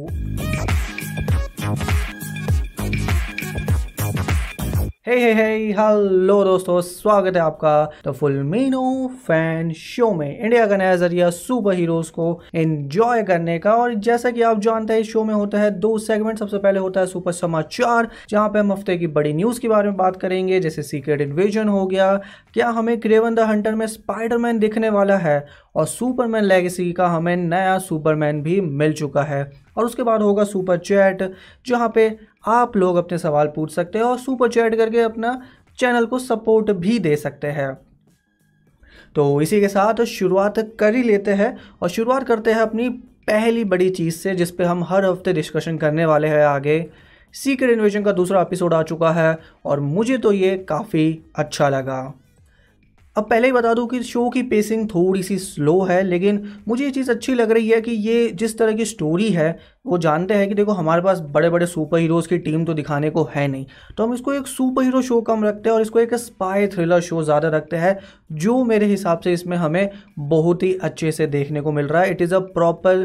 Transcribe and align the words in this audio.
Música 0.00 0.89
हे 5.10 5.16
हे 5.16 5.32
हे 5.34 5.54
hello 5.72 6.34
दोस्तों, 6.44 6.80
स्वागत 6.80 7.36
है 7.36 7.40
आपका 7.42 7.70
द 8.06 8.12
फुलमिनो 8.12 8.82
फ़ैन 9.26 9.72
शो 9.72 10.10
में। 10.14 10.38
इंडिया 10.38 10.66
का 10.66 10.76
नया 10.76 10.96
ज़रिया 10.96 11.30
सुपर 11.30 11.74
हीरोज 11.74 12.10
को 12.10 12.28
एंजॉय 12.54 13.22
करने 13.22 13.58
का 13.58 13.72
और 13.74 13.94
जैसा 13.96 14.30
कि 14.30 14.42
आप 14.42 14.60
जानते 14.60 14.92
हैं, 14.92 15.00
इस 15.00 15.10
शो 15.12 15.24
में 15.24 15.34
होता 15.34 15.60
है 15.60 15.70
दो 15.70 15.96
सेगमेंट 15.98 16.38
सबसे 16.38 16.58
पहले 16.58 16.80
होता 16.80 17.00
है 17.00 17.06
सुपर 17.06 17.32
समाचार, 17.32 18.08
जहाँ 18.30 18.48
पे 18.48 18.58
हम 18.58 18.72
हफ़्ते 18.72 18.96
की 18.98 19.06
बड़ी 19.08 19.32
न्यूज़ 19.32 19.60
के 19.60 19.68
बारे 19.68 19.88
में 19.88 19.96
बात 19.96 20.16
करेंगे, 20.16 20.60
जैसे 20.60 20.82
सीक्रेट 20.82 21.20
इन्वेजन 21.20 21.68
हो 21.68 21.86
गया, 21.86 22.14
क्या 22.54 22.68
हमें 22.68 22.98
क्रेवन 23.00 23.34
द 23.34 23.40
हंटर 23.40 23.74
में 23.74 23.86
स्पाइडरमैन 23.86 24.58
दिखने 24.58 24.90
वाला 24.90 25.16
है, 25.16 25.44
और 25.76 25.86
सुपरमैन 25.86 26.44
लेगेसी 26.44 26.90
का 26.92 27.08
हमें 27.08 27.36
नया 27.36 27.78
सुपरमैन 27.80 28.42
भी 28.42 28.60
मिल 28.60 28.92
चुका 28.92 29.22
है। 29.22 29.50
और 29.78 29.84
उसके 29.84 30.02
बाद 30.02 30.22
होगा 30.22 30.44
सुपर 30.44 30.78
चैट 30.78 31.22
जहाँ 31.66 31.92
पे 31.94 32.08
आप 32.44 32.76
लोग 32.76 32.96
अपने 32.96 33.18
सवाल 33.18 33.46
पूछ 33.46 33.72
सकते 33.72 33.98
हैं 33.98 34.04
और 34.04 34.18
सुपर 34.18 34.48
चैट 34.48 34.74
करके 34.74 35.00
अपना 35.00 35.40
चैनल 35.78 36.06
को 36.06 36.18
सपोर्ट 36.18 36.70
भी 36.70 36.98
दे 36.98 37.16
सकते 37.16 37.46
हैं। 37.46 37.72
तो 39.16 39.40
इसी 39.42 39.60
के 39.60 39.68
साथ 39.68 40.02
शुरुआत 40.04 40.58
कर 40.80 40.94
ही 40.94 41.02
लेते 41.02 41.30
हैं 41.32 41.56
और 41.82 41.88
शुरुआत 41.88 42.26
करते 42.26 42.52
हैं 42.52 42.60
अपनी 42.60 42.88
पहली 42.88 43.64
बड़ी 43.64 43.88
चीज़ 43.90 44.16
से, 44.16 44.34
जिस 44.34 44.50
पे 44.50 44.64
हम 44.64 44.84
हर 44.84 45.04
हफ़्ते 45.04 45.32
डिस्कशन 45.32 45.76
करने 45.78 46.06
वाले 46.06 46.28
हैं 46.28 46.44
आगे। 46.44 46.84
सीक्रेट 47.34 47.70
इन्वेजन 47.70 48.02
का 48.02 48.12
दूसरा 48.12 48.40
एपिसोड 48.42 48.74
आ 48.74 48.82
चुका 48.82 49.10
है 49.10 49.38
और 49.64 49.80
मुझे 49.80 50.18
तो 50.18 50.32
ये 50.32 50.56
काफ़ी 50.68 51.18
अच्छा 51.36 51.68
लगा। 51.68 52.02
अब 53.20 53.26
पहले 53.30 53.46
ही 53.46 53.52
बता 53.52 53.72
दूँ 53.74 53.86
कि 53.88 54.02
शो 54.02 54.28
की 54.30 54.42
पेसिंग 54.44 54.86
थोड़ी 54.90 55.22
सी 55.22 55.36
स्लो 55.38 55.80
है, 55.82 56.02
लेकिन 56.02 56.42
मुझे 56.68 56.84
ये 56.84 56.90
चीज़ 56.90 57.10
अच्छी 57.10 57.34
लग 57.34 57.50
रही 57.50 57.68
है 57.68 57.80
कि 57.80 57.90
ये 57.90 58.30
जिस 58.34 58.56
तरह 58.58 58.72
की 58.72 58.84
स्टोरी 58.84 59.28
है, 59.30 59.58
वो 59.86 59.98
जानते 59.98 60.34
हैं 60.34 60.48
कि 60.48 60.54
देखो 60.54 60.72
हमारे 60.72 61.02
पास 61.02 61.20
बड़े 61.30 61.50
बड़े 61.50 61.66
सुपर 61.66 61.98
हीरोज़ 61.98 62.28
की 62.28 62.38
टीम 62.38 62.64
तो 62.64 62.74
दिखाने 62.74 63.10
को 63.10 63.28
है 63.34 63.46
नहीं। 63.48 63.66
तो 63.96 64.04
हम 64.04 64.14
इसको 64.14 64.32
एक 64.32 64.46
सुपर 64.46 64.82
हीरो 64.82 65.02
शो 65.02 65.20
कम 65.20 65.44
रखते 65.44 65.68
हैं 65.68 65.74
और 65.76 65.82
इसको 65.82 66.00
एक 66.00 66.14
स्पाई 66.16 66.66
थ्रिलर 66.68 67.00
शो 67.02 67.22
ज़्यादा 67.22 67.48
रखते 67.48 67.76
हैं, 67.76 67.98
जो 68.32 68.62
मेरे 68.64 68.86
हिसाब 68.86 69.20
से 69.20 69.32
इसमें 69.32 69.56
हमें 69.56 69.90
बहुत 70.20 70.62
ही 70.62 70.74
अच्छे 70.82 71.12
से 71.12 71.26
देखने 71.28 71.60
को 71.60 71.72
मिल 71.72 71.86
रहा 71.86 72.02
है। 72.02 72.10
It 72.10 72.22
is 72.22 72.34
a 72.34 72.38
proper 72.50 73.04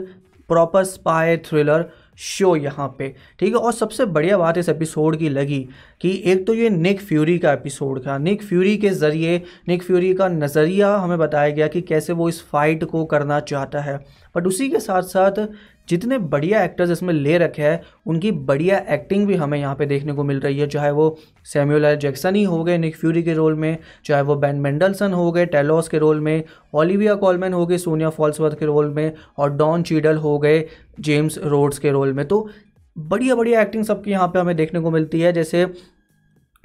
proper 0.50 0.84
spy 0.86 1.38
thriller 1.46 1.90
show 2.18 2.56
यहाँ 2.56 2.88
पे, 3.00 3.08
ठीक 3.40 3.50
है? 3.50 3.60
और 3.60 3.74
सबसे 3.74 4.06
बढ़िया 4.06 4.38
बात 4.38 4.58
इस 4.58 4.70
एपिसोड 4.70 5.18
की 5.20 5.30
लगी 5.30 5.60
कि 6.02 6.12
एक 6.26 6.46
तो 6.48 6.54
ये 6.54 6.70
निक 6.70 7.02
फ्यूरी 7.02 7.38
का 7.40 7.54
एपिसोड 7.54 8.00
था। 8.08 8.18
निक 8.18 8.44
फ्यूरी 8.44 8.76
के 8.78 8.90
ज़रिए 8.90 9.42
निक 9.68 9.84
फ्यूरी 9.84 10.14
का 10.14 10.28
नज़रिया 10.28 10.96
हमें 10.96 11.18
बताया 11.18 11.50
गया 11.50 11.68
कि 11.68 11.82
कैसे 11.82 12.14
वो 12.14 12.30
इस 12.30 12.42
फाइट 12.44 12.84
को 12.84 13.06
करना 13.06 13.40
चाहता 13.42 13.82
है। 13.82 13.98
बट 14.36 14.48
उसी 14.48 14.70
के 14.70 14.80
साथ 14.80 15.04
साथ 15.04 15.48
जितने 15.90 16.18
बढ़िया 16.18 16.64
एक्टर्स 16.64 16.90
इसमें 16.92 17.14
ले 17.14 17.38
रखे 17.38 17.62
हैं, 17.62 17.82
उनकी 18.06 18.32
बढ़िया 18.32 18.78
एक्टिंग 18.90 19.26
भी 19.28 19.36
हमें 19.36 19.58
यहाँ 19.60 19.76
पे 19.76 19.86
देखने 19.86 20.14
को 20.14 20.24
मिल 20.24 20.40
रही 20.40 20.60
है। 20.60 20.68
चाहे 20.68 20.92
वो 20.92 21.18
सैम्यूल 21.46 21.86
एल 21.86 21.96
जैक्सन 21.98 22.36
ही 22.36 22.44
हो 22.44 22.64
गए 22.64 22.78
निक 22.78 22.96
फ्यूरी 22.96 23.24
के 23.24 23.34
रोल 23.34 23.56
में, 23.56 23.78
चाहे 24.06 24.22
वो 24.22 24.36
बैन 24.36 24.56
मेंडलसन 24.58 25.14
हो 25.14 25.32
गए 25.32 25.46
टेलोस 25.48 25.88
के 25.88 25.98
रोल 25.98 26.20
में 26.20 26.44
ओलिविया 26.74 27.16
कॉलमैन 27.16 27.54
हो 27.54 27.66
गए 27.66 27.78
सोनिया 27.78 28.10
फॉल्सवर्थ 28.12 28.60
के 28.60 28.66
रोल 28.66 28.90
में 28.90 29.12
और 29.38 29.56
डॉन 29.56 29.84
चीडल 29.84 30.18
हो 30.18 30.38
गए 30.40 30.64
जेम्स 31.00 31.38
रोड्स 31.38 31.80
के 31.80 31.92
रोल 31.92 32.14
में। 32.14 32.26
तो 32.28 32.48
बढ़िया 32.96 33.36
बढ़िया 33.36 33.62
एक्टिंग 33.62 33.84
सबकी 33.84 34.12
यहाँ 34.12 34.28
पे 34.28 34.40
हमें 34.40 34.56
देखने 34.56 34.80
को 34.80 34.92
मिलती 34.92 35.20
है। 35.22 35.34
जैसे 35.34 35.66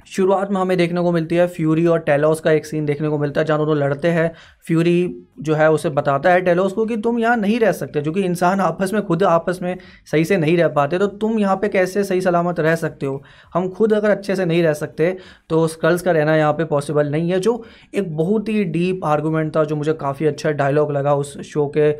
शुरुआत 0.05 0.51
में 0.51 0.59
हमें 0.61 0.77
देखने 0.77 1.01
को 1.01 1.11
मिलती 1.11 1.35
है 1.35 1.47
फ्यूरी 1.47 1.85
और 1.85 1.99
टेलोस 2.01 2.39
का 2.39 2.51
एक 2.51 2.65
सीन 2.65 2.85
देखने 2.85 3.09
को 3.09 3.17
मिलता 3.17 3.41
है, 3.41 3.45
जहाँ 3.45 3.59
दोनों 3.59 3.77
लड़ते 3.77 4.07
हैं। 4.09 4.31
फ्यूरी 4.67 5.15
जो 5.39 5.53
है, 5.55 5.69
उसे 5.71 5.89
बताता 5.89 6.31
है 6.31 6.41
टेलोस 6.41 6.73
को 6.73 6.85
कि 6.85 6.97
तुम 6.97 7.19
यहाँ 7.19 7.37
नहीं 7.37 7.59
रह 7.59 7.71
सकते 7.71 8.01
क्योंकि 8.01 8.21
इंसान 8.23 8.59
आपस 8.61 8.93
में, 8.93 9.01
खुद 9.05 9.23
आपस 9.23 9.59
में 9.61 9.77
सही 10.11 10.25
से 10.25 10.37
नहीं 10.37 10.57
रह 10.57 10.67
पाते 10.69 10.97
तो 10.99 11.07
तुम 11.07 11.39
यहाँ 11.39 11.55
पे 11.55 11.69
कैसे 11.69 12.03
सही 12.03 12.21
सलामत 12.21 12.59
रह 12.59 12.75
सकते 12.75 13.05
हो? 13.05 13.21
हम 13.53 13.69
खुद 13.69 13.93
अगर 13.93 14.09
अच्छे 14.09 14.35
से 14.35 14.45
नहीं 14.45 14.63
रह 14.63 14.73
सकते 14.73 15.15
तो 15.49 15.65
स्कल्स 15.67 16.01
का 16.01 16.11
रहना 16.11 16.35
यहाँ 16.37 16.53
पर 16.53 16.65
पॉसिबल 16.65 17.07
नहीं 17.07 17.31
है, 17.31 17.39
जो 17.39 17.63
एक 17.95 18.15
बहुत 18.17 18.49
ही 18.49 18.63
डीप 18.65 19.05
आर्गूमेंट 19.05 19.55
था, 19.55 19.63
जो 19.63 19.75
मुझे 19.75 19.93
काफ़ी 19.93 20.25
अच्छा 20.25 20.51
डायलॉग 20.51 20.91
लगा 20.91 21.13
उस 21.15 21.39
शो 21.43 21.65
के 21.77 21.91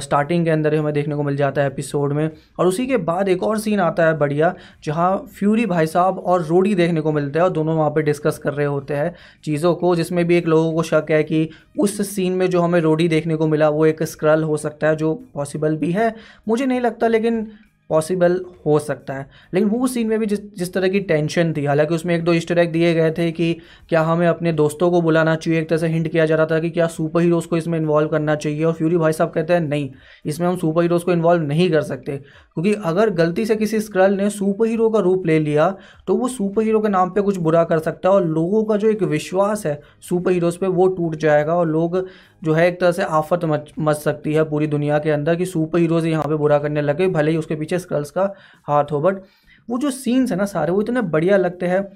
स्टार्टिंग 0.00 0.44
के 0.44 0.50
अंदर 0.50 0.74
हमें 0.74 0.92
देखने 0.94 1.14
को 1.16 1.22
मिल 1.22 1.36
जाता 1.36 1.60
है 1.60 1.66
एपिसोड 1.66 2.12
में। 2.12 2.30
और 2.58 2.66
उसी 2.66 2.86
के 2.86 2.96
बाद 2.98 3.28
एक 3.28 3.42
और 3.42 3.58
सीन 3.58 3.80
आता 3.80 4.06
है 4.06 4.16
बढ़िया, 4.18 4.54
जहाँ 4.84 5.16
फ्यूरी 5.38 5.66
भाई 5.66 5.86
साहब 5.88 6.18
और 6.18 6.42
रोडी 6.44 6.74
देखने 6.74 7.00
को 7.00 7.12
मिलते 7.12 7.37
हैं 7.38 7.44
और 7.44 7.52
दोनों 7.52 7.76
वहाँ 7.76 7.90
पर 7.90 8.02
डिस्कस 8.02 8.38
कर 8.38 8.52
रहे 8.52 8.66
होते 8.66 8.94
हैं 8.94 9.14
चीज़ों 9.44 9.74
को, 9.74 9.94
जिसमें 9.96 10.24
भी 10.24 10.36
एक 10.36 10.46
लोगों 10.46 10.72
को 10.72 10.82
शक 10.82 11.06
है 11.10 11.22
कि 11.24 11.48
उस 11.78 12.00
सीन 12.10 12.32
में 12.32 12.48
जो 12.50 12.60
हमें 12.60 12.80
रोडी 12.80 13.08
देखने 13.08 13.36
को 13.36 13.46
मिला, 13.46 13.68
वो 13.68 13.86
एक 13.86 14.02
स्क्रल 14.02 14.42
हो 14.42 14.56
सकता 14.56 14.88
है, 14.88 14.96
जो 14.96 15.14
पॉसिबल 15.34 15.76
भी 15.76 15.92
है। 15.92 16.14
मुझे 16.48 16.66
नहीं 16.66 16.80
लगता, 16.80 17.08
लेकिन 17.08 17.46
पॉसिबल 17.90 18.40
हो 18.66 18.78
सकता 18.78 19.14
है। 19.14 19.28
लेकिन 19.54 19.68
वो 19.70 19.86
सीन 19.86 20.06
में 20.06 20.18
भी 20.18 20.26
जिस 20.26 20.40
जिस 20.54 20.72
तरह 20.72 20.88
की 20.88 21.00
टेंशन 21.00 21.52
थी, 21.52 21.64
हालाँकि 21.64 21.94
उसमें 21.94 22.14
एक 22.14 22.24
दो 22.24 22.32
ईस्टर 22.32 22.58
एग 22.58 22.72
दिए 22.72 22.92
गए 22.94 23.10
थे 23.10 23.30
कि 23.32 23.52
क्या 23.88 24.02
हमें 24.02 24.26
अपने 24.26 24.52
दोस्तों 24.52 24.90
को 24.90 25.00
बुलाना 25.02 25.34
चाहिए, 25.36 25.60
एक 25.60 25.68
तरह 25.68 25.78
से 25.78 25.88
हिंट 25.88 26.08
किया 26.08 26.26
जा 26.26 26.36
रहा 26.36 26.46
था 26.46 26.58
कि 26.58 26.70
क्या 26.70 26.86
सुपर 26.88 27.20
हीरोज़ 27.20 27.46
को 27.48 27.56
इसमें 27.56 27.78
इन्वॉल्व 27.78 28.08
करना 28.08 28.34
चाहिए 28.36 28.64
और 28.64 28.72
फ्यूरी 28.72 28.96
भाई 28.96 29.12
साहब 29.12 29.30
कहते 29.30 29.52
हैं, 29.52 29.60
नहीं, 29.60 29.90
इसमें 30.26 30.46
हम 30.48 30.56
सुपर 30.56 30.82
हीरोज़ 30.82 31.04
को 31.04 31.12
इन्वॉल्व 31.12 31.42
नहीं 31.42 31.70
कर 31.70 31.82
सकते। 31.82 32.16
क्योंकि 32.16 32.72
अगर 32.84 33.10
गलती 33.12 33.44
से 33.46 33.56
किसी 33.56 33.80
स्क्रल 33.80 34.14
ने 34.14 34.28
सुपर 34.30 34.66
हीरो 34.66 34.88
का 34.90 34.98
रूप 34.98 35.26
ले 35.26 35.38
लिया 35.38 35.68
तो 36.06 36.14
वो 36.16 36.28
सुपर 36.28 36.62
हीरो 36.62 36.80
के 36.80 36.88
नाम 36.88 37.10
पर 37.10 37.22
कुछ 37.22 37.36
बुरा 37.38 37.62
कर 37.64 37.78
सकता 37.78 38.08
है 38.08 38.14
और 38.14 38.26
लोगों 38.26 38.64
का 38.64 38.76
जो 38.76 38.88
एक 38.88 39.02
विश्वास 39.02 39.64
है 39.66 39.80
सुपर 40.08 40.32
हीरोज़ 40.32 40.58
पर 40.58 40.66
वो 40.68 40.86
टूट 40.88 41.16
जाएगा 41.16 41.54
और 41.54 41.68
लोग 41.68 41.96
जो 42.42 42.52
है 42.52 42.66
एक 42.68 42.80
तरह 42.80 42.92
से 42.92 43.02
आफत 43.02 43.44
मच 43.44 43.72
मच 43.78 43.96
सकती 43.96 44.32
है 44.32 44.44
पूरी 44.50 44.66
दुनिया 44.66 44.98
के 44.98 45.10
अंदर 45.10 45.36
कि 45.36 45.46
सुपर 45.46 45.78
हीरोज़ 45.78 46.06
यहाँ 46.06 46.24
पे 46.24 46.36
बुरा 46.36 46.58
करने 46.58 46.82
लगे 46.82 47.08
भले 47.08 47.30
ही 47.30 47.36
उसके 47.36 47.54
पीछे 47.56 47.78
स्क्रल्स 47.78 48.10
का 48.10 48.32
हाथ 48.68 48.92
हो 48.92 49.00
बट 49.00 49.22
वो 49.68 49.78
जो 49.78 49.90
सीन्स 49.90 50.30
है 50.30 50.36
ना 50.38 50.44
सारे, 50.46 50.72
वो 50.72 50.82
इतने 50.82 51.00
बढ़िया 51.04 51.36
लगते 51.36 51.66
हैं। 51.66 51.86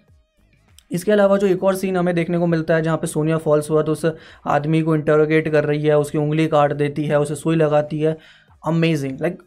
इसके 0.90 1.12
अलावा 1.12 1.36
जो 1.36 1.46
एक 1.46 1.62
और 1.64 1.74
सीन 1.74 1.96
हमें 1.96 2.14
देखने 2.14 2.38
को 2.38 2.46
मिलता 2.46 2.74
है 2.74 2.82
जहाँ 2.82 2.96
पे 2.96 3.06
सोनिया 3.06 3.36
फॉल्स 3.38 3.70
हुआ 3.70 3.82
तो 3.82 3.92
उस 3.92 4.04
आदमी 4.46 4.80
को 4.82 4.94
इंटरोगेट 4.94 5.48
कर 5.48 5.64
रही 5.64 5.82
है, 5.82 5.98
उसकी 5.98 6.18
उंगली 6.18 6.46
काट 6.48 6.72
देती 6.74 7.04
है, 7.04 7.20
उसे 7.20 7.34
सुई 7.34 7.56
लगाती 7.56 8.00
है। 8.00 8.16
अमेजिंग 8.62 9.20
लाइक 9.20 9.38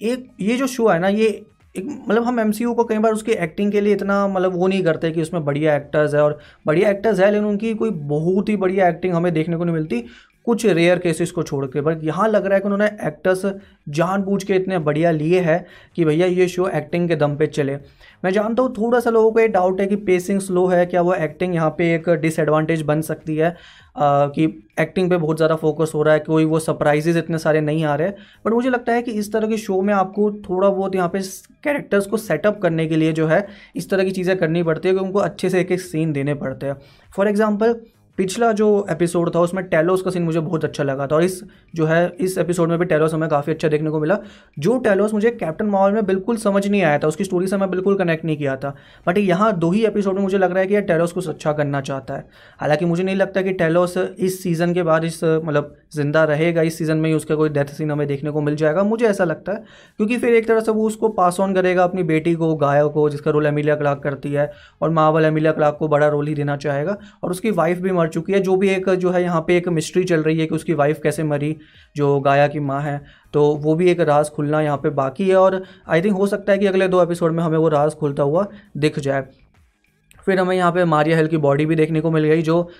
एक, 0.00 0.26
ये 0.40 0.56
जो 0.56 0.66
शो 0.66 0.88
है 0.88 0.98
ना, 0.98 1.08
ये 1.08 1.26
एक 1.74 1.86
मतलब 2.08 2.24
हम 2.24 2.40
एमसीयू 2.40 2.72
को 2.74 2.84
कई 2.84 2.98
बार 2.98 3.12
उसकी 3.12 3.32
एक्टिंग 3.32 3.72
के 3.72 3.80
लिए 3.80 3.94
इतना 3.94 4.26
मतलब 4.28 4.54
वो 4.54 4.66
नहीं 4.66 4.82
करते 4.84 5.10
कि 5.10 5.22
उसमें 5.22 5.44
बढ़िया 5.44 5.74
एक्टर्स 5.76 6.14
है, 6.14 6.22
और 6.22 6.38
बढ़िया 6.66 6.90
एक्टर्स 6.90 7.20
है, 7.20 7.30
लेकिन 7.30 7.48
उनकी 7.48 7.74
कोई 7.74 7.90
बहुत 7.90 8.48
ही 8.48 8.56
बढ़िया 8.56 8.88
एक्टिंग 8.88 9.14
हमें 9.14 9.32
देखने 9.34 9.56
को 9.56 9.64
नहीं 9.64 9.74
मिलती। 9.74 10.04
कुछ 10.46 10.64
रेयर 10.66 10.98
केसेस 10.98 11.30
को 11.30 11.42
छोड़ 11.42 11.64
के 11.66 11.80
बट 11.80 12.04
यहाँ 12.04 12.28
लग 12.28 12.46
रहा 12.46 12.54
है 12.54 12.60
कि 12.60 12.64
उन्होंने 12.64 12.86
एक्टर्स 13.06 13.44
जानबूझ 13.90 14.42
के 14.44 14.54
इतने 14.54 14.78
बढ़िया 14.80 15.10
लिए 15.10 15.40
हैं 15.40 15.64
कि 15.96 16.04
भैया 16.04 16.26
ये 16.26 16.48
शो 16.48 16.68
एक्टिंग 16.68 17.08
के 17.08 17.16
दम 17.16 17.36
पे 17.36 17.46
चले। 17.46 17.76
मैं 18.22 18.30
जानता 18.32 18.62
हूँ 18.62 18.72
थोड़ा 18.74 19.00
सा 19.00 19.10
लोगों 19.10 19.30
को 19.32 19.40
ये 19.40 19.48
डाउट 19.48 19.80
है 19.80 19.86
कि 19.86 19.96
पेसिंग 19.98 20.40
स्लो 20.40 20.66
है 20.66 20.84
क्या 20.86 21.00
वो 21.02 21.14
एक्टिंग 21.14 21.54
यहाँ 21.54 21.70
पे 21.78 21.94
एक 21.94 22.08
डिसएडवांटेज 22.10 22.82
बन 22.82 23.00
सकती 23.02 23.36
है? 23.36 23.50
आ, 23.96 24.26
कि 24.26 24.44
एक्टिंग 24.80 25.10
पे 25.10 25.16
बहुत 25.16 25.36
ज़्यादा 25.36 25.56
फोकस 25.56 25.92
हो 25.94 26.02
रहा 26.02 26.14
है 26.14 26.20
कोई 26.20 26.44
वो 26.44 26.58
सरप्राइजेज 26.58 27.16
इतने 27.16 27.38
सारे 27.38 27.60
नहीं 27.60 27.84
आ 27.84 27.94
रहे। 27.94 28.10
बट 28.46 28.52
मुझे 28.52 28.70
लगता 28.70 28.92
है 28.92 29.02
कि 29.02 29.12
इस 29.12 29.32
तरह 29.32 29.48
के 29.48 29.56
शो 29.58 29.80
में 29.82 29.92
आपको 29.94 30.30
थोड़ा 30.48 30.68
बहुत 30.68 30.94
यहाँ 30.94 31.08
पे 31.08 31.20
कैरेक्टर्स 31.64 32.06
को 32.06 32.16
सेटअप 32.18 32.60
करने 32.62 32.86
के 32.86 32.96
लिए 32.96 33.12
जो 33.12 33.26
है 33.26 33.46
इस 33.76 33.90
तरह 33.90 34.04
की 34.04 34.10
चीज़ें 34.10 34.36
करनी 34.38 34.62
पड़ती 34.62 34.88
है 34.88 34.94
कि 34.94 35.00
उनको 35.00 35.18
अच्छे 35.20 35.50
से 35.50 35.60
एक 35.60 35.72
एक 35.72 35.80
सीन 35.80 36.12
देने 36.12 36.34
पड़ते 36.36 36.66
हैं। 36.66 36.76
फॉर 37.12 37.28
एग्ज़ाम्पल 37.28 37.80
पिछला 38.18 38.50
जो 38.52 38.86
एपिसोड 38.90 39.34
था, 39.34 39.40
उसमें 39.40 39.64
टेलोस 39.64 40.02
का 40.02 40.10
सीन 40.10 40.22
मुझे 40.22 40.40
बहुत 40.40 40.64
अच्छा 40.64 40.84
लगा 40.84 41.06
था 41.06 41.14
और 41.16 41.24
इस, 41.24 41.42
जो 41.74 41.86
है, 41.86 42.16
इस 42.20 42.36
एपिसोड 42.38 42.68
में 42.68 42.78
भी 42.78 42.84
टेलोस 42.84 43.14
हमें 43.14 43.28
काफ़ी 43.28 43.52
अच्छा 43.52 43.68
देखने 43.68 43.90
को 43.90 44.00
मिला। 44.00 44.18
जो 44.58 44.78
टेलोस 44.78 45.14
मुझे 45.14 45.30
कैप्टन 45.30 45.66
माहौल 45.66 45.92
में 45.92 46.04
बिल्कुल 46.06 46.36
समझ 46.36 46.66
नहीं 46.66 46.82
आया 46.82 46.98
था, 46.98 47.06
उसकी 47.06 47.24
स्टोरी 47.24 47.46
से 47.46 47.56
मैं 47.56 47.70
बिल्कुल 47.70 47.96
कनेक्ट 47.96 48.24
नहीं 48.24 48.36
किया 48.36 48.56
था। 48.56 48.74
बट 49.06 49.18
यहाँ 49.18 49.52
दो 49.58 49.70
ही 49.70 49.84
एपिसोड 49.86 50.14
में 50.14 50.22
मुझे 50.22 50.38
लग 50.38 50.50
रहा 50.50 50.60
है 50.60 50.66
कि 50.66 50.74
यह 50.74 50.80
टेलोस 50.80 51.12
कुछ 51.12 51.28
अच्छा 51.28 51.52
करना 51.52 51.80
चाहता 51.80 52.14
है। 52.14 52.26
हालाँकि 52.60 52.84
मुझे 52.84 53.02
नहीं 53.02 53.16
लगता 53.16 53.42
कि 53.42 53.52
टेलोस 53.52 53.96
इस 53.98 54.42
सीज़न 54.42 54.74
के 54.74 54.82
बाद 54.82 55.04
इस 55.04 55.20
मतलब 55.24 55.74
ज़िंदा 55.94 56.24
रहेगा, 56.24 56.62
इस 56.62 56.78
सीज़न 56.78 56.96
में 56.96 57.08
ही 57.10 57.16
उसका 57.16 57.34
कोई 57.34 57.48
डेथ 57.48 57.64
सीन 57.64 57.90
हमें 57.90 58.06
देखने 58.06 58.30
को 58.30 58.40
मिल 58.40 58.56
जाएगा। 58.56 58.82
मुझे 58.82 59.06
ऐसा 59.06 59.24
लगता 59.24 59.52
है, 59.52 59.64
क्योंकि 59.96 60.18
फिर 60.18 60.34
एक 60.34 60.48
तरह 60.48 60.60
से 60.60 60.72
वो 60.72 60.86
उसको 60.86 61.08
पास 61.08 61.40
ऑन 61.40 61.54
करेगा 61.54 61.84
अपनी 61.84 62.02
बेटी 62.02 62.34
को 62.34 62.54
गायक 62.54 62.92
को, 62.92 63.08
जिसका 63.10 63.30
रोल 63.30 63.46
एमिलिया 63.46 63.76
क्लार्क 63.76 64.02
करती 64.02 64.32
है 64.32 64.50
और 64.82 64.90
माँ 64.90 65.04
मावल 65.04 65.24
एमिलिया 65.24 65.52
क्लार्क 65.52 65.76
को 65.78 65.88
बड़ा 65.88 66.06
रोल 66.08 66.26
ही 66.26 66.34
देना 66.34 66.56
चाहेगा 66.56 66.96
और 67.22 67.30
उसकी 67.30 67.50
वाइफ 67.50 67.78
भी 67.78 67.92
मर 68.04 68.08
चुकी 68.10 68.32
है, 68.32 68.40
जो 68.40 68.56
भी 68.56 68.68
एक, 68.70 68.88
जो 68.90 69.10
है 69.10 69.22
यहाँ 69.22 69.44
पे 69.46 69.56
एक 69.56 69.68
मिस्ट्री 69.70 70.04
चल 70.04 70.22
रही 70.22 70.38
है 70.38 70.46
कि 70.46 70.54
उसकी 70.54 70.74
वाइफ 70.74 71.00
कैसे 71.02 71.22
मरी, 71.24 71.56
जो 71.96 72.18
गाया 72.20 72.48
की 72.48 72.60
माँ 72.62 72.80
है 72.82 73.00
तो 73.34 73.44
वो 73.56 73.74
भी 73.74 73.90
एक 73.90 74.00
राज 74.02 74.30
खुलना 74.30 74.60
यहाँ 74.60 74.76
पे 74.78 74.90
बाकी 74.92 75.28
है 75.28 75.36
और 75.36 75.62
आई 75.88 76.02
थिंक 76.02 76.16
हो 76.16 76.26
सकता 76.26 76.52
है 76.52 76.58
कि 76.58 76.66
अगले 76.66 76.88
दो 76.88 77.02
एपिसोड 77.02 77.32
में 77.32 77.42
हमें 77.44 77.58
वो 77.58 77.68
राज 77.70 77.94
खुलता 77.94 78.22
हुआ 78.22 78.46
दिख 78.76 78.98
जाए। 78.98 79.26
फिर 80.26 80.38
हमें 80.38 80.54
यहाँ 80.56 80.72
पे 80.72 80.84
मारिया 80.86 81.16
हेल 81.16 81.26
की 81.26 81.36
बॉडी 81.38 81.66
भी 81.66 81.76
देखने 81.76 82.00
को 82.00 82.10
मिल 82.10 82.24
गई, 82.24 82.42
जो 82.42 82.70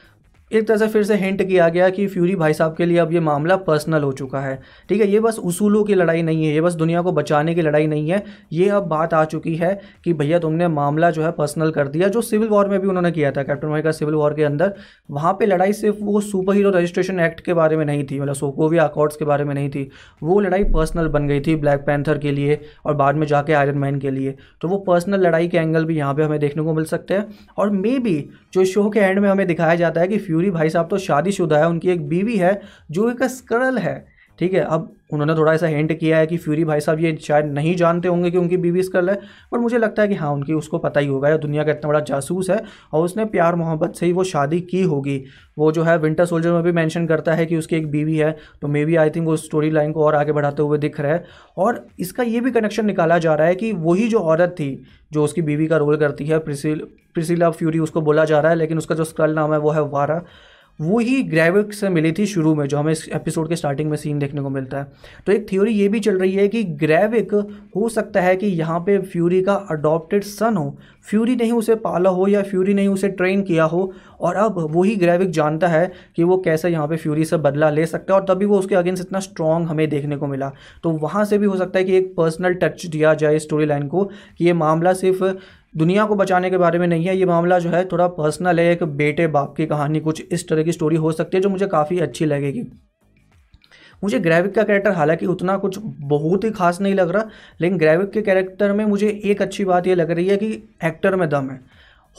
एक 0.51 0.67
तरह 0.69 0.77
से 0.77 0.87
फिर 0.89 1.03
से 1.03 1.15
हिंट 1.15 1.43
किया 1.43 1.69
गया 1.69 1.89
कि 1.91 2.07
फ्यूरी 2.07 2.35
भाई 2.37 2.53
साहब 2.53 2.75
के 2.77 2.87
लिए 2.87 2.99
अब 2.99 3.13
ये 3.13 3.21
मामला 3.21 3.57
पर्सनल 3.59 4.03
हो 4.03 4.11
चुका 4.13 4.41
है। 4.41 4.59
ठीक 4.89 5.01
है, 5.01 5.07
ये 5.09 5.21
बस 5.21 5.39
उसूलों 5.41 5.83
की 5.85 5.95
लड़ाई 5.95 6.23
नहीं 6.23 6.45
है, 6.45 6.53
ये 6.55 6.61
बस 6.61 6.75
दुनिया 6.75 7.03
को 7.03 7.13
बचाने 7.13 7.55
की 7.55 7.63
लड़ाई 7.63 7.87
नहीं 7.87 8.11
है। 8.11 8.23
ये 8.53 8.69
अब 8.71 8.87
बात 8.89 9.15
आ 9.15 9.25
चुकी 9.25 9.55
है 9.57 9.81
कि 10.05 10.13
भैया 10.13 10.39
तुमने 10.39 10.69
मामला 10.69 11.11
जो 11.11 11.23
है 11.23 11.31
पर्सनल 11.33 11.71
कर 11.71 11.89
दिया, 11.89 12.09
जो 12.09 12.21
सिविल 12.23 12.49
वॉर 12.49 12.69
में 12.69 12.79
भी 12.81 12.89
उन्होंने 12.89 13.11
किया 13.13 13.31
था 13.33 13.43
कैप्टन 13.43 13.69
अमेरिका 13.69 13.93
सिविल 13.93 14.15
वॉर 14.15 14.35
के 14.35 14.45
अंदर। 14.45 14.73
वहाँ 15.11 15.33
पर 15.33 15.47
लड़ाई 15.47 15.73
सिर्फ़ 15.73 15.97
वो 16.01 16.21
सुपर 16.21 16.55
हीरो 16.55 16.71
रजिस्ट्रेशन 16.71 17.21
एक्ट 17.21 17.41
के 17.41 17.55
बारे 17.55 17.77
में 17.77 17.85
नहीं 17.85 18.05
थी 18.05 18.21
मतलब 18.21 18.35
सोकोविया 18.35 18.85
अकॉर्ड्स 18.85 19.17
के 19.17 19.25
बारे 19.25 19.45
में 19.45 19.55
नहीं 19.55 19.71
थी। 19.71 19.89
वो 20.23 20.39
लड़ाई 20.41 20.65
पर्सनल 20.67 21.09
बन 21.09 21.29
गई 21.29 21.41
थी 21.41 21.57
ब्लैक 21.57 21.81
पैंथर 21.81 22.19
के 22.19 22.33
लिए 22.33 22.61
और 22.85 22.95
बाद 22.95 23.17
में 23.17 23.27
जाके 23.27 23.53
आयरन 23.53 23.79
मैन 23.79 23.99
के 23.99 24.11
लिए। 24.11 24.35
तो 24.61 24.69
वो 24.69 24.79
पर्सनल 24.87 25.27
लड़ाई 25.27 25.49
के 25.49 25.59
एंगल 25.59 25.85
भी 25.85 25.97
यहाँ 25.97 26.15
पर 26.15 26.23
हमें 26.23 26.39
देखने 26.41 26.63
को 26.63 26.75
मिल 26.75 26.85
सकते 26.85 27.15
हैं। 27.15 27.27
और 27.59 27.71
मे 27.73 27.99
बी 27.99 28.17
जो 28.55 28.65
शो 28.65 28.89
के 28.91 29.01
एंड 29.01 29.19
में 29.19 29.29
हमें 29.29 29.47
दिखाया 29.47 29.75
जाता 29.75 30.01
है 30.01 30.09
कि 30.09 30.19
फ्यूरी 30.35 30.51
भाई 30.51 30.71
साहब 30.71 30.89
तो 30.89 30.99
शादीशुदा 30.99 31.59
है 31.59 31.67
उनकी 31.69 31.89
एक 31.91 32.09
बीवी 32.09 32.37
है 32.37 32.61
जो 32.91 33.11
एक 33.11 33.23
स्क्रल 33.23 33.79
है। 33.79 33.95
ठीक 34.39 34.55
है, 34.55 34.61
अब 34.61 34.93
उन्होंने 35.13 35.35
थोड़ा 35.35 35.53
ऐसा 35.55 35.67
हिंट 35.67 35.93
किया 35.99 36.19
है 36.19 36.27
कि 36.27 36.37
फ्यूरी 36.37 36.65
भाई 36.65 36.81
साहब 36.81 37.01
ये 37.01 37.17
शायद 37.23 37.47
नहीं 37.49 37.75
जानते 37.77 38.09
होंगे 38.09 38.31
कि 38.31 38.39
उनकी 38.39 38.57
बीवी 38.57 38.83
स्कल 38.83 39.11
है, 39.11 39.15
पर 39.53 39.59
मुझे 39.59 39.79
लगता 39.79 40.03
है 40.03 40.09
कि 40.09 40.15
हाँ 40.15 40.31
उनकी 40.33 40.53
उसको 40.53 40.79
पता 40.79 41.01
ही 41.01 41.07
होगा, 41.07 41.29
या 41.29 41.37
दुनिया 41.37 41.65
का 41.65 41.71
इतना 41.71 41.89
बड़ा 41.89 42.01
जासूस 42.03 42.51
है, 42.51 42.61
और 42.93 43.05
उसने 43.05 43.25
प्यार 43.27 43.55
मोहब्बत 43.55 43.95
से 43.95 44.07
ही 44.07 44.13
वो 44.13 44.25
शादी 44.25 44.61
की 44.63 44.83
होगी। 44.85 45.23
वो 45.59 45.71
जो 45.73 45.83
है 45.83 45.97
विंटर 45.99 46.25
सोल्जर 46.27 46.53
में 46.53 46.63
भी 46.63 46.73
मेंशन 46.73 47.07
करता 47.07 47.35
है 47.35 47.47
कि 47.47 47.57
उसकी 47.57 47.77
एक 47.77 47.91
बीवी 47.91 48.17
है 48.17 48.37
तो 48.63 48.69
मे 48.69 48.85
बी 48.85 48.97
आई 48.97 49.11
थिंक 49.11 49.27
वो 49.27 49.37
स्टोरी 49.37 49.71
लाइन 49.71 49.93
को 49.93 50.05
और 50.05 50.15
आगे 50.15 50.33
बढ़ाते 50.33 50.63
हुए 50.63 50.79
दिख 50.79 51.01
रहा 51.01 51.13
है, 51.13 51.25
और 51.59 51.87
इसका 51.99 52.23
ये 52.23 52.41
भी 52.41 52.51
कनेक्शन 52.51 52.87
निकाला 52.87 53.19
जा 53.19 53.35
रहा 53.35 53.47
है 53.47 53.55
कि 53.55 53.73
वही 53.75 54.09
जो 54.09 54.19
औरत 54.21 54.57
थी, 54.61 54.83
जो 55.13 55.25
उसकी 55.25 55.43
बीवी 55.43 55.67
का 55.67 55.77
रोल 55.77 55.97
करती 55.97 56.27
है 56.27 56.39
प्रिसिल 56.41 56.87
प्रिसिला 57.15 57.51
फ्यूरी 57.51 57.79
उसको 57.79 58.01
बोला 58.01 58.25
जा 58.25 58.41
रहा 58.41 58.51
है, 58.51 58.57
लेकिन 58.59 58.79
उसका 58.79 58.95
जो 58.95 59.05
स्कल 59.05 59.35
नाम 59.35 59.53
है 59.53 59.59
वो 59.59 59.71
है 59.71 59.83
वारा 59.83 60.23
वो 60.79 60.99
ही 60.99 61.23
ग्रेविक 61.23 61.73
से 61.73 61.89
मिली 61.89 62.11
थी 62.13 62.25
शुरू 62.27 62.55
में, 62.55 62.67
जो 62.67 62.79
हमें 62.79 62.91
इस 62.93 63.09
एपिसोड 63.09 63.49
के 63.49 63.57
स्टार्टिंग 63.57 63.91
में 63.91 63.97
सीन 63.97 64.19
देखने 64.19 64.43
को 64.43 64.51
मिलता 64.51 64.79
है। 64.79 64.87
तो 65.27 65.33
एक 65.33 65.47
थ्योरी 65.51 65.73
ये 65.73 65.89
भी 65.89 66.01
चल 66.01 66.19
रही 66.19 66.33
है 66.33 66.47
कि 66.49 66.63
ग्रेविक 66.65 67.35
हो 67.77 67.89
सकता 67.89 68.21
है 68.21 68.35
कि 68.37 68.47
यहाँ 68.47 68.81
पे 68.81 68.99
फ्यूरी 69.01 69.41
का 69.43 69.55
अडॉप्टेड 69.71 70.25
सन 70.25 70.57
हो। 70.57 70.77
फ्यूरी 71.11 71.37
नहीं 71.37 71.53
उसे 71.53 71.75
पाला 71.77 72.11
हो 72.11 72.27
या 72.29 72.43
फ्यूरी 72.43 72.75
नहीं 72.75 72.89
उसे 72.89 73.09
ट्रेन 73.11 73.43
किया 73.43 73.65
हो, 73.65 73.93
और 74.21 74.35
अब 74.35 74.59
वही 74.71 74.97
ग्रेविक 74.97 75.31
जानता 75.31 75.69
है 75.69 75.91
कि 76.17 76.25
वो 76.25 76.39
कैसे 76.39 76.69
यहाँ 76.69 76.89
पे 76.89 76.97
फ्यूरी 76.97 77.25
से 77.25 77.37
बदला 77.37 77.71
ले 77.71 77.87
सकता 77.87 78.15
है, 78.15 78.21
और 78.21 78.27
तभी 78.27 78.45
वो 78.45 78.59
उसके 78.59 78.75
अगेंस्ट 78.75 79.03
इतना 79.03 79.21
स्ट्रॉन्ग 79.21 79.69
हमें 79.69 79.89
देखने 79.89 80.17
को 80.17 80.27
मिला। 80.27 80.53
तो 80.83 80.91
वहाँ 80.91 81.25
से 81.25 81.39
भी 81.39 81.47
हो 81.47 81.57
सकता 81.57 81.79
है 81.79 81.85
कि 81.85 81.97
एक 81.97 82.15
पर्सनल 82.17 82.55
टच 82.55 82.87
दिया 82.87 83.15
जाए 83.15 83.39
स्टोरी 83.39 83.67
लाइन 83.67 83.87
को, 83.89 84.05
कि 84.39 84.45
ये 84.45 84.53
मामला 84.53 84.93
सिर्फ़ 84.93 85.25
दुनिया 85.77 86.05
को 86.05 86.15
बचाने 86.15 86.51
के 86.51 86.57
बारे 86.57 86.79
में 86.79 86.87
नहीं 86.87 87.05
है। 87.05 87.17
ये 87.17 87.25
मामला 87.25 87.59
जो 87.59 87.71
है, 87.71 87.85
थोड़ा 87.85 88.09
पर्सनल 88.09 88.61
है। 88.61 88.73
एक 88.73 88.83
बेटे, 88.83 89.27
बाप 89.27 89.55
की 89.57 89.67
कहानी 89.67 90.01
कुछ 90.01 90.23
इस 90.33 90.49
तरह 90.49 90.63
की 90.63 90.73
स्टोरी 90.73 90.97
हो 90.97 91.13
सकती 91.13 91.37
है, 91.37 91.41
जो 91.41 91.49
मुझे 91.49 91.67
काफ़ी 91.67 91.99
अच्छी 91.99 92.25
लगेगी। 92.25 92.63
मुझे 94.05 94.19
ग्रेविक 94.19 94.55
का 94.55 94.63
कैरेक्टर 94.63 94.91
हालाँकि 94.91 95.27
उतना 95.27 95.57
कुछ 95.57 95.79
बहुत 95.85 96.45
ही 96.45 96.51
खास 96.51 96.81
नहीं 96.81 96.95
लग 96.95 97.11
रहा, 97.11 97.25
लेकिन 97.61 97.79
ग्रेविक 97.79 98.11
के 98.11 98.23
कैरेक्टर 98.23 98.73
में 98.73 98.85
मुझे 98.85 99.21
एक 99.25 99.43
अच्छी 99.43 99.65
बात 99.65 99.87
ये 99.87 99.95
लग 99.95 100.11
रही 100.11 100.27
है 100.27 100.37
कि 100.37 100.77
एक्टर 100.85 101.17
में 101.17 101.29
दम 101.29 101.51
है। 101.51 101.61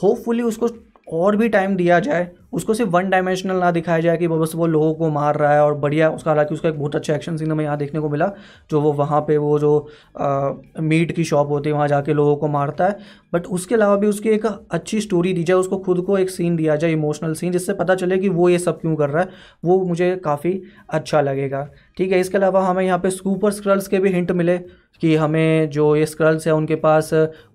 होपफुली 0.02 0.42
उसको 0.42 0.68
और 1.06 1.36
भी 1.36 1.48
टाइम 1.48 1.76
दिया 1.76 1.98
जाए 2.00 2.28
उसको 2.52 2.74
सिर्फ़ 2.74 2.90
वन 2.90 3.08
डायमेंशनल 3.10 3.56
ना 3.56 3.70
दिखाया 3.70 4.00
जाए 4.00 4.16
कि 4.16 4.26
वो 4.26 4.38
बस 4.38 4.52
वो 4.54 4.66
लोगों 4.66 4.94
को 4.94 5.08
मार 5.10 5.36
रहा 5.36 5.52
है 5.54 5.62
और 5.64 5.74
बढ़िया 5.74 6.08
उसका 6.10 6.30
हालाँकि 6.30 6.54
उसका 6.54 6.68
एक 6.68 6.78
बहुत 6.78 6.96
अच्छा 6.96 7.14
एक्शन 7.14 7.36
सीन 7.36 7.50
हमें 7.52 7.64
यहाँ 7.64 7.76
देखने 7.78 8.00
को 8.00 8.08
मिला 8.08 8.30
जो 8.70 8.80
वो 8.80 8.92
वहाँ 8.92 9.20
पे 9.20 9.36
वो 9.36 9.58
जो 9.58 9.78
आ, 10.18 10.50
मीट 10.80 11.12
की 11.12 11.24
शॉप 11.24 11.48
होती 11.48 11.68
है 11.68 11.74
वहाँ 11.74 11.88
जाके 11.88 12.12
लोगों 12.12 12.36
को 12.36 12.48
मारता 12.48 12.86
है। 12.86 12.98
बट 13.32 13.46
उसके 13.48 13.74
अलावा 13.74 13.96
भी 13.96 14.06
उसकी 14.06 14.28
एक 14.28 14.46
अच्छी 14.46 15.00
स्टोरी 15.00 15.32
दी 15.32 15.42
जाए 15.44 15.56
उसको 15.56 15.78
खुद 15.78 16.00
को 16.00 16.18
एक 16.18 16.30
सीन 16.30 16.56
दिया 16.56 16.76
जाए 16.76 16.92
इमोशनल 16.92 17.34
सीन 17.34 17.52
जिससे 17.52 17.72
पता 17.74 17.94
चले 17.94 18.18
कि 18.18 18.28
वो 18.28 18.48
ये 18.48 18.58
सब 18.58 18.80
क्यों 18.80 18.94
कर 18.96 19.10
रहा 19.10 19.22
है। 19.22 19.28
वो 19.64 19.80
मुझे 19.84 20.14
काफ़ी 20.16 20.60
अच्छा 20.90 21.20
लगेगा। 21.20 21.66
ठीक 21.98 22.12
है 22.12 22.20
इसके 22.20 22.38
अलावा 22.38 22.64
हमें 22.66 22.84
यहाँ 22.84 22.98
पे 22.98 23.10
सुपर 23.10 23.50
स्क्रल्स 23.52 23.88
के 23.88 23.98
भी 23.98 24.12
हिंट 24.12 24.32
मिले। 24.32 24.58
कि 25.02 25.14
हमें 25.16 25.68
जो 25.70 25.94
ये 25.96 26.06
स्क्रल्स 26.06 26.46
हैं 26.46 26.54
उनके 26.54 26.74
पास 26.76 27.10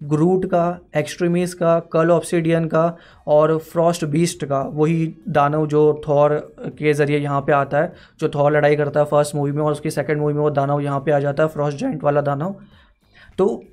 ग्रूट 0.06 0.46
का 0.46 0.66
एक्सट्रीमिस 0.98 1.54
का 1.54 1.80
कल 1.94 2.12
ऑप्सीडियन 2.12 2.68
का 2.68 2.86
और 3.28 3.58
फ्रॉस्ट 3.64 4.06
बीस्ट 4.08 4.46
का, 4.46 4.62
वही 4.64 5.14
दानव 5.30 5.68
जो 5.68 6.02
थॉर 6.08 6.36
के 6.78 6.94
ज़रिए 6.94 7.20
यहाँ 7.20 7.42
पे 7.42 7.54
आता 7.54 7.78
है, 7.78 7.94
जो 8.20 8.30
थॉर 8.30 8.52
लड़ाई 8.52 8.76
करता 8.76 9.00
है 9.00 9.06
फ़र्स्ट 9.08 9.36
मूवी 9.36 9.52
में 9.52 9.62
और 9.64 9.72
उसकी 9.72 9.92
सेकंड 9.92 10.22
मूवी 10.22 10.34
में 10.34 10.42
वो 10.42 10.50
दानव 10.52 10.82
यहाँ 10.82 11.00
पे 11.00 11.12
आ 11.12 11.20
जाता 11.20 11.44
है 11.44 11.50
फ्रॉस्ट 11.50 11.78
जॉइंट 11.78 12.04
वाला 12.04 12.22
दानव। 12.22 12.56
तो 13.38 13.64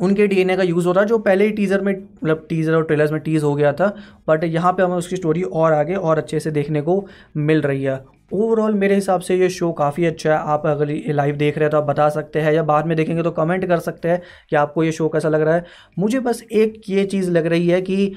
उनके 0.00 0.26
डीएनए 0.28 0.56
का 0.56 0.62
यूज़ 0.62 0.86
हो 0.86 0.92
रहा 0.92 1.02
है, 1.02 1.08
जो 1.08 1.18
पहले 1.20 1.44
ही 1.44 1.50
टीज़र 1.52 1.80
में 1.80 1.92
मतलब 1.92 2.46
टीज़र 2.48 2.74
और 2.74 2.84
ट्रेलर्स 2.84 3.12
में 3.12 3.20
टीज़ 3.20 3.44
हो 3.44 3.54
गया 3.54 3.72
था 3.72 3.92
बट 4.28 4.44
यहाँ 4.44 4.72
पे 4.72 4.82
हमें 4.82 4.96
उसकी 4.96 5.16
स्टोरी 5.16 5.42
और 5.42 5.72
आगे 5.72 5.94
और 5.96 6.18
अच्छे 6.18 6.40
से 6.40 6.50
देखने 6.50 6.82
को 6.82 7.04
मिल 7.38 7.60
रही 7.62 7.82
है। 7.82 7.96
ओवरऑल 8.32 8.74
मेरे 8.74 8.94
हिसाब 8.94 9.20
से 9.20 9.36
ये 9.36 9.48
शो 9.48 9.70
काफ़ी 9.72 10.04
अच्छा 10.06 10.32
है। 10.32 10.38
आप 10.38 10.66
अगर 10.66 10.88
लाइव 11.08 11.36
देख 11.36 11.58
रहे 11.58 11.64
हैं 11.64 11.70
तो 11.70 11.76
आप 11.76 11.84
बता 11.84 12.08
सकते 12.08 12.40
हैं 12.40 12.52
या 12.52 12.62
बाद 12.62 12.86
में 12.86 12.96
देखेंगे 12.96 13.22
तो 13.22 13.30
कमेंट 13.30 13.66
कर 13.66 13.78
सकते 13.78 14.08
हैं 14.08 14.22
कि 14.50 14.56
आपको 14.56 14.84
ये 14.84 14.92
शो 14.92 15.08
कैसा 15.08 15.28
लग 15.28 15.40
रहा 15.40 15.54
है। 15.54 15.64
मुझे 15.98 16.20
बस 16.20 16.42
एक 16.42 16.82
ये 16.88 17.04
चीज़ 17.04 17.30
लग 17.30 17.46
रही 17.46 17.68
है 17.68 17.80
कि 17.82 18.12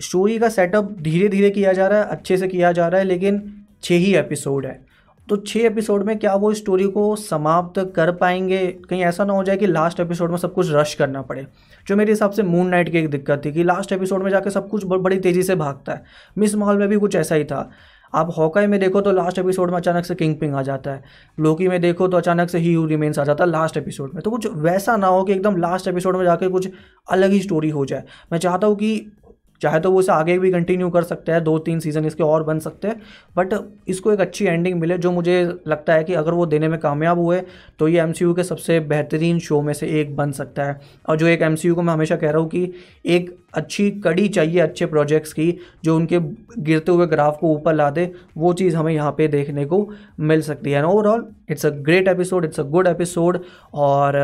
स्टोरी 0.00 0.38
का 0.38 0.48
सेटअप 0.48 0.90
धीरे 0.92 1.28
धीरे 1.28 1.50
किया 1.50 1.72
जा 1.72 1.86
रहा 1.86 1.98
है, 1.98 2.04
अच्छे 2.04 2.36
से 2.36 2.48
किया 2.48 2.72
जा 2.72 2.88
रहा 2.88 3.00
है, 3.00 3.06
लेकिन 3.06 3.42
छः 3.82 3.94
ही 3.94 4.14
एपिसोड 4.14 4.66
है। 4.66 4.84
तो 5.28 5.36
छः 5.36 5.60
एपिसोड 5.60 6.02
में 6.02 6.18
क्या 6.18 6.34
वो 6.34 6.52
स्टोरी 6.54 6.84
को 6.84 7.16
समाप्त 7.16 7.92
कर 7.96 8.12
पाएँगे? 8.12 8.66
कहीं 8.66 9.02
ऐसा 9.02 9.24
ना 9.24 9.32
हो 9.32 9.44
जाए 9.44 9.56
कि 9.56 9.66
लास्ट 9.66 10.00
एपिसोड 10.00 10.30
में 10.30 10.36
सब 10.38 10.52
कुछ 10.52 10.66
रश 10.70 10.94
करना 10.94 11.22
पड़े। 11.22 11.46
जो 11.88 11.96
मेरे 11.96 12.12
हिसाब 12.12 12.30
से 12.30 12.42
मून 12.42 12.68
नाइट 12.68 12.88
की 12.88 12.98
एक 12.98 13.10
दिक्कत 13.10 13.42
थी 13.44 13.52
कि 13.52 13.64
लास्ट 13.64 13.92
एपिसोड 13.92 14.22
में 14.22 14.30
जाकर 14.30 14.50
सब 14.50 14.68
कुछ 14.68 14.84
बड़ी 14.86 15.18
तेज़ी 15.20 15.42
से 15.42 15.54
भागता 15.54 15.92
है। 15.92 16.02
मिस 16.38 16.54
मॉल 16.54 16.78
में 16.78 16.88
भी 16.88 16.96
कुछ 16.96 17.16
ऐसा 17.16 17.34
ही 17.34 17.44
था। 17.44 17.70
आप 18.16 18.30
हॉकाई 18.36 18.66
में 18.66 18.78
देखो 18.80 19.00
तो 19.00 19.12
लास्ट 19.12 19.38
एपिसोड 19.38 19.70
में 19.70 19.76
अचानक 19.76 20.04
से 20.04 20.14
किंग 20.14 20.34
पिंग 20.36 20.54
आ 20.54 20.62
जाता 20.62 20.90
है। 20.90 21.02
लोकी 21.38 21.68
में 21.68 21.80
देखो 21.80 22.08
तो 22.08 22.16
अचानक 22.16 22.50
से 22.50 22.58
ही 22.58 22.72
यू 22.72 22.86
रिमेन्स 22.86 23.18
आ 23.18 23.24
जाता 23.24 23.44
है 23.44 23.50
लास्ट 23.50 23.76
एपिसोड 23.76 24.14
में। 24.14 24.22
तो 24.22 24.30
कुछ 24.30 24.46
वैसा 24.54 24.96
ना 24.96 25.06
हो 25.06 25.22
कि 25.24 25.32
एकदम 25.32 25.56
लास्ट 25.56 25.88
एपिसोड 25.88 26.16
में 26.16 26.24
जाके 26.24 26.48
कुछ 26.48 26.68
अलग 27.08 27.30
ही 27.30 27.40
स्टोरी 27.40 27.70
हो 27.70 27.84
जाए। 27.86 28.04
मैं 28.32 28.38
चाहता 28.38 28.66
हूँ 28.66 28.76
कि 28.76 29.12
चाहे 29.60 29.78
तो 29.80 29.90
वो 29.90 30.00
इसे 30.00 30.12
आगे 30.12 30.38
भी 30.38 30.50
कंटिन्यू 30.50 30.88
कर 30.90 31.02
सकते 31.02 31.32
हैं 31.32 31.42
दो 31.44 31.58
तीन 31.58 31.78
सीज़न 31.80 32.04
इसके 32.04 32.22
और 32.22 32.42
बन 32.44 32.58
सकते 32.58 32.88
हैं 32.88 33.00
बट 33.36 33.54
इसको 33.88 34.12
एक 34.12 34.20
अच्छी 34.20 34.44
एंडिंग 34.44 34.80
मिले 34.80 34.98
जो 34.98 35.12
मुझे 35.12 35.42
लगता 35.66 35.94
है 35.94 36.04
कि 36.04 36.14
अगर 36.14 36.32
वो 36.32 36.46
देने 36.46 36.68
में 36.68 36.78
कामयाब 36.80 37.18
हुए 37.18 37.40
तो 37.78 37.88
ये 37.88 38.00
एमसीयू 38.00 38.34
के 38.34 38.42
सबसे 38.44 38.78
बेहतरीन 38.82 39.38
शो 39.38 39.60
में 39.62 39.72
से 39.72 39.88
एक 40.00 40.14
बन 40.16 40.32
सकता 40.32 40.64
है। 40.64 40.80
और 41.08 41.16
जो 41.16 41.26
एक 41.26 41.42
एमसीयू 41.42 41.74
को 41.74 41.82
मैं 41.82 41.92
हमेशा 41.92 42.16
कह 42.16 42.30
रहा 42.30 42.40
हूँ 42.40 42.48
कि 42.48 42.70
एक 43.06 43.34
अच्छी 43.56 43.90
कड़ी 44.00 44.28
चाहिए 44.28 44.60
अच्छे 44.60 44.86
प्रोजेक्ट्स 44.86 45.32
की, 45.32 45.58
जो 45.84 45.96
उनके 45.96 46.18
गिरते 46.60 46.92
हुए 46.92 47.06
ग्राफ 47.06 47.38
को 47.40 47.52
ऊपर 47.54 47.74
ला 47.74 47.88
दे, 47.90 48.10
वो 48.36 48.52
चीज़ 48.52 48.76
हमें 48.76 48.92
यहाँ 48.92 49.12
पे 49.12 49.28
देखने 49.28 49.64
को 49.64 49.88
मिल 50.20 50.40
सकती 50.42 50.70
है। 50.70 50.84
Overall 50.84 51.26
it's 51.50 51.66
a 51.66 51.70
great 51.70 52.08
episode 52.08 52.44
it's 52.44 52.60
a 52.60 52.62
good 52.64 52.86
episode 52.86 53.38
और 53.74 54.16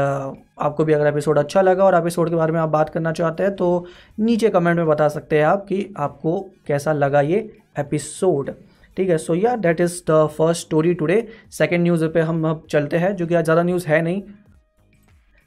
आपको 0.60 0.84
भी 0.84 0.92
अगर 0.92 1.06
एपिसोड 1.06 1.38
अच्छा 1.38 1.62
लगा 1.62 1.84
और 1.84 1.94
एपिसोड 1.94 2.30
के 2.30 2.36
बारे 2.36 2.52
में 2.52 2.60
आप 2.60 2.68
बात 2.68 2.88
करना 2.88 3.12
चाहते 3.12 3.42
हैं 3.42 3.54
तो 3.56 3.86
नीचे 4.20 4.48
कमेंट 4.48 4.76
में 4.76 4.86
बता 4.86 5.08
सकते 5.08 5.38
हैं 5.38 5.44
आप 5.44 5.64
कि 5.68 5.86
आपको 5.98 6.38
कैसा 6.66 6.92
लगा 6.92 7.20
ये 7.20 7.38
एपिसोड 7.78 8.50
ठीक 8.96 9.08
है 9.08 9.16
सो 9.18 9.34
या 9.34 9.54
that 9.56 9.80
is 9.80 10.00
the 10.10 10.26
first 10.28 10.62
story 10.62 10.94
today 10.94 11.26
second 11.50 11.82
news 11.82 12.04
पे 12.06 12.20
हम 12.20 12.44
अब 12.48 12.64
चलते 12.70 12.96
हैं, 12.96 13.14
जो 13.16 13.26
कि 13.26 13.34
आज 13.34 13.44
ज़्यादा 13.44 13.62
न्यूज़ 13.62 13.86
है 13.86 14.00
नहीं 14.02 14.22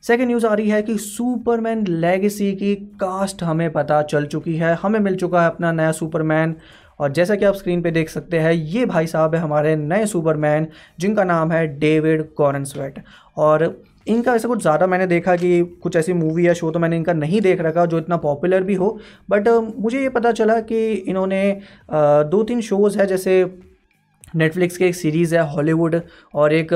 सेकेंड 0.05 0.27
न्यूज़ 0.27 0.45
आ 0.45 0.53
रही 0.53 0.69
है 0.69 0.81
कि 0.83 0.97
सुपरमैन 0.97 1.85
लेगेसी 1.87 2.51
की 2.53 2.73
कास्ट 2.99 3.43
हमें 3.43 3.71
पता 3.71 4.01
चल 4.03 4.25
चुकी 4.27 4.55
है। 4.55 4.73
हमें 4.75 4.99
मिल 4.99 5.15
चुका 5.15 5.41
है 5.41 5.47
अपना 5.47 5.71
नया 5.71 5.91
सुपरमैन 5.93 6.55
और 6.99 7.11
जैसा 7.11 7.35
कि 7.35 7.45
आप 7.45 7.55
स्क्रीन 7.55 7.81
पे 7.81 7.91
देख 7.91 8.09
सकते 8.09 8.39
हैं, 8.39 8.51
ये 8.51 8.85
भाई 8.85 9.07
साहब 9.07 9.35
है 9.35 9.41
हमारे 9.41 9.75
नए 9.77 10.05
सुपरमैन 10.05 10.67
जिनका 10.99 11.23
नाम 11.23 11.51
है 11.51 11.65
डेविड 11.79 12.23
कॉरनस्वेट 12.33 13.01
और 13.37 13.83
इनका 14.07 14.33
ऐसा 14.35 14.47
कुछ 14.47 14.61
ज़्यादा 14.61 14.87
मैंने 14.87 15.07
देखा 15.07 15.35
कि 15.35 15.61
कुछ 15.83 15.95
ऐसी 15.95 16.13
मूवी 16.13 16.47
या 16.47 16.53
शो 16.53 16.69
तो 16.71 16.79
मैंने 16.79 16.97
इनका 16.97 17.13
नहीं 17.15 17.41
देख 17.41 17.61
रखा, 17.61 17.85
जो 17.85 17.97
इतना 17.97 18.17
पॉपुलर 18.19 18.63
भी 18.63 18.73
हो। 18.75 18.97
बट 19.29 19.47
मुझे 19.79 20.01
ये 20.01 20.09
पता 20.11 20.31
चला 20.33 20.59
कि 20.61 20.91
इन्होंने 20.93 21.41
दो 21.91 22.43
तीन 22.43 22.61
शोज़ 22.63 22.99
है, 22.99 23.05
जैसे 23.07 23.43
नेटफ्लिक्स 24.35 24.77
की 24.77 24.85
एक 24.85 24.95
सीरीज़ 24.95 25.35
है 25.35 25.49
हॉलीवुड 25.53 26.01
और 26.33 26.53
एक 26.53 26.73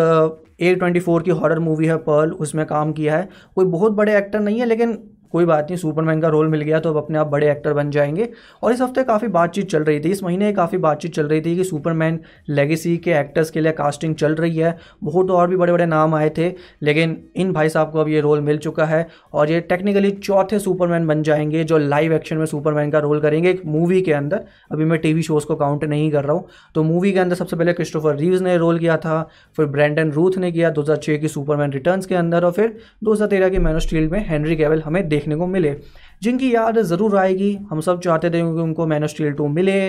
ए 0.62 0.74
ट्वेंटी 0.76 1.00
फोर 1.00 1.24
की 1.24 1.32
हॉरर 1.32 1.60
मूवी 1.60 1.86
है 1.86 1.98
पर्ल 2.00 2.32
उसमें 2.32 2.66
काम 2.66 2.92
किया 2.94 3.18
है। 3.18 3.30
कोई 3.56 3.66
बहुत 3.66 3.92
बड़े 3.92 4.18
एक्टर 4.18 4.40
नहीं 4.40 4.60
है, 4.60 4.66
लेकिन 4.66 4.98
कोई 5.34 5.46
बात 5.46 5.64
नहीं 5.64 5.78
सुपरमैन 5.78 6.22
का 6.22 6.28
रोल 6.28 6.48
मिल 6.48 6.62
गया 6.62 6.80
तो 6.80 6.90
अब 6.90 6.98
अपने 6.98 7.18
आप 7.18 7.28
बड़े 7.28 7.50
एक्टर 7.52 7.74
बन 7.74 7.90
जाएँगे। 7.92 8.30
और 8.64 8.74
इस 8.74 8.82
हफ़्ते 8.82 9.04
काफ़ी 9.04 9.28
बातचीत 9.30 9.70
चल 9.70 9.84
रही 9.84 10.00
थी, 10.00 10.12
इस 10.12 10.24
महीने 10.24 10.52
काफ़ी 10.54 10.78
बातचीत 10.78 11.14
चल 11.14 11.28
रही 11.28 11.42
थी 11.42 11.56
कि 11.56 11.64
सुपरमैन 11.64 12.20
लेगेसी 12.50 12.96
के 12.98 13.12
एक्टर्स 13.12 13.52
के 13.52 13.62
लिए 13.62 13.72
कास्टिंग 13.72 14.16
चल 14.16 14.36
रही 14.36 14.58
है। 14.58 14.78
बहुत 15.04 15.28
तो 15.28 15.34
और 15.34 15.48
भी 15.48 15.56
बड़े 15.58 15.74
बड़े 15.74 15.86
नाम 15.86 16.16
आए 16.16 16.30
थे, 16.38 16.52
लेकिन 16.82 17.18
इन 17.36 17.52
भाई 17.54 17.70
साहब 17.70 17.92
को 17.92 18.00
अब 18.00 18.08
ये 18.08 18.22
रोल 18.22 18.42
मिल 18.42 18.58
चुका 18.58 18.86
है 18.86 19.08
और 19.34 19.52
ये 19.52 19.60
टेक्निकली 19.62 20.12
चौथे 20.12 20.60
सुपरमैन 20.60 21.08
बन 21.08 21.24
जाएँगे, 21.24 21.64
जो 21.64 21.78
लाइव 21.78 22.14
एक्शन 22.14 22.38
में 22.38 22.46
सुपरमैन 22.46 22.92
का 22.92 23.00
रोल 23.00 23.20
करेंगे 23.20 23.50
एक 23.50 23.62
मूवी 23.66 24.02
के 24.02 24.14
अंदर। 24.14 24.44
अभी 24.72 24.86
मैं 24.86 25.00
टीवी 25.00 25.22
शोज़ 25.22 25.46
को 25.46 25.56
काउंट 25.56 25.84
नहीं 25.86 26.12
कर 26.12 26.24
रहा 26.24 26.34
हूँ। 26.34 26.48
तो 26.76 26.84
मूवी 26.84 27.12
के 27.12 27.20
अंदर 27.20 27.36
सबसे 27.36 27.56
पहले 27.56 27.74
क्रिस्टोफर 27.74 28.16
रीव्स 28.16 28.42
ने 28.42 28.58
रोल 28.58 28.80
किया 28.80 28.98
था, 28.98 29.22
फिर 29.58 29.66
ब्रैंडन 29.68 30.12
रूथ 30.12 30.38
ने 30.38 30.52
किया 30.52 30.70
दो 30.70 30.84
की 30.90 31.28
सुपरमैन 31.28 31.72
रिटर्न्स 31.72 32.06
के 32.06 32.16
अंदर 32.16 32.46
और 32.46 32.52
फिर 32.52 32.78
दो 33.04 33.16
की 33.22 33.60
मैन 33.60 33.76
ऑफ़ 33.76 33.84
स्टील 33.84 34.08
में 34.10 34.26
हेनरी 34.30 34.56
कैवल 34.56 34.82
हमें 34.82 35.08
देखने 35.20 35.36
को 35.36 35.48
मिले। 35.48 35.76
जिनकी 36.22 36.54
याद 36.54 36.78
ज़रूर 36.82 37.16
आएगी, 37.18 37.54
हम 37.72 37.82
सब 37.82 38.00
चाहते 38.02 38.30
थे 38.30 38.40
कि 38.40 38.62
उनको 38.62 38.86
मैन 38.88 39.04
ऑफ़ 39.04 39.12
स्टील 39.12 39.32
टू 39.34 39.48
मिले 39.50 39.80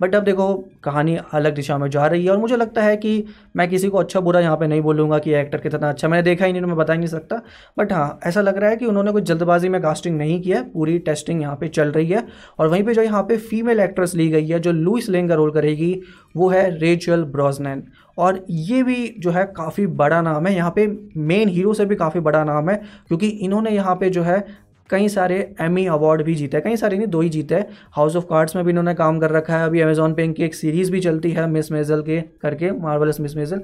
बट 0.00 0.14
अब 0.14 0.22
देखो, 0.24 0.54
कहानी 0.84 1.16
अलग 1.34 1.54
दिशा 1.54 1.76
में 1.78 1.88
जा 1.90 2.06
रही 2.06 2.24
है 2.24 2.30
और 2.30 2.38
मुझे 2.38 2.56
लगता 2.56 2.82
है 2.82 2.96
कि 2.96 3.24
मैं 3.56 3.68
किसी 3.70 3.88
को 3.88 3.98
अच्छा 3.98 4.20
बुरा 4.20 4.40
यहाँ 4.40 4.56
पे 4.56 4.66
नहीं 4.66 4.80
बोलूँगा 4.82 5.18
कि 5.18 5.32
एक्टर 5.34 5.58
कितना 5.58 5.88
अच्छा। 5.88 6.08
मैंने 6.08 6.22
देखा 6.22 6.44
ही 6.44 6.52
नहीं 6.52 6.62
तो 6.62 6.68
मैं 6.68 6.76
बता 6.76 6.92
ही 6.92 6.98
नहीं 6.98 7.08
सकता। 7.08 7.40
बट 7.78 7.92
हाँ 7.92 8.18
ऐसा 8.26 8.40
लग 8.40 8.58
रहा 8.58 8.70
है 8.70 8.76
कि 8.76 8.86
उन्होंने 8.86 9.12
कोई 9.12 9.22
जल्दबाजी 9.22 9.68
में 9.68 9.80
कास्टिंग 9.82 10.16
नहीं 10.18 10.40
किया 10.42 10.62
पूरी 10.74 10.98
टेस्टिंग 11.00 11.40
यहाँ 11.42 11.56
पर 11.56 11.68
चल 11.68 11.92
रही 11.92 12.08
है। 12.08 12.26
और 12.58 12.68
वहीं 12.68 12.82
पर 12.84 12.94
जो 12.94 13.02
यहाँ 13.02 13.22
पर 13.22 13.38
फीमेल 13.38 13.80
एक्ट्रेस 13.80 14.14
ली 14.14 14.28
गई 14.28 14.46
है, 14.46 14.60
जो 14.60 14.72
लुइस 14.72 15.08
लेन 15.08 15.28
का 15.28 15.34
रोल 15.34 15.50
करेगी, 15.50 16.00
वो 16.36 16.48
है 16.48 16.68
रेचल 16.78 17.24
ब्रॉजनैन 17.26 17.82
और 18.18 18.44
ये 18.50 18.82
भी 18.82 19.14
जो 19.18 19.30
है, 19.30 19.44
काफ़ी 19.46 19.86
बड़ा 19.86 20.20
नाम 20.22 20.46
है। 20.46 20.54
यहाँ 20.54 20.72
पे 20.76 20.86
मेन 21.18 21.48
हीरो 21.48 21.74
से 21.74 21.84
भी 21.86 21.96
काफ़ी 21.96 22.20
बड़ा 22.20 22.44
नाम 22.44 22.70
है, 22.70 22.76
क्योंकि 23.08 23.28
इन्होंने 23.28 23.70
यहाँ 23.70 23.94
पे 23.96 24.10
जो 24.10 24.22
है 24.22 24.44
कई 24.90 25.08
सारे 25.08 25.36
एमी 25.60 25.84
अवार्ड 25.86 26.22
भी 26.22 26.34
जीते 26.34 26.56
हैं। 26.56 26.64
कई 26.64 26.76
सारे 26.76 26.96
नहीं, 26.96 27.06
दो 27.06 27.20
ही 27.20 27.28
जीते 27.28 27.54
हैं। 27.54 27.68
हाउस 27.92 28.16
ऑफ़ 28.16 28.24
कार्ड्स 28.24 28.56
में 28.56 28.64
भी 28.64 28.70
इन्होंने 28.70 28.94
काम 28.94 29.18
कर 29.20 29.30
रखा 29.30 29.58
है। 29.58 29.66
अभी 29.66 29.80
अमेजोन 29.80 30.14
पे 30.14 30.24
इनकी 30.24 30.42
एक 30.44 30.54
सीरीज़ 30.54 30.92
भी 30.92 31.00
चलती 31.00 31.30
है 31.30 31.46
मिस 31.50 31.70
मेजल 31.72 32.02
के 32.02 32.20
करके 32.42 32.70
मार्वलस 32.72 33.20
मिस 33.20 33.36
मेजल 33.36 33.62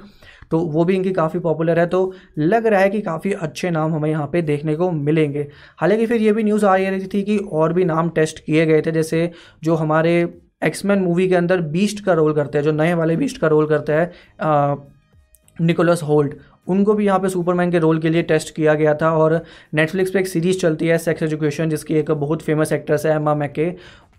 तो 0.51 0.59
वो 0.61 0.85
भी 0.85 0.95
इनकी 0.95 1.13
काफ़ी 1.13 1.41
पॉपुलर 1.41 1.79
है। 1.79 1.87
तो 1.87 2.13
लग 2.39 2.67
रहा 2.67 2.81
है 2.81 2.91
कि 2.91 3.01
काफ़ी 3.01 3.33
अच्छे 3.33 3.71
नाम 3.71 3.95
हमें 3.95 4.09
यहाँ 4.11 4.27
पे 4.33 4.43
देखने 4.43 4.75
को 4.77 4.91
मिलेंगे। 4.93 5.47
हालाँकि 5.79 6.07
फिर 6.07 6.23
ये 6.23 6.33
भी 6.33 6.43
न्यूज़ 6.45 6.67
आ 6.67 6.75
रही 6.77 7.07
थी 7.15 7.23
कि 7.23 7.39
और 7.53 7.73
भी 7.73 7.85
नाम 7.85 8.09
टेस्ट 8.11 8.45
किए 8.45 8.67
गए 8.67 8.83
थे। 8.83 8.93
जैसे 8.93 9.31
जो 9.63 9.75
हमारे 9.75 10.13
एक्समैन 10.65 10.99
मूवी 10.99 11.29
के 11.29 11.35
अंदर 11.35 11.61
बीस्ट 11.71 12.05
का 12.05 12.13
रोल 12.13 12.33
करते 12.35 12.59
हैं, 12.59 12.65
जो 12.65 12.73
नए 12.73 12.95
वाले 12.95 13.17
बीस्ट 13.17 13.39
का 13.39 13.49
रोल 13.49 13.67
करते 13.67 13.93
हैं 13.93 14.11
निकोलस 15.57 16.03
होल्ट 16.03 16.35
उनको 16.67 16.95
भी 16.95 17.07
यहाँ 17.07 17.19
पे 17.19 17.29
सुपरमैन 17.29 17.71
के 17.71 17.79
रोल 17.79 17.99
के 17.99 18.09
लिए 18.09 18.23
टेस्ट 18.23 18.55
किया 18.55 18.75
गया 18.75 18.95
था 18.95 19.11
और 19.13 19.41
नेटफ्लिक्स 19.75 20.11
पे 20.11 20.19
एक 20.19 20.29
सीरीज़ 20.29 20.59
चलती 20.59 20.87
है 20.87 20.99
सेक्स 20.99 21.23
एजुकेशन 21.23 21.71
जिसकी 21.71 21.95
एक 21.95 22.11
बहुत 22.11 22.43
फ़ेमस 22.43 22.73
एक्ट्रेस 22.73 23.07
है 23.07 23.15
एमा 23.17 23.35
मैके 23.35 23.73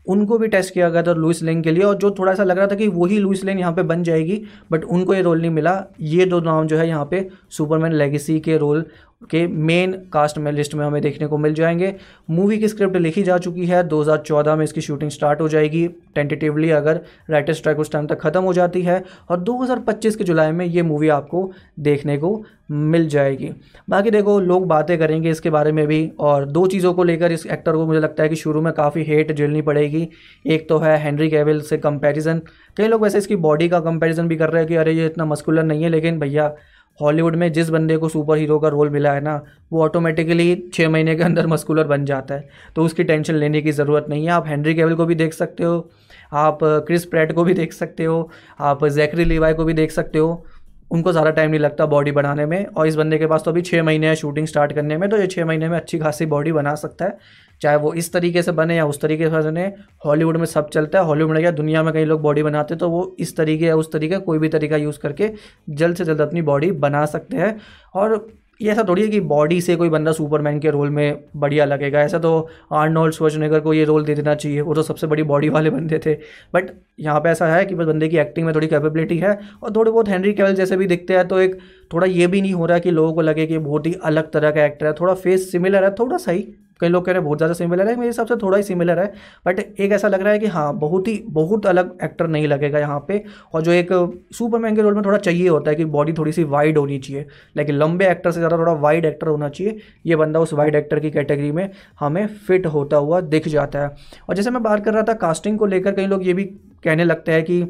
उनको 0.07 0.38
भी 0.38 0.47
टेस्ट 0.47 0.73
किया 0.73 0.89
गया 0.89 1.03
था 1.03 1.13
लुइस 1.13 1.41
लेन 1.43 1.62
के 1.62 1.71
लिए 1.71 1.83
और 1.83 1.95
जो 1.97 2.09
थोड़ा 2.12 2.33
सा 2.33 2.43
लग 2.43 2.57
रहा 2.57 2.67
था 2.67 2.75
कि 2.75 2.88
वही 2.88 3.17
लुइस 3.17 3.43
लेन 3.43 3.59
यहाँ 3.59 3.73
पे 3.73 3.83
बन 3.83 4.03
जाएगी 4.03 4.41
बट 4.71 4.83
उनको 4.83 5.13
ये 5.13 5.21
रोल 5.21 5.41
नहीं 5.41 5.51
मिला। 5.51 5.83
ये 6.01 6.25
दो 6.25 6.39
नाम 6.39 6.67
जो 6.67 6.77
है 6.77 6.88
यहाँ 6.88 7.05
पे 7.12 7.27
सुपरमैन 7.50 7.93
लेगेसी 7.93 8.39
के 8.39 8.57
रोल 8.57 8.85
के 9.31 9.45
मेन 9.47 9.91
कास्ट 10.13 10.37
में 10.37 10.51
लिस्ट 10.51 10.75
में 10.75 10.85
हमें 10.85 11.01
देखने 11.01 11.27
को 11.27 11.37
मिल 11.37 11.53
जाएँगे। 11.53 11.93
मूवी 12.29 12.57
की 12.57 12.67
स्क्रिप्ट 12.67 12.97
लिखी 12.97 13.23
जा 13.23 13.37
चुकी 13.37 13.65
है 13.65 13.83
2014 13.83 14.55
में 14.55 14.63
इसकी 14.63 14.81
शूटिंग 14.81 15.11
स्टार्ट 15.11 15.41
हो 15.41 15.47
जाएगी। 15.47 15.87
टेंटेटिवली 16.15 16.69
अगर 16.69 17.01
राइटर 17.29 17.53
स्ट्राइक 17.53 17.79
उस 17.79 17.91
टाइम 17.91 18.07
तक 18.07 18.19
ख़त्म 18.19 18.41
हो 18.43 18.53
जाती 18.53 18.81
है 18.81 19.03
और 19.29 19.39
2025 19.39 20.15
के 20.15 20.23
जुलाई 20.23 20.51
में 20.51 20.65
ये 20.65 20.81
मूवी 20.81 21.09
आपको 21.09 21.51
देखने 21.79 22.17
को 22.17 22.43
मिल 22.71 23.07
जाएगी। 23.07 23.49
बाकी 23.89 24.11
देखो, 24.11 24.39
लोग 24.39 24.67
बातें 24.67 24.97
करेंगे 24.97 25.29
इसके 25.29 25.49
बारे 25.49 25.71
में 25.71 25.85
भी 25.87 26.11
और 26.19 26.45
दो 26.45 26.65
चीज़ों 26.67 26.93
को 26.93 27.03
लेकर 27.03 27.31
इस 27.31 27.45
एक्टर 27.45 27.71
को 27.71 27.85
मुझे 27.85 27.99
लगता 27.99 28.23
है 28.23 28.29
कि 28.29 28.35
शुरू 28.35 28.61
में 28.61 28.71
काफ़ी 28.73 29.03
हेट 29.03 29.31
झेलनी 29.31 29.61
पड़ेगी। 29.61 30.07
एक 30.45 30.69
तो 30.69 30.77
है 30.77 30.97
हेनरी 30.97 31.29
कैविल 31.29 31.61
से 31.61 31.77
कंपैरिजन 31.77 32.41
कई 32.77 32.87
लोग 32.87 33.01
वैसे 33.03 33.17
इसकी 33.17 33.35
बॉडी 33.35 33.69
का 33.69 33.79
कंपैरिजन 33.79 34.27
भी 34.27 34.35
कर 34.35 34.49
रहे 34.49 34.61
हैं 34.61 34.67
कि 34.67 34.75
अरे, 34.75 34.93
ये 34.93 35.05
इतना 35.05 35.25
मस्कुलर 35.25 35.63
नहीं 35.63 35.83
है, 35.83 35.89
लेकिन 35.89 36.19
भैया 36.19 36.53
हॉलीवुड 37.00 37.35
में 37.35 37.51
जिस 37.53 37.69
बंदे 37.69 37.97
को 37.97 38.09
सुपर 38.09 38.38
हीरो 38.38 38.59
का 38.59 38.67
रोल 38.67 38.89
मिला 38.89 39.12
है 39.13 39.21
ना, 39.21 39.41
वो 39.71 39.83
ऑटोमेटिकली 39.83 40.55
छः 40.73 40.89
महीने 40.89 41.15
के 41.15 41.23
अंदर 41.23 41.47
मस्कुलर 41.47 41.88
बन 41.88 42.05
जाता 42.05 42.35
है। 42.35 42.50
तो 42.75 42.83
उसकी 42.83 43.03
टेंशन 43.03 43.35
लेने 43.35 43.62
की 43.62 43.71
ज़रूरत 43.71 44.05
नहीं 44.09 44.25
है। 44.25 44.31
आप 44.31 44.47
हैंनरी 44.47 44.75
केवल 44.75 44.95
को 44.95 45.05
भी 45.05 45.15
देख 45.15 45.33
सकते 45.33 45.63
हो, 45.63 45.89
आप 46.33 46.59
क्रिस 46.63 47.05
प्रैट 47.05 47.31
को 47.31 47.43
भी 47.43 47.53
देख 47.53 47.73
सकते 47.73 48.03
हो, 48.03 48.29
आप 48.59 48.85
जैकरी 48.88 49.25
लिवाई 49.25 49.53
को 49.53 49.65
भी 49.65 49.73
देख 49.73 49.91
सकते 49.91 50.19
हो। 50.19 50.45
उनको 50.93 51.12
ज़्यादा 51.12 51.29
टाइम 51.31 51.51
नहीं 51.51 51.59
लगता 51.59 51.85
बॉडी 51.88 52.12
बनाने 52.12 52.45
में 52.45 52.65
और 52.65 52.88
इस 52.88 52.95
बंदे 52.95 53.17
के 53.17 53.27
पास 53.27 53.43
तो 53.43 53.51
अभी 53.51 53.62
छः 53.62 53.83
महीने 53.83 54.07
हैं 54.07 54.15
शूटिंग 54.15 54.47
स्टार्ट 54.47 54.73
करने 54.73 54.97
में 54.97 55.09
तो 55.09 55.17
ये 55.17 55.27
छः 55.27 55.45
महीने 55.45 55.69
में 55.69 55.77
अच्छी 55.77 56.00
खासी 56.00 56.25
बॉडी 56.27 56.51
बना 56.51 56.73
सकता 56.77 57.05
है। 57.05 57.17
चाहे 57.62 57.77
वो 57.77 57.93
इस 57.93 58.12
तरीके 58.13 58.41
से 58.43 58.51
बने 58.51 58.75
या 58.75 58.85
उस 58.85 59.01
तरीके 59.01 59.23
से 59.25 59.41
बने 59.41 59.65
हॉलीवुड 60.05 60.38
में 60.38 60.45
सब 60.45 60.69
चलता 60.69 61.00
है। 61.00 61.05
हॉलीवुड 61.05 61.31
में 61.31 61.41
क्या 61.41 61.51
दुनिया 61.53 61.83
में 61.83 61.93
कई 61.93 62.05
लोग 62.05 62.21
बॉडी 62.21 62.43
बनाते 62.43 62.75
तो 62.75 62.89
वो 62.89 63.15
इस 63.19 63.35
तरीके 63.38 63.65
या 63.65 63.75
उस 63.75 63.91
तरीके 63.91 64.17
कोई 64.21 64.39
भी 64.39 64.50
तरीका 64.50 64.77
यूज़ 64.77 65.00
करके 65.00 65.31
जल्द 65.71 65.97
से 65.97 66.05
जल्द 66.05 66.21
अपनी 66.21 66.41
बॉडी 66.43 66.71
बना 66.79 67.05
सकते 67.07 67.38
हैं। 67.38 67.57
और 67.95 68.17
ये 68.60 68.72
ऐसा 68.72 68.83
थोड़ी 68.88 69.01
है 69.01 69.07
कि 69.07 69.19
बॉडी 69.19 69.60
से 69.62 69.75
कोई 69.75 69.89
बंदा 69.89 70.12
सुपरमैन 70.12 70.60
के 70.60 70.69
रोल 70.72 70.89
में 70.89 71.24
बढ़िया 71.36 71.65
लगेगा। 71.65 72.01
ऐसा 72.01 72.19
तो 72.19 72.50
आर्नोल्ड 72.72 73.13
श्वार्जनेगर 73.13 73.60
को 73.60 73.74
ये 73.74 73.83
रोल 73.86 74.05
दे 74.05 74.15
देना 74.15 74.36
चाहिए। 74.36 74.62
वो 74.62 74.74
तो 74.74 74.81
सबसे 74.83 75.07
बड़ी 75.07 75.24
बॉडी 75.24 75.50
वाले 75.50 75.69
बंदे 75.69 76.00
थे। 76.05 76.13
बट 76.53 76.69
यहाँ 77.00 77.19
पे 77.19 77.29
ऐसा 77.29 77.48
है 77.48 77.65
कि 77.65 77.75
बस 77.75 77.86
बंदे 77.86 78.07
की 78.10 78.17
एक्टिंग 78.17 78.45
में 78.45 78.53
थोड़ी 78.55 78.67
कैपेबिलिटी 78.67 79.17
है 79.17 79.38
और 79.63 79.75
थोड़े 79.75 79.91
बहुत 79.91 80.10
हेनरी 80.10 80.33
कैवल 80.33 80.55
जैसे 80.55 80.77
भी 80.77 80.88
दिखते 80.88 81.13
हैं 81.13 81.27
तो 81.27 81.39
एक 81.39 81.57
थोड़ा 81.93 82.07
ये 82.07 82.27
भी 82.27 82.41
नहीं 82.41 82.53
हो 82.53 82.65
रहा 82.65 82.79
कि 82.79 82.91
लोगों 82.91 83.13
को 83.13 83.22
लगे 83.22 83.45
कि 83.48 83.57
बहुत 83.57 83.88
ही 83.88 83.93
अलग 84.03 84.31
तरह 84.31 84.51
का 84.51 84.65
एक्टर 84.65 84.86
है। 84.86 84.93
थोड़ा 84.93 85.13
फेस 85.13 85.51
सिमिलर 85.51 85.83
है, 85.83 85.93
थोड़ा 85.95 86.17
सही। 86.17 86.48
कई 86.79 86.87
लोग 86.87 87.05
कह 87.05 87.11
रहे 87.11 87.19
हैं 87.19 87.25
बहुत 87.25 87.37
ज़्यादा 87.37 87.53
सिमिलर 87.53 87.87
है, 87.87 87.95
मेरे 87.95 88.07
हिसाब 88.07 88.27
से 88.27 88.35
थोड़ा 88.37 88.57
ही 88.57 88.63
सिमिलर 88.63 88.99
है 88.99 89.05
बट 89.45 89.59
एक 89.59 89.91
ऐसा 89.91 90.07
लग 90.07 90.21
रहा 90.21 90.33
है 90.33 90.39
कि 90.39 90.47
हाँ 90.47 90.73
बहुत 90.79 91.07
ही, 91.07 91.23
बहुत 91.29 91.65
अलग 91.67 91.97
एक्टर 92.03 92.27
नहीं 92.27 92.47
लगेगा 92.47 92.79
यहाँ 92.79 92.99
पे, 93.07 93.23
और 93.53 93.61
जो 93.61 93.71
एक 93.73 93.89
सुपरमैन 94.33 94.75
के 94.75 94.81
रोल 94.81 94.95
में 94.95 95.03
थोड़ा 95.05 95.17
चाहिए 95.19 95.47
होता 95.47 95.71
है 95.71 95.75
कि 95.75 95.85
बॉडी 95.87 96.13
थोड़ी 96.13 96.31
सी 96.31 96.43
वाइड 96.45 96.77
होनी 96.77 96.97
चाहिए 96.99 97.25
लेकिन 97.55 97.75
लंबे 97.75 98.09
एक्टर 98.09 98.31
से 98.31 98.39
ज़्यादा 98.39 98.57
थोड़ा 98.57 98.73
वाइड 98.73 99.05
एक्टर 99.05 99.27
होना 99.27 99.49
चाहिए, 99.49 99.77
ये 100.05 100.15
बंदा 100.15 100.39
उस 100.39 100.53
वाइड 100.53 100.75
एक्टर 100.75 100.99
की 100.99 101.11
कैटेगरी 101.11 101.51
में 101.51 101.69
हमें 101.99 102.25
फिट 102.27 102.65
होता 102.67 102.97
हुआ 102.97 103.21
दिख 103.23 103.47
जाता 103.47 103.79
है। 103.79 103.95
और 104.29 104.35
जैसे 104.35 104.51
मैं 104.51 104.63
बात 104.63 104.85
कर 104.85 104.93
रहा 104.93 105.03
था 105.03 105.13
कास्टिंग 105.15 105.57
को 105.59 105.65
लेकर, 105.67 105.91
कई 105.93 106.05
लोग 106.07 106.25
ये 106.27 106.33
भी 106.33 106.43
कहने 106.83 107.03
लगते 107.03 107.31
हैं 107.31 107.43
कि 107.43 107.61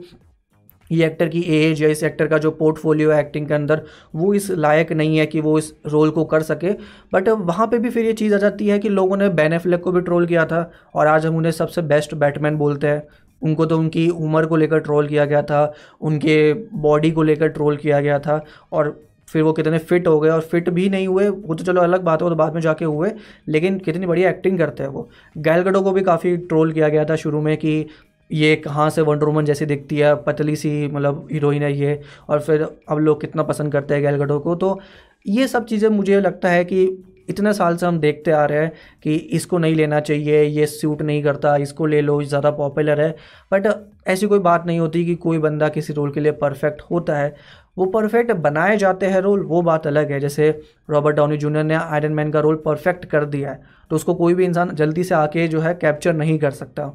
ये 0.94 1.06
एक्टर 1.06 1.30
की 1.30 1.42
एज 1.58 1.82
या 1.82 1.90
इस 1.90 2.04
एक्टर 2.04 2.28
का 2.28 2.38
जो 2.38 2.52
पोर्टफोलियो 2.52 3.12
है 3.12 3.20
एक्टिंग 3.20 3.48
के 3.48 3.54
अंदर, 3.54 3.82
वो 4.16 4.34
इस 4.34 4.50
लायक 4.52 4.92
नहीं 4.94 5.18
है 5.18 5.26
कि 5.26 5.42
वो 5.42 5.58
इस 5.60 5.74
रोल 5.88 6.10
को 6.10 6.26
कर 6.26 6.42
सके। 6.44 6.72
बट 7.14 7.30
वहाँ 7.30 7.68
पे 7.68 7.80
भी 7.80 7.90
फिर 7.90 8.06
ये 8.06 8.14
चीज़ 8.14 8.36
आ 8.36 8.38
जाती 8.38 8.68
है 8.68 8.80
कि 8.80 8.90
लोगों 8.90 9.18
ने 9.18 9.30
बैन 9.32 9.54
एफ्लेक 9.54 9.82
को 9.82 9.92
भी 9.92 10.02
ट्रोल 10.02 10.26
किया 10.26 10.46
था 10.46 10.70
और 10.96 11.08
आज 11.08 11.26
हम 11.26 11.38
उन्हें 11.38 11.52
सबसे 11.52 11.82
बेस्ट 11.84 12.14
बैटमैन 12.16 12.58
बोलते 12.58 12.88
हैं। 12.88 13.04
उनको 13.42 13.66
तो 13.66 13.78
उनकी 13.78 14.08
उम्र 14.10 14.46
को 14.46 14.56
लेकर 14.56 14.80
ट्रोल 14.80 15.08
किया 15.08 15.26
गया 15.26 15.42
था, 15.42 15.74
उनके 16.02 16.54
बॉडी 16.54 17.12
को 17.12 17.24
लेकर 17.24 17.48
ट्रोल 17.48 17.78
किया 17.78 18.00
गया 18.02 18.20
था 18.20 18.44
और 18.72 19.00
फिर 19.28 19.42
वो 19.44 19.52
कितने 19.54 19.78
फिट 19.78 20.08
हो 20.08 20.20
गए 20.20 20.30
और 20.30 20.42
फिट 20.42 20.70
भी 20.70 20.88
नहीं 20.90 21.08
हुए, 21.08 21.28
वो 21.28 21.56
तो 21.56 21.64
चलो 21.64 21.82
अलग 21.82 22.02
बात 22.02 22.22
है, 22.22 22.24
वो 22.24 22.30
तो 22.30 22.36
बाद 22.36 22.54
में 22.54 22.62
जाके 22.62 22.86
हुए, 22.86 23.12
लेकिन 23.48 23.78
कितनी 23.80 24.06
बढ़िया 24.06 24.30
एक्टिंग 24.30 24.58
करते 24.58 24.84
हैं 24.84 24.90
वो। 24.90 25.10
गैलगडो 25.38 25.82
को 25.82 25.92
भी 25.92 26.02
काफ़ी 26.02 26.36
ट्रोल 26.38 26.72
किया 26.72 26.90
गया 26.90 27.06
था 27.06 27.16
शुरू 27.16 27.42
में 27.42 27.56
कि 27.58 27.86
ये 28.34 28.56
कहाँ 28.58 28.90
से 28.90 29.02
वंडर 29.04 29.26
वुमन 29.26 29.46
जैसी 29.46 29.66
दिखती 29.66 29.98
है, 29.98 30.14
पतली 30.18 30.56
सी 30.56 30.88
मतलब 30.88 31.28
हीरोइन 31.32 31.64
है 31.64 31.74
ये, 31.74 32.00
और 32.30 32.40
फिर 32.42 32.68
अब 32.90 33.00
लोग 33.00 33.22
कितना 33.22 33.44
पसंद 33.44 33.72
करते 33.74 33.94
हैं 33.94 34.04
गैलगडो 34.04 34.40
को। 34.40 34.56
तो 34.56 34.80
ये 35.26 35.48
सब 35.48 35.66
चीज़ें 35.66 35.90
मुझे 35.92 36.20
लगता 36.22 36.50
है 36.50 36.64
कि 36.66 36.86
इतने 37.30 37.52
साल 37.54 37.76
से 37.78 37.86
हम 37.86 38.00
देखते 38.00 38.32
आ 38.32 38.44
रहे 38.46 38.60
हैं 38.60 38.72
कि 39.04 39.16
इसको 39.16 39.58
नहीं 39.58 39.76
लेना 39.76 40.00
चाहिए, 40.00 40.42
ये 40.44 40.66
सूट 40.68 41.02
नहीं 41.02 41.22
करता, 41.24 41.56
इसको 41.58 41.86
ले 41.86 42.02
लो 42.02 42.22
ज़्यादा 42.24 42.52
पॉपुलर 42.52 43.02
है। 43.02 43.10
बट 43.52 43.68
ऐसी 44.08 44.28
कोई 44.28 44.40
बात 44.42 44.66
नहीं 44.68 44.80
होती 44.80 45.06
कि 45.06 45.16
कोई 45.18 45.38
बंदा 45.40 45.70
किसी 45.70 45.94
रोल 45.94 46.12
के 46.12 46.20
लिए 46.20 46.32
परफेक्ट 46.34 46.82
होता 46.92 47.18
है। 47.18 47.34
वो 47.78 47.86
परफेक्ट 47.88 48.32
बनाए 48.34 48.76
जाते 48.78 49.06
हैं 49.06 49.22
रोल 49.22 49.44
वो 49.44 49.62
बात 49.62 49.88
अलग 49.88 50.12
है। 50.12 50.20
जैसे 50.20 50.50
रॉबर्ट 50.90 51.16
डाउनी 51.16 51.38
जूनियर 51.38 51.64
ने 51.64 51.76
आयरन 51.76 52.12
मैन 52.12 52.32
का 52.32 52.40
रोल 52.40 52.62
परफेक्ट 52.66 53.06
कर 53.06 53.26
दिया 53.28 53.52
है 53.52 53.62
तो 53.92 53.96
उसको 53.96 54.14
कोई 54.16 54.34
भी 54.34 54.46
इंसान 54.46 54.76
जल्दी 54.76 55.04
से 55.04 55.16
आके 55.16 55.48
जो 55.48 55.60
है 55.62 55.74
कैप्चर 55.76 56.14
नहीं 56.16 56.38
कर 56.40 56.52
सकता। 56.54 56.94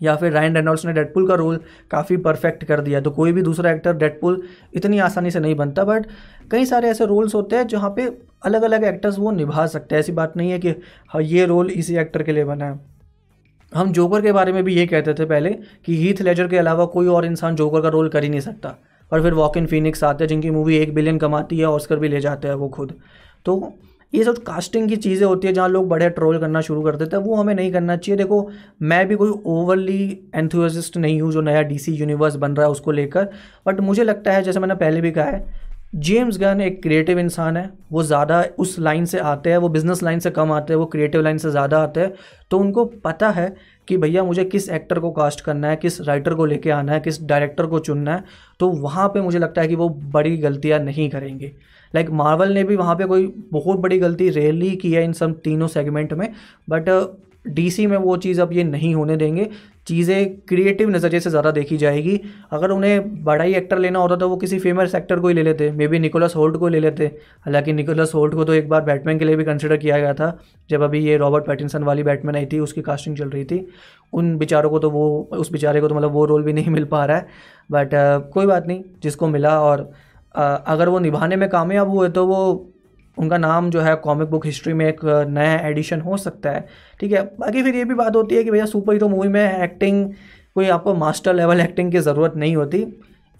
या 0.00 0.14
फिर 0.16 0.32
रायन 0.32 0.56
रेनॉल्ड्स 0.56 0.84
ने 0.86 0.92
डेडपुल 0.92 1.26
का 1.28 1.34
रोल 1.34 1.60
काफ़ी 1.90 2.16
परफेक्ट 2.16 2.64
कर 2.64 2.80
दिया। 2.80 3.00
तो 3.00 3.10
कोई 3.10 3.32
भी 3.32 3.42
दूसरा 3.42 3.70
एक्टर 3.70 3.96
डेडपुल 3.96 4.42
इतनी 4.74 4.98
आसानी 4.98 5.30
से 5.30 5.40
नहीं 5.40 5.54
बनता 5.54 5.84
बट 5.84 6.06
कई 6.50 6.64
सारे 6.64 6.88
ऐसे 6.88 7.06
रोल्स 7.06 7.34
होते 7.34 7.56
हैं 7.56 7.66
जहाँ 7.66 7.90
पे 7.96 8.08
अलग 8.42 8.62
अलग 8.62 8.84
एक्टर्स 8.84 9.18
वो 9.18 9.30
निभा 9.30 9.66
सकते 9.66 9.94
हैं। 9.94 10.00
ऐसी 10.00 10.12
बात 10.12 10.36
नहीं 10.36 10.50
है 10.50 10.58
कि 10.58 10.74
हाँ 11.08 11.22
ये 11.22 11.46
रोल 11.46 11.70
इसी 11.70 11.96
एक्टर 11.96 12.22
के 12.22 12.32
लिए 12.32 12.44
बना 12.44 12.64
है। 12.64 12.80
हम 13.72 13.92
जोकर 13.92 14.22
के 14.22 14.32
बारे 14.32 14.52
में 14.52 14.62
भी 14.64 14.74
ये 14.74 14.86
कहते 14.86 15.14
थे 15.14 15.24
पहले 15.24 15.50
कि 15.84 15.96
हीथ 15.96 16.22
लेजर 16.22 16.48
के 16.48 16.58
अलावा 16.58 16.84
कोई 16.86 17.06
और 17.06 17.24
इंसान 17.26 17.56
जोकर 17.56 17.80
का 17.80 17.88
रोल 17.88 18.08
कर 18.08 18.22
ही 18.22 18.28
नहीं 18.28 18.40
सकता। 18.40 18.74
और 19.12 19.22
फिर 19.22 19.34
वॉक 19.34 19.56
इन 19.56 19.66
फिनिक्स 19.66 20.04
आते 20.04 20.24
हैं, 20.24 20.28
जिनकी 20.28 20.50
मूवी 20.50 20.76
एक 20.76 20.94
बिलियन 20.94 21.18
कमाती 21.18 21.58
है 21.58 21.64
ऑस्कर 21.64 21.98
भी 21.98 22.08
ले 22.08 22.20
जाते 22.20 22.48
हैं 22.48 22.54
वो 22.54 22.68
खुद। 22.68 22.94
तो 23.44 23.72
ये 24.12 24.24
सब 24.24 24.38
कास्टिंग 24.44 24.88
की 24.88 24.96
चीज़ें 24.98 25.26
होती 25.26 25.46
है 25.46 25.52
जहाँ 25.52 25.68
लोग 25.68 25.88
बड़े 25.88 26.08
ट्रोल 26.10 26.38
करना 26.38 26.60
शुरू 26.60 26.82
कर 26.82 26.96
देते 26.96 27.16
हैं, 27.16 27.22
वो 27.24 27.34
हमें 27.36 27.54
नहीं 27.54 27.72
करना 27.72 27.96
चाहिए। 27.96 28.16
देखो, 28.18 28.50
मैं 28.82 29.06
भी 29.08 29.14
कोई 29.16 29.30
ओवरली 29.46 30.30
एंथुजिस्ट 30.34 30.96
नहीं 30.96 31.20
हूँ 31.22 31.32
जो 31.32 31.40
नया 31.42 31.62
डीसी 31.64 31.92
यूनिवर्स 31.94 32.36
बन 32.36 32.52
रहा 32.52 32.66
है 32.66 32.72
उसको 32.72 32.92
लेकर 32.92 33.28
बट 33.66 33.80
मुझे 33.82 34.04
लगता 34.04 34.32
है, 34.32 34.42
जैसे 34.42 34.60
मैंने 34.60 34.74
पहले 34.76 35.00
भी 35.00 35.10
कहा 35.10 35.24
है 35.26 35.66
जेम्स 35.96 36.38
गन 36.38 36.60
एक 36.60 36.82
क्रिएटिव 36.82 37.18
इंसान 37.18 37.56
है, 37.56 37.70
वो 37.92 38.02
ज़्यादा 38.02 38.42
उस 38.58 38.78
लाइन 38.78 39.04
से 39.06 39.18
आते 39.20 39.50
हैं, 39.50 39.58
वो 39.58 39.68
बिज़नेस 39.68 40.02
लाइन 40.02 40.18
से 40.18 40.30
कम 40.30 40.50
आते 40.52 40.72
हैं, 40.72 40.78
वो 40.78 40.86
क्रिएटिव 40.86 41.22
लाइन 41.22 41.38
से 41.38 41.50
ज़्यादा 41.50 41.78
आते 41.78 42.00
हैं। 42.00 42.12
तो 42.50 42.58
उनको 42.58 42.84
पता 43.04 43.30
है 43.30 43.54
कि 43.88 43.96
भैया, 43.96 44.24
मुझे 44.24 44.44
किस 44.46 44.68
एक्टर 44.70 44.98
को 44.98 45.10
कास्ट 45.12 45.40
करना 45.40 45.68
है, 45.68 45.76
किस 45.76 46.00
राइटर 46.00 46.34
को 46.34 46.46
लेके 46.46 46.70
आना 46.70 46.92
है, 46.92 47.00
किस 47.00 47.22
डायरेक्टर 47.22 47.66
को 47.66 47.78
चुनना 47.80 48.14
है 48.14 48.24
तो 48.60 48.68
वहाँ 48.70 49.08
पे 49.08 49.20
मुझे 49.20 49.38
लगता 49.38 49.62
है 49.62 49.68
कि 49.68 49.76
वो 49.76 49.88
बड़ी 49.88 50.36
गलतियाँ 50.38 50.78
नहीं 50.80 51.08
करेंगे। 51.10 51.52
लाइक 51.94 52.10
मार्वल 52.12 52.52
ने 52.52 52.64
भी 52.64 52.76
वहाँ 52.76 52.96
पे 52.96 53.04
कोई 53.04 53.26
बहुत 53.52 53.78
बड़ी 53.78 53.98
गलती 53.98 54.28
रेयरली 54.30 54.74
की 54.76 54.92
है 54.92 55.04
इन 55.04 55.12
सब 55.14 55.40
तीनों 55.40 55.68
सेगमेंट 55.68 56.12
में 56.12 56.28
बट 56.68 56.90
डीसी 57.46 57.82
uh, 57.84 57.90
में 57.90 57.96
वो 57.96 58.16
चीज़ 58.16 58.40
अब 58.40 58.52
ये 58.52 58.62
नहीं 58.64 58.94
होने 58.94 59.16
देंगे। 59.16 59.48
चीज़ें 59.86 60.36
क्रिएटिव 60.38 60.88
नज़रिए 60.90 61.20
से 61.20 61.30
ज़्यादा 61.30 61.50
देखी 61.50 61.76
जाएगी। 61.76 62.20
अगर 62.52 62.70
उन्हें 62.70 63.24
बड़ा 63.24 63.44
ही 63.44 63.54
एक्टर 63.54 63.78
लेना 63.78 63.98
होता 63.98 64.16
तो 64.16 64.28
वो 64.28 64.36
किसी 64.36 64.58
फ़ेमस 64.58 64.94
एक्टर 64.94 65.20
को 65.20 65.28
ही 65.28 65.34
ले 65.34 65.42
लेते। 65.42 65.70
मे 65.70 65.88
बी 65.88 65.98
निकोलस 65.98 66.34
होल्ट 66.36 66.56
को 66.56 66.68
ले 66.68 66.80
लेते। 66.80 67.06
हालाँकि 67.44 67.72
निकोलस 67.72 68.12
होल्ट 68.14 68.34
को 68.34 68.44
तो 68.44 68.52
एक 68.54 68.68
बार 68.68 68.82
बैटमैन 68.84 69.18
के 69.18 69.24
लिए 69.24 69.36
भी 69.36 69.44
कंसिडर 69.44 69.76
किया 69.76 69.98
गया 69.98 70.14
था 70.14 70.38
जब 70.70 70.82
अभी 70.82 71.00
ये 71.00 71.16
रॉबर्ट 71.16 71.46
पैटिनसन 71.46 71.82
वाली 71.82 72.02
बैटमैन 72.02 72.36
आई 72.36 72.46
थी 72.46 72.58
उसकी 72.60 72.82
कास्टिंग 72.82 73.16
चल 73.16 73.28
रही 73.28 73.44
थी। 73.44 73.66
उन 74.12 74.36
बेचारों 74.38 74.70
को 74.70 74.78
तो 74.78 74.90
वो 74.90 75.08
उस 75.32 75.52
बेचारे 75.52 75.80
को 75.80 75.88
तो 75.88 75.94
मतलब 75.94 76.12
वो 76.12 76.24
रोल 76.24 76.42
भी 76.42 76.52
नहीं 76.52 76.70
मिल 76.70 76.84
पा 76.84 77.04
रहा 77.04 77.16
है। 77.16 77.26
बट 77.70 77.86
uh, 77.86 78.32
कोई 78.32 78.46
बात 78.46 78.66
नहीं 78.66 78.84
जिसको 79.02 79.28
मिला 79.28 79.60
और 79.60 79.90
अगर 80.34 80.88
वो 80.88 80.98
निभाने 80.98 81.36
में 81.36 81.48
कामयाब 81.48 81.90
हुए 81.90 82.08
तो 82.08 82.26
वो, 82.26 82.72
उनका 83.16 83.38
नाम 83.38 83.70
जो 83.70 83.80
है 83.80 83.94
कॉमिक 83.96 84.28
बुक 84.30 84.46
हिस्ट्री 84.46 84.72
में 84.72 84.86
एक 84.86 85.00
नया 85.28 85.58
एडिशन 85.68 86.00
हो 86.00 86.16
सकता 86.16 86.50
है। 86.50 86.66
ठीक 87.00 87.12
है? 87.12 87.22
बाकी 87.40 87.62
फिर 87.62 87.76
ये 87.76 87.84
भी 87.84 87.94
बात 87.94 88.16
होती 88.16 88.34
है 88.34 88.44
कि 88.44 88.50
भैया 88.50 88.66
सुपर 88.66 88.92
हीरो 88.92 89.08
मूवी 89.08 89.28
में 89.28 89.62
एक्टिंग 89.62 90.12
कोई 90.54 90.68
आपको 90.68 90.94
मास्टर 90.94 91.34
लेवल 91.34 91.60
एक्टिंग 91.60 91.92
की 91.92 91.98
ज़रूरत 91.98 92.36
नहीं 92.36 92.56
होती। 92.56 92.86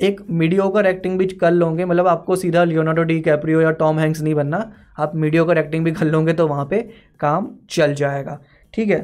एक 0.00 0.20
मीडियोकर 0.30 0.86
एक्टिंग 0.86 1.18
भी 1.18 1.26
कर 1.26 1.50
लोगे 1.50 1.84
मतलब 1.84 2.06
आपको 2.06 2.36
सीधा 2.36 2.64
लियोनार्डो 2.64 3.02
डी 3.02 3.20
कैप्रियो 3.20 3.60
या 3.60 3.70
टॉम 3.70 3.98
हैंक्स 3.98 4.20
नहीं 4.22 4.34
बनना। 4.34 4.70
आप 4.98 5.14
मीडियोकर 5.14 5.58
एक्टिंग 5.58 5.84
भी 5.84 5.92
कर 5.92 6.06
लोगे 6.06 6.32
तो 6.32 6.46
वहाँ 6.48 6.66
पे 6.70 6.80
काम 7.20 7.48
चल 7.70 7.94
जाएगा। 7.94 8.38
ठीक 8.74 8.88
है? 8.88 9.00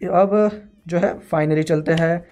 अब 0.00 0.50
जो 0.88 0.98
है 0.98 1.18
फाइनली 1.30 1.62
चलते 1.62 1.92
हैं। 1.92 2.24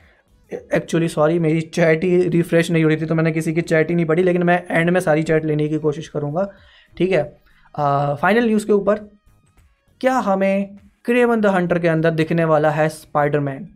एक्चुअली 0.52 1.08
सॉरी 1.08 1.38
मेरी 1.38 1.60
चैट 1.60 2.04
ही 2.04 2.16
रिफ्रेश 2.28 2.70
नहीं 2.70 2.82
हो 2.82 2.88
रही 2.88 3.00
थी 3.00 3.06
तो 3.06 3.14
मैंने 3.14 3.32
किसी 3.32 3.52
की 3.54 3.60
चैट 3.62 3.88
ही 3.90 3.94
नहीं 3.94 4.06
पढ़ी, 4.06 4.22
लेकिन 4.22 4.42
मैं 4.42 4.62
एंड 4.70 4.90
में 4.90 5.00
सारी 5.00 5.22
चैट 5.22 5.44
लेने 5.44 5.68
की 5.68 5.78
कोशिश 5.78 6.08
करूँगा, 6.08 6.48
ठीक 6.96 7.12
है? 7.12 7.22
फाइनल 7.74 8.46
न्यूज़ 8.46 8.66
के 8.66 8.72
ऊपर, 8.72 8.98
क्या 10.00 10.14
हमें 10.20 10.76
क्रेवन 11.04 11.40
द 11.40 11.46
हंटर 11.46 11.78
के 11.78 11.88
अंदर 11.88 12.10
दिखने 12.12 12.44
वाला 12.44 12.70
है 12.70 12.88
स्पाइडरमैन 12.88 13.68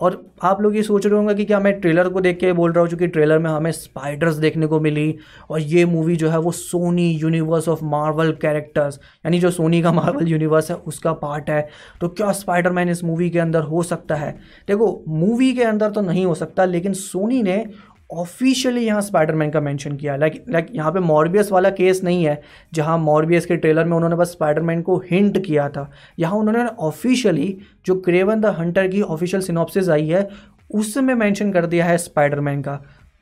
और 0.00 0.24
आप 0.42 0.60
लोग 0.62 0.76
ये 0.76 0.82
सोच 0.82 1.06
रहे 1.06 1.14
होंगे 1.14 1.34
कि 1.34 1.44
क्या 1.44 1.58
मैं 1.60 1.72
ट्रेलर 1.80 2.08
को 2.08 2.20
देख 2.20 2.38
के 2.38 2.52
बोल 2.52 2.72
रहा 2.72 2.80
हूँ, 2.80 2.88
चूँकि 2.90 3.06
ट्रेलर 3.06 3.38
में 3.38 3.50
हमें 3.50 3.70
स्पाइडर्स 3.72 4.34
देखने 4.36 4.66
को 4.66 4.80
मिली 4.80 5.14
और 5.50 5.60
ये 5.60 5.84
मूवी 5.84 6.16
जो 6.16 6.28
है 6.30 6.38
वो 6.38 6.52
Sony 6.52 7.10
Universe 7.12 7.68
of 7.68 7.84
Marvel 7.84 8.32
Characters 8.32 8.98
यानी 9.26 9.38
जो 9.38 9.50
सोनी 9.50 9.82
का 9.82 9.92
मार्वल 9.92 10.28
यूनिवर्स 10.28 10.70
है, 10.70 10.76
उसका 10.76 11.12
पार्ट 11.14 11.50
है। 11.50 11.68
तो 12.00 12.08
क्या 12.10 12.32
स्पाइडर 12.32 12.72
मैन 12.72 12.88
इस 12.88 13.04
मूवी 13.04 13.30
के 13.30 13.38
अंदर 13.38 13.62
हो 13.62 13.82
सकता 13.82 14.14
है? 14.14 14.30
देखो 14.68 15.04
मूवी 15.08 15.52
के 15.54 15.62
अंदर 15.64 15.90
तो 15.90 16.00
नहीं 16.00 16.26
हो 16.26 16.34
सकता, 16.34 16.64
लेकिन 16.64 16.92
सोनी 16.94 17.42
ने 17.42 17.64
ऑफिशियली 18.10 18.80
यहाँ 18.80 19.00
स्पाइडरमैन 19.00 19.50
का 19.50 19.60
मेंशन 19.60 19.96
किया। 19.96 20.16
लाइक 20.16 20.44
लाइक 20.48 20.66
यहाँ 20.72 20.92
पे 20.92 21.00
मॉर्बियस 21.00 21.50
वाला 21.52 21.70
केस 21.70 22.02
नहीं 22.04 22.24
है, 22.24 22.40
जहाँ 22.72 22.96
मॉर्बियस 22.98 23.46
के 23.46 23.56
ट्रेलर 23.56 23.84
में 23.84 23.96
उन्होंने 23.96 24.16
बस 24.16 24.30
स्पाइडरमैन 24.32 24.82
को 24.82 24.96
हिंट 25.10 25.44
किया 25.46 25.68
था। 25.68 25.90
यहाँ 26.18 26.38
उन्होंने 26.38 26.64
ऑफिशियली 26.80 27.56
जो 27.86 27.94
क्रेवन 28.00 28.40
द 28.40 28.54
हंटर 28.58 28.88
की 28.88 29.02
ऑफिशियल 29.02 29.42
सिनॉप्सिस 29.42 29.88
आई 29.88 30.06
है, 30.08 30.28
उसमें 30.70 31.14
मेंशन 31.14 31.52
कर 31.52 31.66
दिया 31.66 31.84
है 31.84 31.98
स्पाइडरमैन 31.98 32.62
का। 32.62 32.80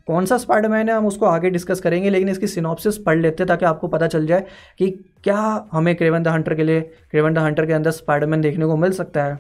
कौन 0.09 0.27
सा 0.27 0.37
स्पाइडरमैन 0.39 0.89
है, 0.89 0.95
हम 0.95 1.07
उसको 1.07 1.27
आगे 1.27 1.51
डिस्कस 1.51 1.81
करेंगे, 1.81 2.11
लेकिन 2.11 2.29
इसकी 2.29 2.47
सिनॉप्सिस 2.47 2.99
पढ़ 2.99 3.19
लेते 3.19 3.43
हैं 3.43 3.49
ताकि 3.49 3.65
आपको 3.65 3.89
पता 3.89 4.07
चल 4.07 4.27
जाए 4.27 4.45
कि 4.79 4.91
क्या 5.25 5.69
हमें 5.73 5.95
क्रेवन 5.97 6.23
द 6.23 6.29
हंटर 6.29 6.55
के 6.55 6.65
लिए 6.65 6.81
क्रेवन 6.81 7.35
द 7.35 7.39
हंटर 7.39 7.67
के 7.67 7.73
अंदर 7.73 7.91
स्पाइडरमैन 7.91 8.41
देखने 8.41 8.67
को 8.67 8.77
मिल 8.77 8.93
सकता 8.93 9.25
है। 9.25 9.39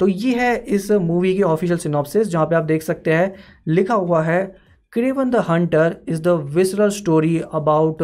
तो 0.00 0.08
ये 0.08 0.34
है 0.34 0.56
इस 0.56 0.90
मूवी 0.92 1.34
की 1.34 1.42
ऑफिशियल 1.44 1.78
सिनॉप्सिस 1.78 2.28
जहाँ 2.28 2.46
पे 2.46 2.54
आप 2.56 2.64
देख 2.64 2.82
सकते 2.82 3.12
हैं, 3.12 3.34
लिखा 3.68 3.94
हुआ 3.94 4.22
है 4.22 4.65
Craven 4.95 5.31
the 5.31 5.43
Hunter 5.43 6.01
is 6.05 6.21
the 6.21 6.37
visceral 6.37 6.91
story 6.91 7.43
about 7.51 8.01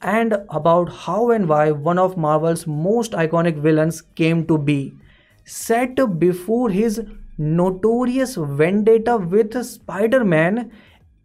and 0.00 0.36
about 0.50 0.88
how 0.90 1.30
and 1.30 1.48
why 1.48 1.70
one 1.70 1.98
of 1.98 2.16
Marvel's 2.16 2.66
most 2.66 3.12
iconic 3.12 3.56
villains 3.56 4.00
came 4.00 4.44
to 4.46 4.58
be. 4.58 4.92
Set 5.44 5.96
before 6.18 6.70
his 6.70 7.00
notorious 7.38 8.34
vendetta 8.36 9.16
with 9.16 9.64
Spider-Man, 9.64 10.70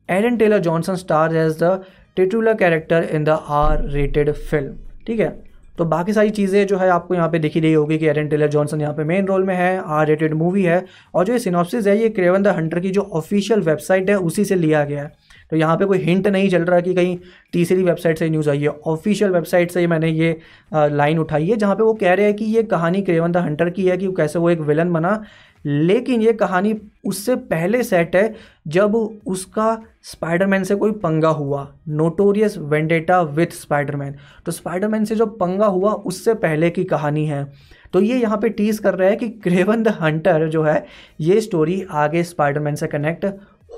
Aaron 0.07 0.37
Taylor 0.37 0.59
Johnson 0.59 0.97
stars 0.97 1.33
as 1.33 1.57
the 1.57 1.85
titular 2.15 2.55
character 2.55 3.01
in 3.01 3.23
the 3.23 3.39
R-rated 3.39 4.35
film. 4.37 4.77
ठीक 5.07 5.19
है 5.19 5.42
तो 5.78 5.84
बाकी 5.84 6.12
सारी 6.12 6.30
चीज़ें 6.30 6.66
जो 6.66 6.76
है 6.78 6.88
आपको 6.90 7.14
यहाँ 7.14 7.28
पे 7.28 7.38
देखी 7.38 7.60
रही 7.60 7.72
होगी 7.72 7.98
कि 7.98 8.06
एरन 8.06 8.28
टेलर 8.28 8.48
जॉनसन 8.48 8.80
यहाँ 8.80 8.94
पे 8.94 9.04
मेन 9.04 9.26
रोल 9.26 9.44
में 9.44 9.54
है 9.54 9.76
आर 9.78 10.06
रेटेड 10.06 10.34
मूवी 10.34 10.62
है, 10.62 10.84
और 11.14 11.24
जो 11.24 11.32
ये 11.32 11.38
सिनॉप्सिस 11.38 11.86
है, 11.86 11.98
ये 11.98 12.08
क्रेवन 12.10 12.42
द 12.42 12.48
हंटर 12.48 12.80
की 12.80 12.90
जो 12.90 13.02
ऑफिशियल 13.02 13.60
वेबसाइट 13.62 14.10
है, 14.10 14.16
उसी 14.18 14.44
से 14.44 14.54
लिया 14.56 14.84
गया 14.84 15.02
है। 15.02 15.12
तो 15.50 15.56
यहाँ 15.56 15.76
पे 15.76 15.84
कोई 15.84 15.98
हिंट 15.98 16.26
नहीं 16.28 16.48
चल 16.50 16.62
रहा 16.64 16.80
कि 16.80 16.94
कहीं 16.94 17.16
तीसरी 17.52 17.82
वेबसाइट 17.82 18.18
से 18.18 18.28
न्यूज़ 18.30 18.50
आई 18.50 18.60
है। 18.60 18.68
ऑफिशियल 18.68 19.30
वेबसाइट 19.30 19.70
से 19.70 19.86
मैंने 19.86 20.08
ये 20.08 20.36
लाइन 20.72 21.18
उठाई 21.18 21.46
है, 21.46 21.56
जहाँ 21.56 21.74
पे 21.74 21.82
वो 21.82 21.94
कह 21.94 22.14
रहे 22.14 22.26
हैं 22.26 22.34
कि 22.36 22.44
ये 22.46 22.62
कहानी 22.64 23.02
क्रेवन 23.02 23.32
द 23.32 23.36
हंटर 23.38 23.70
की 23.70 23.86
है, 23.86 23.96
कि 23.96 24.12
कैसे 24.16 24.38
वो 24.38 24.50
एक 24.50 24.60
विलन 24.62 24.92
बना। 24.92 25.20
लेकिन 25.64 26.22
ये 26.22 26.32
कहानी 26.32 26.74
उससे 27.06 27.36
पहले 27.36 27.82
सेट 27.82 28.16
है 28.16 28.34
जब 28.68 28.94
उसका 28.94 29.76
स्पाइडरमैन 30.02 30.64
से 30.64 30.74
कोई 30.74 30.92
पंगा 30.92 31.28
हुआ 31.28 31.66
नोटोरियस 31.88 32.56
वेंडेटा 32.58 33.20
विथ 33.22 33.52
स्पाइडरमैन 33.52 34.14
तो 34.46 34.52
स्पाइडरमैन 34.52 35.04
से 35.04 35.14
जो 35.14 35.26
पंगा 35.26 35.66
हुआ, 35.66 35.92
उससे 35.92 36.34
पहले 36.34 36.70
की 36.70 36.84
कहानी 36.84 37.26
है। 37.26 37.44
तो 37.92 38.00
ये 38.00 38.18
यहाँ 38.18 38.38
पे 38.38 38.48
टीज 38.48 38.78
कर 38.78 38.94
रहा 38.94 39.08
है 39.08 39.16
कि 39.16 39.28
क्रेवन 39.28 39.82
द 39.82 39.88
हंटर 40.00 40.48
जो 40.48 40.62
है, 40.62 40.84
ये 41.20 41.40
स्टोरी 41.40 41.84
आगे 41.90 42.22
स्पाइडरमैन 42.22 42.74
से 42.74 42.86
कनेक्ट 42.86 43.24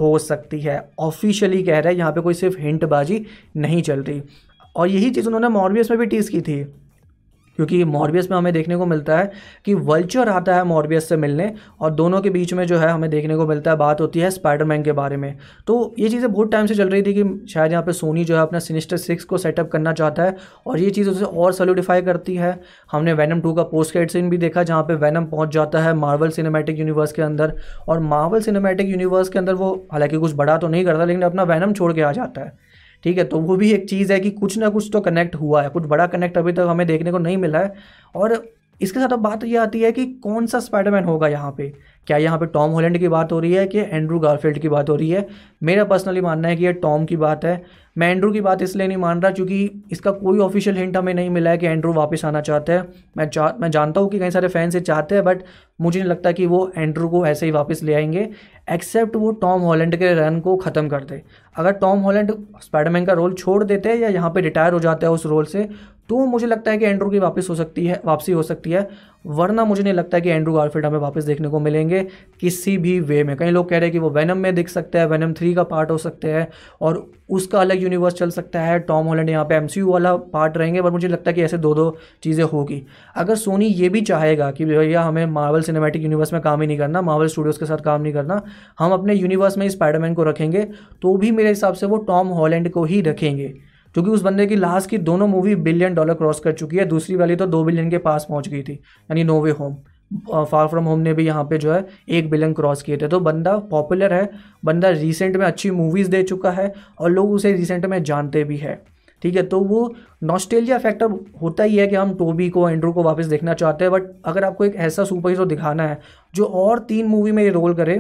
हो 0.01 0.19
सकती 0.19 0.61
है। 0.61 0.81
ऑफिशियली 0.99 1.63
कह 1.63 1.79
रहा 1.79 1.89
है, 1.89 1.99
यहाँ 1.99 2.13
पे 2.13 2.21
कोई 2.21 2.35
सिर्फ़ 2.35 2.59
हिंटबाजी 2.59 3.25
नहीं 3.57 3.83
चल 3.83 4.03
रही। 4.03 4.23
और 4.77 4.89
यही 4.89 5.11
चीज़ 5.11 5.27
उन्होंने 5.27 5.49
मॉर्बियस 5.49 5.91
में 5.91 5.99
भी 6.01 6.07
टीज़ 6.07 6.31
की 6.31 6.41
थी। 6.41 6.63
क्योंकि 7.57 7.83
मॉर्बियस 7.87 8.31
में 8.31 8.37
हमें 8.39 8.53
देखने 8.53 8.77
को 8.77 8.87
मिलता 8.87 9.19
है 9.19 9.31
कि 9.65 9.75
वल्चर 9.75 10.29
आता 10.29 10.55
है 10.57 10.65
मॉर्बियस 10.65 11.09
से 11.09 11.17
मिलने 11.17 11.53
और 11.81 11.91
दोनों 11.93 12.21
के 12.21 12.31
बीच 12.31 12.55
में 12.55 12.67
जो 12.67 12.79
है 12.79 12.89
हमें 12.89 13.09
देखने 13.11 13.37
को 13.37 13.47
मिलता 13.47 13.71
है 13.71 13.77
बात 13.77 14.01
होती 14.01 14.21
है 14.21 14.31
स्पाइडरमैन 14.31 14.83
के 14.83 14.93
बारे 14.93 15.17
में। 15.17 15.37
तो 15.67 15.95
ये 15.99 16.09
चीज़ें 16.09 16.33
बहुत 16.33 16.51
टाइम 16.53 16.67
से 16.67 16.75
चल 16.75 16.89
रही 16.89 17.03
थी 17.03 17.15
कि 17.15 17.25
शायद 17.49 17.73
यहाँ 17.73 17.83
पे 17.83 17.93
सोनी 17.93 18.25
जो 18.25 18.37
है 18.37 18.43
अपना 18.43 18.59
सिनिस्टर 18.59 18.97
सिक्स 18.97 19.25
को 19.25 19.39
सेटअप 19.39 19.71
करना 19.71 19.93
चाहता 19.93 20.23
है 20.23 20.37
और 20.67 20.79
ये 20.79 20.91
चीज़ 20.91 21.11
उसे 21.11 21.25
और 21.25 21.53
सोलिडिफाई 21.53 22.03
करती 22.03 22.35
है। 22.37 22.59
हमने 22.93 23.13
वैनम 23.13 23.41
टू 23.41 23.53
का 23.55 23.63
पोस्ट 23.65 23.93
क्रेडिट 23.93 24.11
सीन 24.11 24.31
भी 24.31 24.39
देखा 24.39 24.63
जहाँ 24.63 24.83
पर 24.83 24.95
वैनम 24.97 25.25
पहुँच 25.27 25.53
जाता 25.55 25.81
है 25.81 25.95
मार्वल 25.97 26.31
सिनेमेटिक 26.31 26.79
यूनिवर्स 26.79 27.13
के 27.13 27.23
अंदर 27.23 27.55
और 27.89 28.01
मार्वल 28.03 28.41
सिनेमेटिक 28.41 28.89
यूनिवर्स 28.89 29.29
के 29.29 29.39
अंदर 29.39 29.55
वो 29.55 29.75
हालाँकि 29.93 30.17
कुछ 30.17 30.35
बड़ा 30.35 30.57
तो 30.57 30.69
नहीं 30.69 30.85
करता 30.85 31.05
लेकिन 31.05 31.23
अपना 31.23 31.43
वैनम 31.45 31.73
छोड़ 31.73 31.93
के 31.93 32.03
आ 32.03 32.13
जाता 32.13 32.41
है। 32.41 32.53
ठीक 33.05 33.19
है 33.19 33.25
तो 33.25 33.39
वो 33.41 33.57
भी 33.57 33.71
एक 33.73 33.89
चीज़ 33.89 34.13
है 34.13 34.21
कि 34.21 34.31
कुछ 34.31 34.59
ना 34.59 34.69
कुछ 34.69 34.89
तो 34.93 35.01
कनेक्ट 35.01 35.35
हुआ 35.35 35.63
है। 35.63 35.69
कुछ 35.69 35.87
बड़ा 35.87 36.07
कनेक्ट 36.07 36.39
अभी 36.39 36.53
तक 36.53 36.67
हमें 36.69 36.87
देखने 36.87 37.13
को 37.13 37.19
नहीं 37.19 37.37
मिला 37.37 37.59
है। 37.59 37.73
और 38.15 38.43
इसके 38.81 39.01
साथ 39.01 39.13
अब 39.13 39.19
बात 39.19 39.45
यह 39.45 39.63
आती 39.63 39.81
है 39.81 39.91
कि 39.93 40.05
कौन 40.23 40.47
सा 40.47 40.59
स्पाइडरमैन 40.61 41.05
होगा 41.05 41.29
यहाँ 41.29 41.51
पे? 41.53 41.69
क्या 42.07 42.17
यहाँ 42.17 42.39
पे 42.39 42.47
टॉम 42.47 42.71
हॉलैंड 42.71 42.99
की 42.99 43.09
बात 43.09 43.33
हो 43.33 43.39
रही 43.41 43.53
है 43.53 43.67
कि 43.67 43.79
एंड्रू 43.81 44.19
गारफील्ड 44.21 44.59
की 44.59 44.69
बात 44.69 44.91
हो 44.91 44.97
रही 44.97 45.11
है? 45.11 45.27
मेरा 45.63 45.85
पर्सनली 45.85 46.21
मानना 46.21 46.49
है 46.49 46.57
कि 46.57 46.65
ये 46.65 46.73
टॉम 46.73 47.05
की 47.05 47.17
बात 47.17 47.45
है। 47.45 47.63
मैं 47.97 48.11
एंड्रू 48.11 48.31
की 48.33 48.41
बात 48.41 48.63
इसलिए 48.63 48.87
नहीं 48.87 48.99
मान 48.99 49.21
रहा 49.23 49.31
क्योंकि 49.33 49.85
इसका 49.93 50.11
कोई 50.13 50.39
ऑफिशियल 50.39 50.77
हिंट 50.77 50.97
हमें 50.97 51.13
नहीं 51.15 51.31
मिला 51.31 51.51
है 51.51 51.59
कि 51.59 51.67
एंड्रू 51.67 51.93
वापस 51.93 52.25
आना 52.25 52.41
चाहता 52.41 52.73
है। 52.73 52.83
मैं 53.17 53.29
चाह 53.29 53.53
मैं 53.61 53.71
जानता 53.71 54.01
हूँ 54.01 54.09
कि 54.11 54.19
कई 54.19 54.31
सारे 54.31 54.49
फैंस 54.49 54.75
ये 54.75 54.81
चाहते 54.81 55.15
हैं 55.15 55.25
बट 55.25 55.43
मुझे 55.81 55.99
नहीं 55.99 56.09
लगता 56.11 56.33
कि 56.33 56.47
वो 56.47 56.71
एंड्रू 56.79 57.09
को 57.09 57.25
ऐसे 57.27 57.47
ही 57.47 57.53
वापस 57.53 57.83
ले 57.83 57.95
आएँगे 57.95 58.29
एक्सेप्ट 58.73 59.17
वो 59.17 59.31
टॉम 59.43 59.63
हॉलैंड 59.63 59.97
के 59.97 60.13
रन 60.15 60.41
को 60.41 60.57
ख़त्म 60.57 60.89
कर 60.89 61.05
दे। 61.05 61.23
अगर 61.57 61.73
टॉम 61.75 61.99
हॉलैंड 62.01 62.33
स्पाइडरमैन 62.63 63.05
का 63.07 63.13
रोल 63.13 63.35
छोड़ 63.35 63.63
देते 63.65 63.89
हैं 63.89 63.97
या 63.97 64.09
यहाँ 64.09 64.31
पर 64.31 64.43
रिटायर 64.43 64.73
हो 64.73 64.79
जाता 64.79 65.07
है 65.07 65.13
उस 65.13 65.27
रोल 65.27 65.45
से 65.45 65.69
तो 66.09 66.25
मुझे 66.27 66.47
लगता 66.47 66.71
है 66.71 66.79
कि 66.79 66.85
एंड्रू 66.85 67.11
की 67.11 67.19
वापस 67.19 67.47
हो 67.51 67.55
सकती 67.55 67.87
है, 67.87 68.01
वापसी 68.07 68.33
हो 68.33 68.43
सकती 68.45 68.71
है, 68.71 68.89
वरना 69.29 69.65
मुझे 69.65 69.83
नहीं 69.83 69.93
लगता 69.95 70.17
है 70.17 70.21
कि 70.21 70.31
एंड्रू 70.31 70.53
गारफील्ड 70.55 70.87
हमें 70.87 70.99
वापस 70.99 71.25
देखने 71.25 71.49
को 71.49 71.61
मिलेंगे 71.61 72.03
किसी 72.41 72.77
भी 72.79 72.99
वे 73.01 73.23
में। 73.25 73.37
कई 73.37 73.51
लोग 73.51 73.69
कह 73.69 73.79
रहे 73.79 73.87
हैं 73.87 73.93
कि 73.93 73.99
वो 73.99 74.11
वैनम 74.11 74.39
में 74.39 74.55
दिख 74.55 74.69
सकते 74.69 74.99
हैं 74.99 75.07
वैनम 75.07 75.33
थ्री 75.33 75.53
का 75.55 75.63
पार्ट 75.65 75.91
हो 75.91 75.99
सकते 75.99 76.31
हैं 76.31 76.47
और 76.81 77.05
उसका 77.31 77.61
अलग 77.61 77.83
यूनिवर्स 77.83 78.15
चल 78.15 78.31
सकता 78.31 78.61
है। 78.61 78.79
टॉम 78.81 79.07
हॉलैंड 79.07 79.31
यहाँ 79.31 79.45
पे 79.45 79.55
एम 79.55 79.67
वाला 79.85 80.15
पार्ट 80.17 80.57
रहेंगे, 80.57 80.83
पर 80.83 80.91
मुझे 80.91 81.09
लगता 81.09 81.31
है 81.31 81.35
कि 81.35 81.43
ऐसे 81.43 81.59
दो 81.59 81.75
दो 81.75 81.97
चीज़ें 82.23 82.45
होगी। 82.45 82.83
अगर 83.17 83.37
सोनी 83.37 83.67
ये 83.67 83.89
भी 83.89 84.01
चाहेगा 84.03 84.51
कि 84.51 84.65
भैया 84.65 85.03
हमें 85.03 85.25
मार्वल 85.29 85.63
सिनेमेटिक 85.63 86.03
यूनिवर्स 86.03 86.33
में 86.33 86.43
काम 86.43 86.61
ही 86.61 86.67
नहीं 86.67 86.79
करना 86.79 87.03
मार्वल 87.03 87.27
स्टूडियोज़ 87.29 87.59
के 87.59 87.67
साथ 87.67 87.85
काम 87.85 88.03
नहीं 88.03 88.13
करना, 88.13 88.43
हम 88.79 88.93
अपने 88.93 89.15
यूनिवर्स 89.15 89.59
में 89.59 89.69
स्पाइडरमैन 89.71 90.15
को 90.15 90.25
रखेंगे 90.25 90.69
तो 91.03 91.17
भी 91.17 91.31
मेरे 91.33 91.49
हिसाब 91.49 91.75
से 91.75 91.87
वो 91.87 91.97
टॉम 92.05 92.29
हॉलैंड 92.31 92.71
को 92.71 92.85
ही 92.85 93.01
रखेंगे। 93.03 93.55
क्योंकि 93.97 94.11
उस 94.11 94.23
बंदे 94.23 94.47
की 94.47 94.57
लास्ट 94.57 94.89
की 94.91 94.99
दोनों 95.01 95.27
मूवी 95.29 95.55
बिलियन 95.57 95.95
डॉलर 95.95 96.15
क्रॉस 96.15 96.41
कर 96.41 96.53
चुकी 96.53 96.77
है। 96.77 96.85
दूसरी 96.85 97.15
वाली 97.17 97.37
तो 97.37 97.47
दो 97.47 97.63
बिलियन 97.65 97.89
के 97.91 97.99
पास 97.99 98.27
पहुँच 98.29 98.49
गई 98.49 98.63
थी, 98.63 98.73
यानी 98.73 99.23
No 99.25 99.41
Way 99.41 99.51
Home 99.53 99.77
Far 100.45 100.67
From 100.69 100.85
Home 100.85 101.01
ने 101.01 101.13
भी 101.15 101.25
यहाँ 101.27 101.45
पे 101.45 101.59
जो 101.59 101.73
है 101.73 101.87
एक 102.09 102.29
बिलियन 102.31 102.53
क्रॉस 102.53 102.83
किए 102.83 102.97
थे। 102.97 103.09
तो 103.09 103.21
बंदा 103.21 103.57
पॉपुलर 103.71 104.13
है, 104.15 104.29
बंदा 104.65 104.89
रिसेंट 104.91 105.37
में 105.37 105.47
अच्छी 105.47 105.71
मूवीज़ 105.71 106.11
दे 106.11 106.23
चुका 106.23 106.51
है 106.51 106.73
और 106.99 107.11
लोग 107.11 107.33
उसे 107.33 107.53
रिसेंट 107.53 107.87
में 107.87 108.03
जानते 108.03 108.45
भी 108.45 108.57
है। 108.57 108.81
ठीक 109.23 109.37
है 109.37 109.43
तो 109.45 109.61
वो 109.63 109.95
नॉस्टेलिया 110.23 110.79
फैक्टर 110.79 111.19
होता 111.43 111.65
ही 111.65 111.77
है 111.77 111.87
कि 111.87 111.97
हम 111.97 112.15
टोबी 112.15 112.49
को 112.51 112.69
एंड्रू 112.69 112.93
को 112.93 113.03
वापस 113.03 113.27
देखना 113.27 113.55
चाहते 113.55 113.85
हैं। 113.85 113.93
बट 113.93 114.13
अगर 114.25 114.45
आपको 114.45 114.65
एक 114.65 114.77
ऐसा 114.77 115.05
सुपर 115.05 115.31
हीरो 115.31 115.45
दिखाना 115.47 115.89
है 115.89 115.99
जो 116.35 116.45
और 116.45 116.79
तीन 116.89 117.07
मूवी 117.07 117.33
में 117.33 117.43
ये 117.43 117.51
रोल 117.51 117.75
करे 117.75 117.99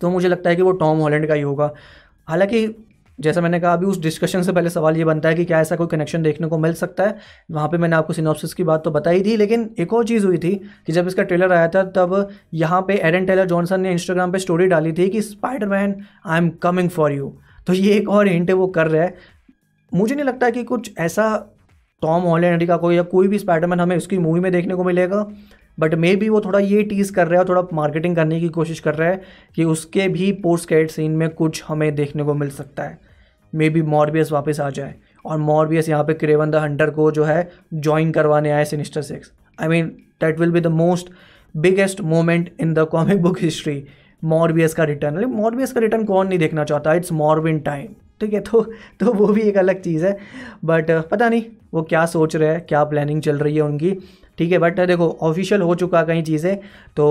तो 0.00 0.10
मुझे 0.10 0.28
लगता 0.28 0.50
है 0.50 0.56
कि 0.56 0.62
वो 0.62 0.72
टॉम 0.74 0.98
हॉलैंड 0.98 1.26
का 1.28 1.34
ही 1.34 1.42
होगा। 1.42 1.70
हालाँकि 2.28 2.66
जैसा 3.18 3.40
मैंने 3.40 3.58
कहा, 3.60 3.72
अभी 3.72 3.86
उस 3.86 4.00
डिस्कशन 4.00 4.42
से 4.42 4.52
पहले 4.52 4.70
सवाल 4.70 4.96
ये 4.96 5.04
बनता 5.04 5.28
है 5.28 5.34
कि 5.34 5.44
क्या 5.44 5.60
ऐसा 5.60 5.76
कोई 5.76 5.86
कनेक्शन 5.86 6.22
देखने 6.22 6.46
को 6.46 6.58
मिल 6.58 6.72
सकता 6.74 7.04
है? 7.04 7.16
वहाँ 7.50 7.68
पे 7.68 7.78
मैंने 7.78 7.96
आपको 7.96 8.12
सिनॉप्सिस 8.12 8.54
की 8.54 8.64
बात 8.64 8.84
तो 8.84 8.90
बताई 8.90 9.22
थी, 9.22 9.36
लेकिन 9.36 9.70
एक 9.78 9.92
और 9.92 10.04
चीज़ 10.04 10.26
हुई 10.26 10.38
थी 10.38 10.54
कि 10.86 10.92
जब 10.92 11.06
इसका 11.06 11.22
ट्रेलर 11.22 11.52
आया 11.52 11.68
था, 11.68 11.82
तब 11.84 12.28
यहाँ 12.54 12.80
पे 12.82 12.94
एरन 12.98 13.26
टेलर 13.26 13.46
जॉनसन 13.46 13.80
ने 13.80 13.92
इंस्टाग्राम 13.92 14.32
पे 14.32 14.38
स्टोरी 14.38 14.66
डाली 14.66 14.92
थी 14.92 15.08
कि 15.08 15.22
Spiderman 15.66 15.94
I 16.26 16.38
am 16.38 16.48
coming 16.62 16.90
for 16.90 17.12
you 17.12 17.32
तो 17.66 17.72
ये 17.72 17.94
एक 17.94 18.08
और 18.08 18.28
हिंट 18.28 18.50
वो 18.50 18.66
कर 18.68 18.86
रहा 18.86 19.02
है। 19.02 19.14
मुझे 19.92 20.14
नहीं 20.14 20.24
लगता 20.24 20.50
कि 20.50 20.64
कुछ 20.64 20.90
ऐसा 20.98 21.28
टॉम 22.02 22.22
हॉलैंड 22.22 22.66
का 22.66 22.76
कोई 22.76 22.96
या 22.96 23.02
कोई 23.02 23.28
भी 23.28 23.38
स्पाइडरमैन 23.38 23.80
हमें 23.80 23.96
उसकी 23.96 24.18
मूवी 24.18 24.40
में 24.40 24.50
देखने 24.52 24.74
को 24.74 24.84
मिलेगा 24.84 25.26
बट 25.78 25.94
मे 25.94 26.14
बी 26.16 26.28
वो 26.28 26.40
थोड़ा 26.40 26.58
ये 26.58 26.82
टीज़ 26.82 27.12
कर 27.12 27.26
रहा 27.28 27.40
है 27.40 27.48
थोड़ा 27.48 27.62
मार्केटिंग 27.72 28.16
करने 28.16 28.40
की 28.40 28.48
कोशिश 28.48 28.80
कर 28.80 28.94
रहा 28.94 29.08
है 29.08 29.20
कि 29.54 29.64
उसके 29.64 30.08
भी 30.08 30.30
पोस्ट 30.32 30.68
कैट 30.68 30.90
सीन 30.90 31.12
में 31.12 31.28
कुछ 31.30 31.62
हमें 31.68 31.94
देखने 31.94 32.24
को 32.24 32.34
मिल 32.34 32.50
सकता 32.50 32.82
है। 32.82 32.98
मे 33.56 33.68
बी 33.70 33.82
मॉर्बियस 33.84 34.32
वापस 34.32 34.60
आ 34.60 34.70
जाए। 34.70 34.94
और 35.24 35.38
मॉर्बियस 35.38 35.88
यहाँ 35.88 36.04
पे 36.04 36.14
क्रेवन 36.14 36.50
द 36.50 36.56
हंटर 36.56 36.90
को 36.90 37.10
जो 37.10 37.24
है 37.24 37.50
ज्वाइन 37.74 38.10
करवाने 38.12 38.50
आए 38.50 38.64
Sinister 38.64 39.02
Six 39.02 39.32
I 39.58 39.68
mean 39.68 39.86
that 40.20 40.40
will 40.40 40.50
be 40.50 40.60
the 40.60 40.66
most 40.74 41.10
biggest 41.54 42.00
moment 42.02 42.50
in 42.60 42.74
the 42.74 42.86
comic 42.90 43.22
book 43.22 43.40
history 43.40 43.82
Morbius 44.22 44.74
का 44.74 44.84
रिटर्न 44.84 45.24
मॉर्बियस 45.26 45.72
का 45.72 45.80
रिटर्न 45.80 46.04
कौन 46.04 46.28
नहीं 46.28 46.38
देखना 46.38 46.64
चाहता? 46.64 46.94
इट्स 46.94 47.12
मॉर्बिन 47.12 47.58
टाइम 47.60 47.94
ठीक 48.20 48.32
है 48.32 48.40
तो 48.40 48.62
तो 49.00 49.12
वो 49.12 49.26
भी 49.26 49.40
एक 49.40 49.56
अलग 49.58 49.80
चीज़ 49.82 50.04
है। 50.06 50.16
बट 50.64 50.90
पता 51.10 51.28
नहीं, 51.28 51.42
वो 51.74 51.82
क्या 51.82 52.04
सोच 52.06 52.36
रहे 52.36 52.48
हैं, 52.48 52.60
क्या 52.60 52.84
प्लानिंग 52.84 53.20
चल 53.22 53.38
रही 53.38 53.56
है 53.56 53.62
उनकी। 53.62 53.92
ठीक 54.38 54.52
है 54.52 54.58
बट 54.58 54.80
देखो 54.80 55.08
ऑफिशियल 55.22 55.62
हो 55.62 55.74
चुका 55.74 56.02
कहीं 56.04 56.22
चीज़ें 56.22 56.56
तो 56.96 57.06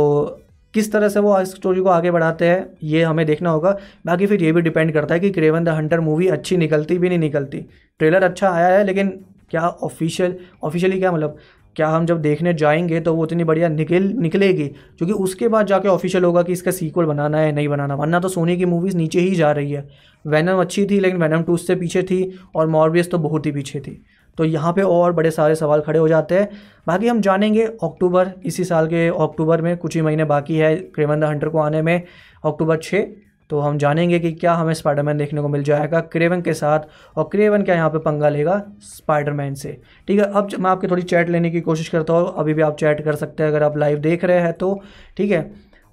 किस 0.75 0.91
तरह 0.91 1.09
से 1.09 1.19
वो 1.19 1.43
स्टोरी 1.45 1.81
को 1.81 1.89
आगे 1.89 2.11
बढ़ाते 2.11 2.45
हैं, 2.45 2.65
ये 2.83 3.03
हमें 3.03 3.25
देखना 3.25 3.49
होगा। 3.49 3.77
बाकी 4.05 4.27
फिर 4.27 4.43
ये 4.43 4.51
भी 4.51 4.61
डिपेंड 4.61 4.93
करता 4.93 5.13
है 5.13 5.19
कि 5.19 5.29
क्रेवन 5.29 5.63
द 5.63 5.69
हंटर 5.69 5.99
मूवी 5.99 6.27
अच्छी 6.27 6.57
निकलती 6.57 6.97
भी 6.97 7.09
नहीं 7.09 7.19
निकलती। 7.19 7.65
ट्रेलर 7.99 8.23
अच्छा 8.23 8.49
आया 8.49 8.67
है, 8.67 8.83
लेकिन 8.83 9.09
क्या 9.51 9.61
ऑफिशियल 9.61 10.35
ऑफिशियली 10.63 10.99
क्या 10.99 11.11
मतलब 11.11 11.37
क्या 11.75 11.87
हम 11.87 12.05
जब 12.05 12.21
देखने 12.21 12.53
जाएँगे 12.53 12.99
तो 12.99 13.13
वो 13.15 13.25
इतनी 13.25 13.43
बढ़िया 13.43 13.67
निकल, 13.69 14.03
निकलेगी? 14.03 14.67
क्योंकि 14.67 15.13
उसके 15.13 15.47
बाद 15.47 15.67
जाके 15.67 15.87
ऑफिशियल 15.87 16.23
होगा 16.23 16.43
कि 16.43 16.53
इसका 16.53 16.71
सीक्वल 16.71 17.05
बनाना 17.05 17.37
है, 17.37 17.51
नहीं 17.51 17.67
बनाना। 17.67 17.95
वरना 17.95 18.19
तो 18.19 18.27
सोनी 18.27 18.57
की 18.57 18.65
मूवीज़ 18.65 18.97
नीचे 18.97 19.19
ही 19.19 19.35
जा 19.35 19.51
रही 19.51 19.71
है। 19.71 19.87
वैनम 20.27 20.61
अच्छी 20.61 20.85
थी, 20.85 20.99
लेकिन 20.99 21.21
वैनम 21.21 21.41
टू 21.41 21.53
उससे 21.53 21.75
पीछे 21.75 22.03
थी, 22.03 22.39
और 22.55 22.67
मॉर्बियस 22.67 23.11
तो 23.11 23.17
बहुत 23.17 23.45
ही 23.45 23.51
पीछे 23.51 23.79
थी। 23.79 24.03
तो 24.37 24.43
यहाँ 24.45 24.73
पे 24.73 24.81
और 24.81 25.13
बड़े 25.13 25.31
सारे 25.31 25.55
सवाल 25.55 25.81
खड़े 25.81 25.99
हो 25.99 26.07
जाते 26.07 26.39
हैं। 26.39 26.49
बाकी 26.87 27.07
हम 27.07 27.21
जानेंगे 27.21 27.63
अक्टूबर, 27.63 28.31
इसी 28.45 28.63
साल 28.63 28.87
के 28.87 29.07
अक्टूबर 29.09 29.61
में 29.61 29.75
कुछ 29.77 29.95
ही 29.95 30.01
महीने 30.01 30.23
बाकी 30.25 30.57
है 30.57 30.75
क्रेवन 30.75 31.19
द 31.19 31.23
हंटर 31.23 31.49
को 31.49 31.59
आने 31.59 31.81
में, 31.81 32.01
अक्टूबर 32.43 32.77
छः। 32.79 33.07
तो 33.49 33.59
हम 33.59 33.77
जानेंगे 33.77 34.17
कि 34.19 34.31
क्या 34.33 34.53
हमें 34.53 34.73
स्पाइडरमैन 34.73 35.17
देखने 35.17 35.41
को 35.41 35.47
मिल 35.47 35.63
जाएगा 35.63 35.99
क्रेवन 36.03 36.41
के 36.41 36.53
साथ, 36.53 36.79
और 37.15 37.27
क्रेवन 37.31 37.63
क्या 37.63 37.75
यहाँ 37.75 37.89
पे 37.89 37.97
पंगा 37.99 38.29
लेगा 38.29 38.61
स्पाइडरमैन 38.83 39.53
से। 39.55 39.77
ठीक 40.07 40.19
है, 40.19 40.25
अब 40.25 40.49
मैं 40.55 40.69
आपकी 40.71 40.87
थोड़ी 40.87 41.01
चैट 41.03 41.29
लेने 41.29 41.49
की 41.49 41.61
कोशिश 41.61 41.89
करता 41.89 42.13
हूँ। 42.13 42.33
अभी 42.37 42.53
भी 42.53 42.61
आप 42.61 42.77
चैट 42.77 43.03
कर 43.05 43.15
सकते 43.15 43.43
हैं, 43.43 43.49
अगर 43.49 43.63
आप 43.63 43.77
लाइव 43.77 43.99
देख 43.99 44.23
रहे 44.23 44.39
हैं 44.39 44.53
तो। 44.53 44.81
ठीक 45.17 45.31
है 45.31 45.41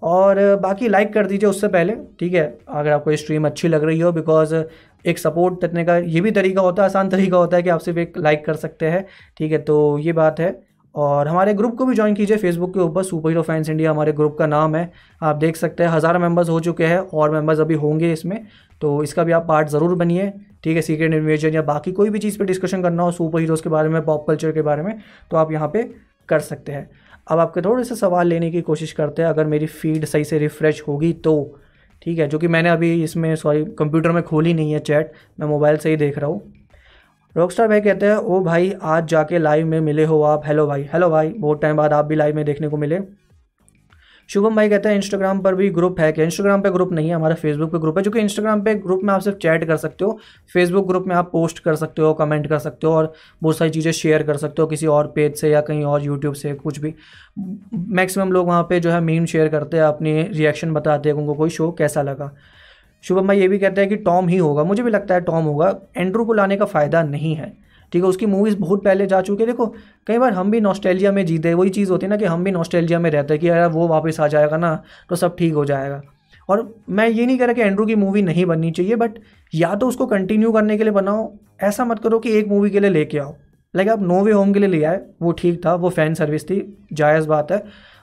और 0.02 0.38
बाकी 0.62 0.88
लाइक 0.88 1.12
कर 1.14 1.26
दीजिए 1.26 1.48
उससे 1.48 1.68
पहले, 1.68 1.94
ठीक 2.20 2.34
है? 2.34 2.46
अगर 2.70 2.90
आपको 2.90 3.16
स्ट्रीम 3.16 3.46
अच्छी 3.46 3.68
लग 3.68 3.84
रही 3.84 4.00
हो 4.00 4.12
बिकॉज़ 4.12 4.54
एक 5.04 5.18
सपोर्ट 5.18 5.60
देने 5.60 5.84
का 5.84 5.96
ये 5.98 6.20
भी 6.20 6.30
तरीका 6.32 6.60
होता 6.60 6.82
है, 6.82 6.88
आसान 6.88 7.08
तरीका 7.08 7.36
होता 7.36 7.56
है 7.56 7.62
कि 7.62 7.68
आप 7.70 7.80
सिर्फ़ 7.80 7.98
एक 7.98 8.18
लाइक 8.18 8.44
कर 8.46 8.54
सकते 8.56 8.86
हैं, 8.86 9.04
ठीक 9.36 9.52
है? 9.52 9.58
तो 9.60 9.98
ये 9.98 10.12
बात 10.14 10.40
है। 10.40 10.60
और 10.94 11.28
हमारे 11.28 11.52
ग्रुप 11.54 11.76
को 11.76 11.84
भी 11.86 11.94
ज्वाइन 11.94 12.14
कीजिए 12.14 12.36
फेसबुक 12.36 12.72
के 12.74 12.80
ऊपर 12.80 13.02
सुपर 13.02 13.30
हीरो 13.30 13.42
फैंस 13.42 13.68
इंडिया 13.68 13.90
हमारे 13.90 14.12
ग्रुप 14.12 14.36
का 14.38 14.46
नाम 14.46 14.74
है। 14.76 14.90
आप 15.20 15.36
देख 15.36 15.56
सकते 15.56 15.82
हैं, 15.82 15.90
हज़ार 15.90 16.18
मेंबर्स 16.18 16.48
हो 16.48 16.58
चुके 16.60 16.86
हैं, 16.86 16.98
और 16.98 17.30
मेंबर्स 17.30 17.60
अभी 17.60 17.74
होंगे 17.74 18.12
इसमें। 18.12 18.38
तो 18.82 19.02
इसका 19.02 19.24
भी 19.24 19.32
आप 19.32 19.46
पार्ट 19.48 19.68
ज़रूर 19.68 19.94
बनिए, 19.94 20.32
ठीक 20.64 20.76
है? 20.76 20.82
सीक्रेट 20.82 21.14
इन्वेजन 21.14 21.54
या 21.54 21.62
बाकी 21.62 21.92
कोई 21.92 22.10
भी 22.10 22.18
चीज़ 22.18 22.38
पे 22.38 22.44
डिस्कशन 22.44 22.82
करना 22.82 23.02
हो 23.02 23.12
सुपर 23.12 23.40
हीरोज़ 23.40 23.62
के 23.62 23.68
बारे 23.68 23.88
में 23.88 24.02
पॉप 24.04 24.26
कल्चर 24.28 24.52
के 24.52 24.62
बारे 24.62 24.82
में 24.82 24.98
तो 25.30 25.36
आप 25.36 25.52
यहाँ 25.52 25.68
पे 25.68 25.82
कर 26.28 26.40
सकते 26.40 26.72
हैं। 26.72 26.88
अब 27.26 27.38
आपके 27.38 27.60
थोड़े 27.60 27.84
से 27.84 27.94
सवाल 27.96 28.26
लेने 28.26 28.50
की 28.50 28.60
कोशिश 28.62 28.92
करते 28.92 29.22
हैं, 29.22 29.28
अगर 29.28 29.46
मेरी 29.46 29.66
फ़ीड 29.66 30.04
सही 30.04 30.24
से 30.24 30.38
रिफ़्रेश 30.38 30.82
होगी 30.88 31.12
तो। 31.14 31.58
ठीक 32.02 32.18
है, 32.18 32.26
जो 32.28 32.38
कि 32.38 32.48
मैंने 32.48 32.68
अभी 32.68 33.02
इसमें 33.04 33.34
सॉरी 33.36 33.64
कंप्यूटर 33.78 34.12
में 34.12 34.22
खोली 34.22 34.54
नहीं 34.54 34.72
है 34.72 34.78
चैट 34.80 35.12
मैं 35.40 35.48
मोबाइल 35.48 35.76
से 35.76 35.90
ही 35.90 35.96
देख 35.96 36.18
रहा 36.18 36.30
हूँ। 36.30 36.52
रॉकस्टार 37.36 37.68
भाई 37.68 37.80
कहते 37.80 38.06
हैं, 38.06 38.14
ओ 38.14 38.40
भाई, 38.40 38.72
आज 38.82 39.06
जाके 39.08 39.38
लाइव 39.38 39.66
में 39.66 39.80
मिले 39.80 40.04
हो 40.04 40.20
आप। 40.22 40.46
हेलो 40.46 40.66
भाई 40.66 40.88
हेलो 40.92 41.10
भाई, 41.10 41.28
बहुत 41.30 41.62
टाइम 41.62 41.76
बाद 41.76 41.92
आप 41.92 42.04
भी 42.04 42.14
लाइव 42.14 42.36
में 42.36 42.44
देखने 42.44 42.68
को 42.68 42.76
मिले। 42.76 42.98
शुभम 44.32 44.56
भाई 44.56 44.68
कहते 44.68 44.88
हैं 44.88 44.96
इंस्टाग्राम 44.96 45.40
पर 45.42 45.54
भी 45.54 45.68
ग्रुप 45.70 45.98
है 46.00 46.10
क्या? 46.12 46.24
इंस्टाग्राम 46.24 46.60
पे 46.62 46.70
ग्रुप 46.70 46.92
नहीं 46.92 47.08
है, 47.08 47.14
हमारा 47.14 47.34
फेसबुक 47.34 47.70
पे 47.72 47.78
ग्रुप 47.78 47.96
है 47.98 48.02
जो 48.02 48.10
कि 48.10 48.20
इंस्टाग्राम 48.20 48.60
पे 48.64 48.74
ग्रुप 48.76 49.00
में 49.04 49.12
आप 49.14 49.20
सिर्फ़ 49.20 49.38
चैट 49.38 49.64
कर 49.64 49.76
सकते 49.76 50.04
हो 50.04 50.18
फेसबुक 50.52 50.86
ग्रुप 50.88 51.06
में 51.06 51.14
आप 51.16 51.28
पोस्ट 51.32 51.58
कर 51.58 51.74
सकते 51.76 52.02
हो 52.02 52.12
कमेंट 52.14 52.46
कर 52.46 52.58
सकते 52.58 52.86
हो 52.86 52.92
और 52.92 53.12
बहुत 53.42 53.56
सारी 53.56 53.70
चीज़ें 53.70 53.90
शेयर 53.92 54.22
कर 54.22 54.36
सकते 54.36 54.62
हो 54.62 54.68
किसी 54.68 54.86
और 54.86 55.12
पेज 55.16 55.34
से 55.36 55.50
या 55.50 55.60
कहीं 55.60 55.84
और 55.84 56.04
यूट्यूब 56.04 56.34
से, 56.34 56.52
कुछ 56.54 56.78
भी। 56.78 56.94
मैक्सिमम 57.74 58.32
लोग 58.32 58.46
वहाँ 58.46 58.62
पर 58.62 58.78
जो 58.78 58.90
है 58.90 59.00
मीम 59.00 59.24
शेयर 59.26 59.48
करते 59.48 59.76
हैं, 59.76 59.84
अपनी 59.84 60.22
रिएक्शन 60.22 60.72
बताते 60.72 61.08
हैं 61.08 61.16
उनको 61.16 61.34
कोई 61.34 61.50
शो 61.50 61.70
कैसा 61.72 62.02
लगा। 62.02 62.30
शुभम 63.04 63.28
भाई 63.28 63.40
ये 63.40 63.48
भी 63.48 63.58
कहते 63.58 63.80
हैं 63.80 63.90
कि 63.90 63.96
टॉम 63.98 64.28
ही 64.28 64.36
होगा, 64.36 64.64
मुझे 64.64 64.82
भी 64.82 64.90
लगता 64.90 65.14
है 65.14 65.20
टॉम 65.20 65.44
होगा। 65.44 65.74
एंड्रू 65.96 66.24
को 66.24 66.32
लाने 66.32 66.56
का 66.56 66.64
फ़ायदा 66.66 67.02
नहीं 67.02 67.34
है। 67.34 67.52
ठीक 67.92 68.02
है, 68.02 68.08
उसकी 68.08 68.26
मूवीज़ 68.26 68.56
बहुत 68.58 68.84
पहले 68.84 69.06
जा 69.06 69.20
चुके 69.20 69.46
देखो, 69.46 69.66
कई 70.06 70.18
बार 70.18 70.32
हम 70.32 70.50
भी 70.50 70.60
नॉस्टैल्जिया 70.60 71.12
में 71.12 71.24
जीते 71.26 71.54
वही 71.54 71.70
चीज़ 71.70 71.90
होती 71.90 72.06
है 72.06 72.10
ना 72.10 72.16
कि 72.16 72.24
हम 72.24 72.44
भी 72.44 72.50
नॉस्टैल्जिया 72.50 72.98
में 72.98 73.10
रहते 73.10 73.34
हैं 73.34 73.40
कि 73.40 73.48
यार, 73.48 73.68
वो 73.68 73.88
वापस 73.88 74.20
आ 74.20 74.28
जाएगा 74.28 74.56
ना 74.56 74.82
तो 75.10 75.16
सब 75.16 75.36
ठीक 75.36 75.54
हो 75.54 75.64
जाएगा। 75.64 76.00
और 76.48 76.62
मैं 76.90 77.08
ये 77.08 77.26
नहीं 77.26 77.38
कह 77.38 77.44
रहा 77.44 77.54
कि 77.54 77.60
एंड्रू 77.60 77.86
की 77.86 77.94
मूवी 77.94 78.22
नहीं 78.22 78.44
बननी 78.46 78.70
चाहिए 78.70 78.96
बट 78.96 79.18
या 79.52 79.74
तो 79.74 79.88
उसको 79.88 80.06
कंटिन्यू 80.06 80.52
करने 80.52 80.76
के 80.78 80.84
लिए 80.84 80.92
बनाओ। 80.92 81.32
ऐसा 81.62 81.84
मत 81.84 81.98
करो 81.98 82.18
कि 82.18 82.32
एक 82.38 82.48
मूवी 82.48 82.70
के 82.70 82.80
लिए 82.80 82.90
लेके 82.90 83.18
आओ। 83.18 83.34
लाइक 83.74 83.88
आप 83.88 84.02
नो 84.02 84.20
वे 84.20 84.32
होम 84.32 84.52
के 84.52 84.60
लिए 84.60 84.68
ले 84.68 84.82
आए। 84.84 85.00
वो 85.22 85.32
ठीक 85.32 85.64
था, 85.66 85.74
वो 85.74 85.90
फ़ैन 85.90 86.14
सर्विस 86.14 86.44
थी, 86.44 86.86
जायज़ 86.92 87.28
बात 87.28 87.52
है। 87.52 87.58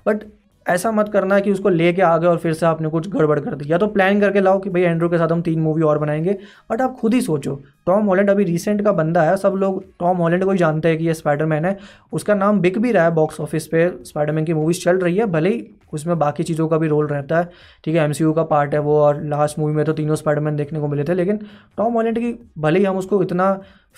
बट 0.05 0.23
ऐसा 0.69 0.91
मत 0.91 1.09
करना 1.09 1.39
कि 1.39 1.51
उसको 1.51 1.69
लेके 1.69 2.01
आ 2.01 2.17
गए 2.17 2.27
और 2.27 2.37
फिर 2.37 2.53
से 2.53 2.65
आपने 2.65 2.89
कुछ 2.89 3.09
गड़बड़ 3.09 3.39
कर 3.39 3.55
दी 3.55 3.71
या 3.71 3.77
तो 3.77 3.87
प्लान 3.87 4.19
करके 4.19 4.41
लाओ 4.41 4.59
कि 4.59 4.69
भाई 4.69 4.81
एंड्रू 4.81 5.09
के 5.09 5.17
साथ 5.17 5.31
हम 5.31 5.41
तीन 5.41 5.59
मूवी 5.59 5.81
और 5.81 5.97
बनाएँगे। 5.97 6.37
बट 6.71 6.81
आप 6.81 6.95
खुद 6.99 7.13
ही 7.13 7.21
सोचो। 7.21 7.55
टॉम 7.85 8.05
हॉलैंड 8.05 8.29
अभी 8.29 8.43
रिसेंट 8.43 8.81
का 8.81 8.91
बंदा 8.91 9.21
है। 9.21 9.35
सब 9.37 9.53
लोग 9.57 9.83
टॉम 9.99 10.17
हॉलैंड 10.17 10.43
को 10.43 10.51
ही 10.51 10.57
जानते 10.57 10.89
हैं 10.89 10.97
कि 10.97 11.05
ये 11.05 11.13
स्पाइडरमैन 11.13 11.65
है। 11.65 11.77
उसका 12.13 12.35
नाम 12.35 12.59
बिक 12.59 12.79
भी 12.79 12.91
रहा 12.91 13.03
है 13.03 13.11
बॉक्स 13.11 13.39
ऑफ़िस 13.39 13.67
पे। 13.67 13.87
स्पाइडरमैन 14.01 14.45
की 14.45 14.53
मूवीज़ 14.53 14.81
चल 14.81 14.97
रही 14.97 15.17
है। 15.17 15.25
भले 15.25 15.49
ही 15.49 15.65
उसमें 15.93 16.17
बाकी 16.19 16.43
चीज़ों 16.43 16.67
का 16.67 16.77
भी 16.77 16.87
रोल 16.87 17.07
रहता 17.07 17.39
है। 17.39 17.49
ठीक 17.83 17.95
है 17.95 18.03
एमसीयू 18.03 18.33
का 18.33 18.43
पार्ट 18.43 18.73
है 18.73 18.79
वो 18.79 18.99
और 18.99 19.23
लास्ट 19.23 19.59
मूवी 19.59 19.73
में 19.73 19.83
तो 19.85 19.93
तीनों 19.93 20.15
स्पाइडरमैन 20.15 20.55
देखने 20.55 20.79
को 20.79 20.87
मिले 20.87 21.03
थे। 21.03 21.13
लेकिन 21.13 21.39
टॉम 21.77 21.93
हॉलैंड 21.93 22.19
की, 22.19 22.33
भले 22.57 22.79
ही 22.79 22.85
हम 22.85 22.97
उसको 22.97 23.21
इतना 23.23 23.53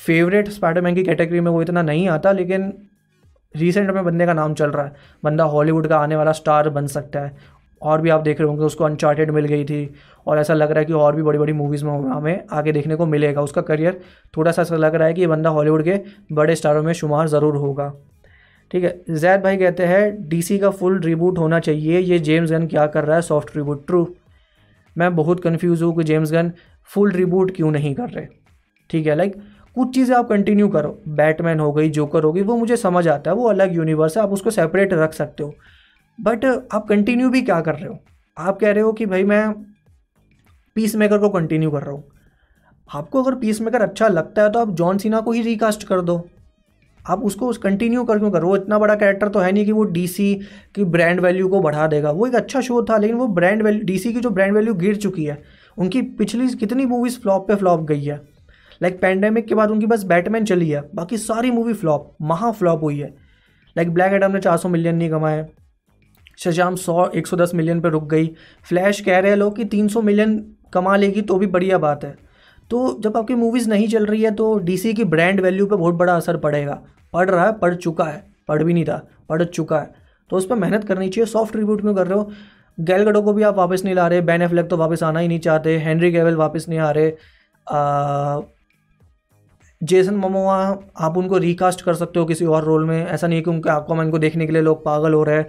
फेवरेट 0.05 0.49
स्पाइडरमैन 0.49 0.95
की 0.95 1.03
कैटेगरी 1.03 1.39
में 1.39 1.51
वो 1.51 1.61
इतना 1.61 1.81
नहीं 1.81 2.07
आता, 2.09 2.31
लेकिन 2.31 2.73
रिसेंट 3.55 3.89
में 3.91 4.03
बंदे 4.05 4.25
का 4.25 4.33
नाम 4.33 4.53
चल 4.53 4.69
रहा 4.69 4.85
है। 4.85 4.93
बंदा 5.23 5.43
हॉलीवुड 5.45 5.87
का 5.87 5.97
आने 5.97 6.15
वाला 6.15 6.31
स्टार 6.31 6.69
बन 6.69 6.87
सकता 6.87 7.19
है। 7.19 7.59
और 7.81 8.01
भी 8.01 8.09
आप 8.09 8.21
देख 8.21 8.39
रहे 8.39 8.47
होंगे, 8.47 8.63
उसको 8.63 8.83
अनचार्टेड 8.83 9.31
मिल 9.31 9.45
गई 9.45 9.63
थी। 9.65 9.93
और 10.27 10.39
ऐसा 10.39 10.53
लग 10.53 10.71
रहा 10.71 10.79
है 10.79 10.85
कि 10.85 10.93
और 10.93 11.15
भी 11.15 11.23
बड़ी 11.23 11.39
बड़ी 11.39 11.53
मूवीज़ 11.53 11.85
में 11.85 11.91
हमें 11.91 12.43
आगे 12.51 12.71
देखने 12.71 12.95
को 12.95 13.05
मिलेगा। 13.05 13.41
उसका 13.41 13.61
करियर 13.61 13.99
थोड़ा 14.37 14.51
सा 14.51 14.61
ऐसा 14.61 14.75
लग 14.75 14.95
रहा 14.95 15.07
है 15.07 15.13
कि 15.13 15.21
ये 15.21 15.27
बंदा 15.27 15.49
हॉलीवुड 15.49 15.83
के 15.83 15.99
बड़े 16.31 16.55
स्टारों 16.55 16.83
में 16.83 16.93
शुमार 16.93 17.27
ज़रूर 17.27 17.55
होगा। 17.55 17.91
ठीक 18.71 18.83
है, 18.83 19.01
जैद 19.09 19.41
भाई 19.41 19.57
कहते 19.57 19.85
हैं 19.85 20.29
डीसी 20.29 20.57
का 20.59 20.69
फुल 20.69 20.99
रिबूट 20.99 21.37
होना 21.37 21.59
चाहिए। 21.59 21.99
ये 21.99 22.19
जेम्स 22.19 22.51
गन 22.51 22.67
क्या 22.67 22.85
कर 22.87 23.05
रहा 23.05 23.15
है? 23.15 23.21
सॉफ्ट 23.21 23.55
रिबूट 23.57 23.85
ट्रू 23.87 24.07
मैं 24.95 25.15
बहुत 25.15 25.39
कन्फ्यूज़ 25.39 25.83
हूँ 25.83 25.95
कि 25.97 26.03
जेम्स 26.03 26.31
गन 26.31 26.51
फुल 26.89 27.11
रिबूट 27.11 27.55
क्यों 27.55 27.71
नहीं 27.71 27.93
कर 27.95 28.09
रहे? 28.09 28.25
ठीक 28.89 29.07
है 29.07 29.15
लाइक 29.15 29.35
कुछ 29.75 29.93
चीज़ें 29.95 30.15
आप 30.15 30.27
कंटिन्यू 30.29 30.67
करो। 30.69 30.97
बैटमैन 31.09 31.59
हो 31.59 31.71
गई 31.73 31.89
जोकर 31.89 32.23
हो 32.23 32.31
गई, 32.33 32.41
वो 32.41 32.55
मुझे 32.57 32.77
समझ 32.77 33.07
आता 33.07 33.31
है, 33.31 33.35
वो 33.37 33.49
अलग 33.49 33.75
यूनिवर्स 33.75 34.17
है, 34.17 34.23
आप 34.23 34.31
उसको 34.31 34.51
सेपरेट 34.51 34.93
रख 34.93 35.13
सकते 35.13 35.43
हो। 35.43 35.53
बट 36.19 36.45
आप 36.45 36.87
कंटिन्यू 36.89 37.29
भी 37.29 37.41
क्या 37.41 37.59
कर 37.61 37.75
रहे 37.75 37.87
हो? 37.87 37.97
आप 38.37 38.59
कह 38.59 38.71
रहे 38.71 38.83
हो 38.83 38.91
कि 38.93 39.05
भाई 39.05 39.23
मैं 39.23 39.53
पीस 40.75 40.95
मेकर 40.95 41.17
को 41.17 41.29
कंटिन्यू 41.29 41.71
कर 41.71 41.81
रहा 41.81 41.91
हूँ। 41.91 42.03
आपको 42.89 43.23
अगर 43.23 43.35
पीस 43.35 43.61
मेकर 43.61 43.81
अच्छा 43.81 44.07
लगता 44.07 44.41
है 44.41 44.51
तो 44.51 44.59
आप 44.59 44.69
जॉन 44.75 44.97
सीना 44.97 45.19
को 45.19 45.31
ही 45.31 45.41
रिकास्ट 45.41 45.83
कर 45.83 46.01
दो। 46.01 46.15
आप 47.05 47.23
उसको 47.25 47.51
कंटिन्यू 47.53 48.03
कर 48.03 48.19
क्यों 48.19 48.31
करो 48.31 48.47
वो 48.47 48.55
इतना 48.55 48.79
बड़ा 48.79 48.95
कैरेक्टर 48.95 49.29
तो 49.29 49.39
है 49.39 49.51
नहीं 49.51 49.65
कि 49.65 49.71
वो 49.71 49.83
डीसी 49.85 50.33
की 50.75 50.83
ब्रांड 50.85 51.19
वैल्यू 51.19 51.47
को 51.49 51.59
बढ़ा 51.61 51.87
देगा। 51.87 52.11
वो 52.11 52.27
एक 52.27 52.35
अच्छा 52.35 52.61
शो 52.61 52.83
था, 52.83 52.97
लेकिन 52.97 53.15
वो 53.17 53.27
ब्रांड 53.29 53.63
वैल्यू 53.63 53.83
डीसी 53.85 54.13
की 54.13 54.19
जो 54.19 54.29
ब्रांड 54.29 54.53
वैल्यू 54.53 54.73
गिर 54.75 54.95
चुकी 54.95 55.25
है, 55.25 55.41
उनकी 55.77 56.01
पिछली 56.01 56.47
कितनी 56.55 56.85
मूवीज़ 56.85 57.19
फ्लॉप 57.19 57.47
पे 57.47 57.55
फ्लॉप 57.55 57.81
गई 57.81 58.03
है? 58.03 58.21
लाइक 58.81 58.99
पैंडेमिक 59.01 59.47
के 59.47 59.55
बाद 59.55 59.71
उनकी 59.71 59.85
बस 59.85 60.03
बैटमैन 60.03 60.45
चली 60.45 60.69
है। 60.69 60.81
बाकी 60.95 61.17
सारी 61.17 61.51
मूवी 61.51 61.73
फ्लॉप 61.73 62.15
महा 62.21 62.51
फ्लॉप 62.51 62.83
हुई 62.83 62.99
है। 62.99 63.07
लाइक 63.75 63.93
ब्लैक 63.93 64.13
एडम 64.13 64.31
ने 64.31 64.39
400 64.39 64.69
मिलियन 64.69 64.95
नहीं 64.95 65.09
कमाए। 65.09 65.45
शजाम 66.37 66.75
100 66.75 67.09
110 67.15 67.53
मिलियन 67.55 67.81
पर 67.81 67.89
रुक 67.89 68.09
गई। 68.09 68.27
फ्लैश 68.69 68.99
कह 69.01 69.19
रहे 69.19 69.31
हैं 69.31 69.37
लोग 69.37 69.55
कि 69.55 69.65
300 69.65 70.01
मिलियन 70.01 70.37
कमा 70.73 70.95
लेगी 70.95 71.21
तो 71.21 71.37
भी 71.37 71.47
बढ़िया 71.47 71.77
बात 71.77 72.03
है। 72.03 72.15
तो 72.71 72.97
जब 73.01 73.17
आपकी 73.17 73.35
मूवीज़ 73.35 73.69
नहीं 73.69 73.87
चल 73.87 74.05
रही 74.05 74.21
है 74.21 74.31
तो 74.31 74.57
डीसी 74.59 74.93
की 74.93 75.03
ब्रांड 75.03 75.39
वैल्यू 75.41 75.65
पर 75.65 75.75
बहुत 75.75 75.95
बड़ा 75.95 76.15
असर 76.15 76.37
पड़ेगा। 76.37 76.81
पढ़ 77.13 77.29
रहा 77.29 77.45
है 77.45 77.53
पढ़ 77.53 77.75
चुका 77.75 78.03
है। 78.03 78.23
पढ़ 78.47 78.63
भी 78.63 78.73
नहीं 78.73 78.85
था 78.85 79.01
पढ़ 79.29 79.43
चुका 79.43 79.79
है। 79.79 79.93
तो 80.29 80.37
उस 80.37 80.45
पर 80.47 80.55
मेहनत 80.55 80.83
करनी 80.83 81.09
चाहिए 81.09 81.25
सॉफ्ट 81.25 81.55
रिब्यूट 81.55 81.81
में 81.81 81.93
कर 81.95 82.07
रहे 82.07 82.17
हो? 82.19 82.31
गैलगडो 82.77 83.21
को 83.21 83.33
भी 83.33 83.43
आप 83.43 83.55
वापस 83.55 83.81
नहीं 83.85 83.95
ला 83.95 84.07
रहे 84.07 84.21
बैन 84.21 84.41
एफ्लेक 84.41 84.69
तो 84.69 84.77
वापस 84.77 85.03
आना 85.03 85.19
ही 85.19 85.27
नहीं 85.27 85.39
चाहते 85.39 85.77
हेनरी 85.77 86.11
गेवल 86.11 86.35
वापस 86.35 86.65
नहीं 86.69 86.79
आ 86.79 86.91
रहे 86.91 87.11
जेसन 89.83 90.15
ममोआ 90.15 90.55
आप 90.99 91.17
उनको 91.17 91.37
रिकास्ट 91.37 91.81
कर 91.81 91.93
सकते 91.93 92.19
हो 92.19 92.25
किसी 92.25 92.45
और 92.45 92.63
रोल 92.63 92.85
में। 92.85 93.05
ऐसा 93.05 93.27
नहीं 93.27 93.41
कि 93.41 93.49
उनके 93.49 93.69
आपको 93.69 94.11
को 94.11 94.19
देखने 94.19 94.45
के 94.45 94.53
लिए 94.53 94.61
लोग 94.61 94.83
पागल 94.85 95.13
हो 95.13 95.23
रहे 95.23 95.37
हैं। 95.37 95.47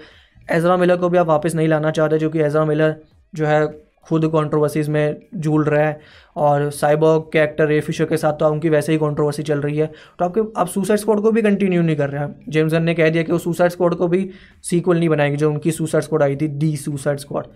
एजरा 0.50 0.76
मिलर 0.76 0.96
को 0.96 1.08
भी 1.08 1.18
आप 1.18 1.26
वापस 1.26 1.54
नहीं 1.54 1.68
लाना 1.68 1.90
चाहते 1.90 2.18
क्योंकि 2.18 2.40
एजरा 2.40 2.64
मिलर 2.64 2.96
जो 3.34 3.46
है 3.46 3.66
खुद 4.06 4.24
कंट्रोवर्सीज 4.26 4.88
में 4.88 5.20
झूल 5.36 5.64
रहा 5.64 5.82
है। 5.82 6.00
और 6.36 6.70
साइबर्ग 6.70 7.30
के 7.32 7.38
एक्टर 7.38 7.80
फिशर 7.80 8.04
के 8.04 8.16
साथ 8.16 8.32
तो 8.32 8.48
उनकी 8.48 8.68
वैसे 8.68 8.92
ही 8.92 8.98
कंट्रोवर्सी 8.98 9.42
चल 9.42 9.60
रही 9.60 9.78
है। 9.78 9.86
तो 10.18 10.24
आपके, 10.24 10.40
आप 10.60 10.66
सुसाइड 10.66 11.00
स्क्वाड 11.00 11.20
को 11.20 11.32
भी 11.32 11.42
कंटिन्यू 11.42 11.82
नहीं 11.82 11.96
कर 11.96 12.10
रहे 12.10 12.22
हैं। 12.22 12.44
जेम्स 12.48 12.72
गन 12.72 12.82
ने 12.82 12.94
कह 12.94 13.10
दिया 13.10 13.22
कि 13.22 13.32
वो 13.32 13.38
सुसाइड 13.38 13.70
स्क्वाड 13.70 13.94
को 13.94 14.08
भी 14.08 14.28
सीक्वल 14.62 14.98
नहीं 14.98 15.08
बनाएगी, 15.08 15.36
जो 15.36 15.50
उनकी 15.50 15.72
सुसाइड 15.72 16.04
स्क्वाड 16.04 16.22
आई 16.22 16.36
थी 16.36 16.48
दी 16.48 16.76
सुसाइड 16.76 17.18
स्क्वाड 17.18 17.46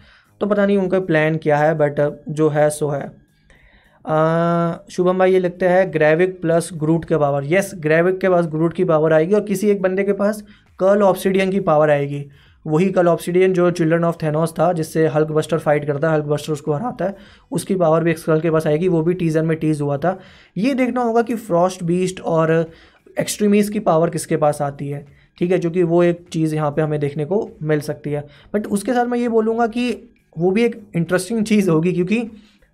तो 0.41 0.47
पता 0.47 0.67
नहीं 0.67 0.77
उनका 0.79 1.01
प्लान 1.01 1.37
क्या 1.37 1.57
है 1.57 1.75
बट 1.75 2.25
जो 2.29 2.49
है 2.49 2.71
सो 2.71 2.89
है। 2.89 3.26
शुभम 4.07 5.19
भाई, 5.19 5.33
ये 5.33 5.39
लिखते 5.39 5.69
हैं 5.69 5.93
ग्रेविक 5.93 6.41
प्लस 6.41 6.69
ग्रूट 6.75 7.05
के 7.05 7.17
पावर 7.19 7.45
यस 7.45 7.71
ग्रेविक 7.77 8.19
के 8.21 8.29
पास 8.29 8.47
ग्रूट 8.47 8.75
की 8.75 8.85
पावर 8.85 9.13
आएगी 9.13 9.35
और 9.35 9.41
किसी 9.45 9.71
एक 9.71 9.81
बंदे 9.83 10.05
के 10.05 10.13
पास 10.13 10.43
कर्ल 10.81 11.03
ऑप्सीडियन 11.03 11.51
की 11.51 11.61
पावर 11.61 11.91
आएगी. 11.91 12.25
वही 12.65 12.89
कल 12.91 13.09
ऑप्सीडियन 13.09 13.53
जो 13.53 13.71
चिल्ड्रन 13.71 14.05
ऑफ़ 14.05 14.17
थेनोस 14.23 14.53
था, 14.59 14.73
जिससे 14.73 15.07
हल्क 15.09 15.29
बस्टर 15.31 15.59
फाइट 15.59 15.85
करता 15.87 16.09
है 16.09 16.15
हल्क 16.15 16.27
बस्टर 16.27 16.53
उसको 16.53 16.73
हराता 16.73 17.05
है, 17.05 17.17
उसकी 17.53 17.75
पावर 17.75 18.05
भी 18.05 18.11
एक्सकल 18.11 18.41
के 18.41 18.51
पास 18.51 18.67
आएगी, 18.67 18.89
वो 18.89 19.03
भी 19.03 19.15
टीजर 19.15 19.43
में 19.43 19.57
टीज 19.59 19.81
हुआ 19.81 19.97
था. 19.97 20.19
ये 20.57 20.75
देखना 20.75 21.03
होगा 21.03 21.23
कि 21.23 21.35
फ्रॉस्ट 21.37 21.83
बीस्ट 21.85 22.21
और 22.23 22.53
एक्सट्रीमीज 23.21 23.69
की 23.69 23.81
पावर 23.81 24.11
किसके 24.11 24.37
पास 24.37 24.63
आती 24.63 24.89
है. 24.89 25.07
ठीक 25.39 25.51
है 25.51 25.59
क्योंकि 25.59 25.83
वो 25.85 26.03
एक 26.03 26.27
चीज़ 26.33 26.55
यहाँ 26.55 26.71
पे 26.71 26.83
हमें 26.83 26.99
देखने 27.01 27.25
को 27.25 27.49
मिल 27.63 27.81
सकती 27.83 28.11
है. 28.11 28.27
बट 28.55 28.67
उसके 28.69 28.93
साथ 28.95 29.07
मैं 29.07 29.19
ये 29.19 29.29
बोलूँगा 29.29 29.67
कि 29.69 29.91
वो 30.37 30.51
भी 30.51 30.65
एक 30.65 30.83
इंटरेस्टिंग 30.97 31.45
चीज़ 31.45 31.71
होगी, 31.71 31.93
क्योंकि 31.93 32.29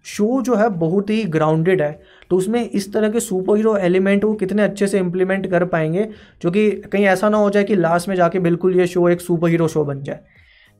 शो 0.04 0.40
जो 0.42 0.54
है 0.54 0.68
बहुत 0.70 1.10
ही 1.10 1.22
ग्राउंडेड 1.26 1.82
है। 1.82 1.92
तो 2.30 2.36
उसमें 2.36 2.60
इस 2.62 2.92
तरह 2.92 3.10
के 3.10 3.20
सुपर 3.20 3.56
हीरो 3.56 3.76
एलिमेंट 3.78 4.24
वो 4.24 4.32
कितने 4.34 4.62
अच्छे 4.62 4.86
से 4.86 4.98
इम्प्लीमेंट 4.98 5.46
कर 5.50 5.64
पाएँगे 5.66 6.08
जो 6.42 6.50
कि 6.50 6.70
कहीं 6.82 7.04
ऐसा 7.06 7.28
ना 7.28 7.38
हो 7.38 7.50
जाए 7.50 7.64
कि 7.64 7.76
लास्ट 7.76 8.08
में 8.08 8.14
जाके 8.16 8.38
बिल्कुल 8.40 8.76
ये 8.76 8.86
शो 8.86 9.08
एक 9.08 9.20
सुपर 9.20 9.48
हीरो 9.48 9.68
शो 9.68 9.84
बन 9.84 10.02
जाए। 10.02 10.20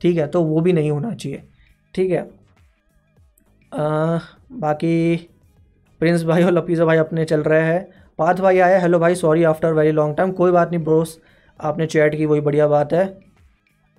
ठीक 0.01 0.17
है 0.17 0.27
तो 0.27 0.43
वो 0.43 0.61
भी 0.61 0.73
नहीं 0.73 0.91
होना 0.91 1.13
चाहिए। 1.13 1.43
ठीक 1.93 2.11
है। 2.11 2.29
आ, 3.71 4.19
बाकी 4.53 5.15
प्रिंस 6.01 6.23
भाई 6.23 6.43
और 6.43 6.51
लपीज़ा 6.51 6.85
भाई 6.85 6.97
अपने 6.97 7.25
चल 7.25 7.43
रहे 7.43 7.61
हैं। 7.63 7.85
पाथ 8.19 8.35
भाई 8.35 8.59
आया 8.59 8.79
हेलो 8.79 8.99
भाई 8.99 9.15
sorry 9.15 9.43
after 9.45 9.73
very 9.73 9.91
long 9.91 10.15
time 10.17 10.31
कोई 10.33 10.51
बात 10.51 10.71
नहीं 10.71 10.83
ब्रोस 10.83 11.17
आपने 11.59 11.85
चैट 11.87 12.15
की 12.15 12.25
वही 12.25 12.41
बढ़िया 12.41 12.67
बात 12.67 12.93
है। 12.93 13.05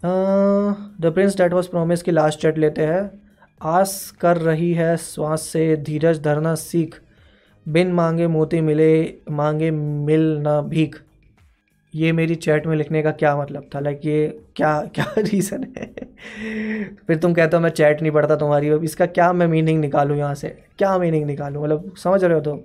The 0.03 1.11
prince 1.15 1.37
that 1.37 1.53
was 1.53 1.69
promise 1.69 2.03
की 2.03 2.11
लास्ट 2.11 2.41
चैट 2.41 2.59
लेते 2.59 2.83
हैं। 2.83 3.03
आस 3.61 4.11
कर 4.21 4.37
रही 4.37 4.73
है, 4.75 4.97
श्वास 4.97 5.43
से 5.43 5.77
धीरज 5.77 6.21
धरना 6.23 6.55
सीख। 6.55 7.01
बिन 7.67 7.93
मांगे 7.93 8.27
मोती 8.27 8.61
मिले, 8.61 9.15
मांगे 9.31 9.71
मिल 9.71 10.23
ना 10.39 10.61
भीख। 10.63 11.01
ये 11.95 12.11
मेरी 12.13 12.35
चैट 12.37 12.67
में 12.67 12.75
लिखने 12.77 13.03
का 13.03 13.11
क्या 13.13 13.37
मतलब 13.37 13.69
था? 13.75 13.81
लाइक 13.81 14.01
ये 14.05 14.27
क्या 14.57 14.81
क्या 14.95 15.05
रीज़न 15.19 15.67
है? 15.77 15.87
फिर 17.07 17.17
तुम 17.17 17.35
कहते 17.35 17.57
हो 17.57 17.63
मैं 17.63 17.71
चैट 17.71 18.03
नहीं 18.03 18.13
पढ़ता 18.13 18.37
तुम्हारी, 18.37 18.69
अब 18.69 18.85
इसका 18.85 19.07
क्या 19.09 19.33
मैं 19.33 19.47
मीनिंग 19.47 19.81
निकालूँ 19.81 20.17
यहाँ 20.19 20.35
से? 20.35 20.49
क्या 20.79 20.97
मीनिंग 20.99 21.27
निकालूँ? 21.27 21.63
मतलब 21.65 21.95
समझ 21.97 22.23
रहे 22.25 22.35
हो 22.35 22.41
तो 22.41 22.57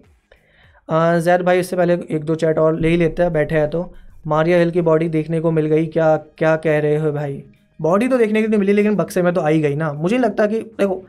जैद 1.22 1.42
भाई, 1.42 1.60
इससे 1.60 1.76
पहले 1.76 1.94
एक 2.12 2.24
दो 2.24 2.36
चैट 2.36 2.58
और 2.60 2.80
ले 2.80 2.90
ही 2.90 2.98
लेते 2.98 3.24
हैं, 3.24 3.34
बैठे 3.34 3.56
हैं 3.56 3.70
तो। 3.70 3.92
मारिया 4.28 4.58
हिल 4.60 4.72
की 4.72 4.82
बॉडी 4.82 5.10
देखने 5.10 5.40
को 5.40 5.52
मिल 5.52 5.66
गई, 5.68 5.86
क्या 5.88 6.16
क्या 6.38 6.56
कह 6.58 6.80
रहे 6.80 6.98
हो 6.98 7.12
भाई? 7.12 7.44
बॉडी 7.80 8.08
तो 8.08 8.18
देखने 8.18 8.42
के 8.42 8.48
लिए 8.48 8.60
मिली, 8.60 8.74
लेकिन 8.74 8.96
बक्से 8.96 9.22
में 9.22 9.34
तो 9.34 9.42
आई 9.42 9.60
गई 9.62 9.76
ना। 9.76 9.92
मुझे 9.94 10.18
लगता 10.18 10.46
कि, 10.46 10.60
देखो, 10.60 11.04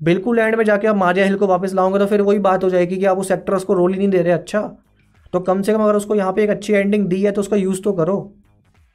बिल्कुल 0.00 0.38
एंड 0.38 0.54
में 0.54 0.64
जाके 0.64 0.86
आप 0.86 0.96
मारिया 0.96 1.24
हिल 1.26 1.36
को 1.36 1.46
वापस 1.46 1.74
लाओगे 1.74 1.98
तो 1.98 2.06
फिर 2.06 2.20
वही 2.22 2.38
बात 2.38 2.64
हो 2.64 2.70
जाएगी 2.70 2.96
कि 2.96 3.04
आप 3.04 3.18
उस 3.18 3.30
एक्ट्रेस 3.30 3.64
को 3.64 3.74
रोल 3.74 3.92
ही 3.92 3.98
नहीं 3.98 4.08
दे 4.08 4.22
रहे 4.22 4.32
अच्छा। 4.32 4.60
तो 5.32 5.40
कम 5.40 5.62
से 5.62 5.72
कम 5.72 5.82
अगर 5.82 5.96
उसको 5.96 6.14
यहाँ 6.14 6.32
पे 6.32 6.42
एक 6.44 6.50
अच्छी 6.50 6.72
एंडिंग 6.72 7.06
दी 7.06 7.20
है 7.22 7.32
तो 7.32 7.40
उसका 7.40 7.56
यूज़ 7.56 7.82
तो 7.82 7.92
करो। 7.92 8.32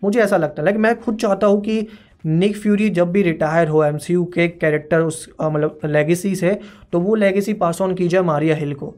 मुझे 0.01 0.19
ऐसा 0.19 0.37
लगता 0.37 0.61
है। 0.61 0.65
लाइक 0.65 0.77
मैं 0.77 0.99
खुद 1.01 1.17
चाहता 1.17 1.47
हूँ 1.47 1.61
कि 1.61 1.87
निक 2.25 2.57
फ्यूरी 2.57 2.89
जब 2.89 3.11
भी 3.11 3.21
रिटायर 3.21 3.67
हो 3.67 3.83
एमसीयू 3.83 4.23
के 4.25 4.47
कैरेक्टर 4.47 5.01
उस 5.01 5.27
मतलब 5.41 5.79
लेगेसी 5.85 6.35
से 6.35 6.57
तो 6.91 6.99
वो 6.99 7.15
लेगेसी 7.15 7.53
पास 7.53 7.81
ऑन 7.81 7.93
की 7.95 8.07
जाए 8.07 8.21
मारिया 8.23 8.55
हिल 8.55 8.73
को। 8.73 8.93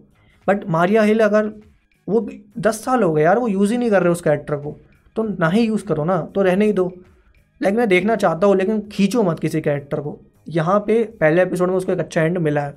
बट 0.48 0.68
मारिया 0.70 1.02
हिल 1.02 1.20
अगर 1.20 1.52
वो 2.08 2.28
दस 2.58 2.84
साल 2.86 3.04
हो 3.04 3.12
गए 3.14 3.24
यार, 3.24 3.40
वो 3.40 3.48
यूज़ 3.48 3.72
ही 3.72 3.78
नहीं 3.78 3.90
कर 3.90 4.04
रहे 4.04 4.12
उस 4.12 4.22
कैरेक्टर 4.22 4.56
को। 4.56 4.76
तो 5.16 5.24
ना 5.24 5.48
ही 5.50 5.62
यूज़ 5.62 5.86
करो 5.86 6.04
ना 6.04 6.22
तो 6.36 6.42
रहने 6.42 6.66
ही 6.66 6.74
दो। 6.74 6.92
लाइक 7.62 7.76
मैं 7.76 7.88
देखना 7.90 8.16
चाहता 8.16 8.48
हूँ, 8.48 8.56
लेकिन 8.56 8.80
खींचो 8.92 9.24
मत 9.24 9.40
किसी 9.40 9.62
कैरेक्टर 9.62 10.00
को। 10.00 10.20
यहाँ 10.50 10.80
पे 10.80 11.04
पहले 11.22 11.42
एपिसोड 11.42 11.70
में 11.70 11.76
उसको 11.78 11.92
एक 11.92 12.00
अच्छा 12.00 12.22
एंड 12.22 12.38
मिला 12.38 12.62
है, 12.62 12.74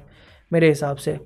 मेरे 0.50 0.68
हिसाब 0.68 0.96
से। 0.96 1.18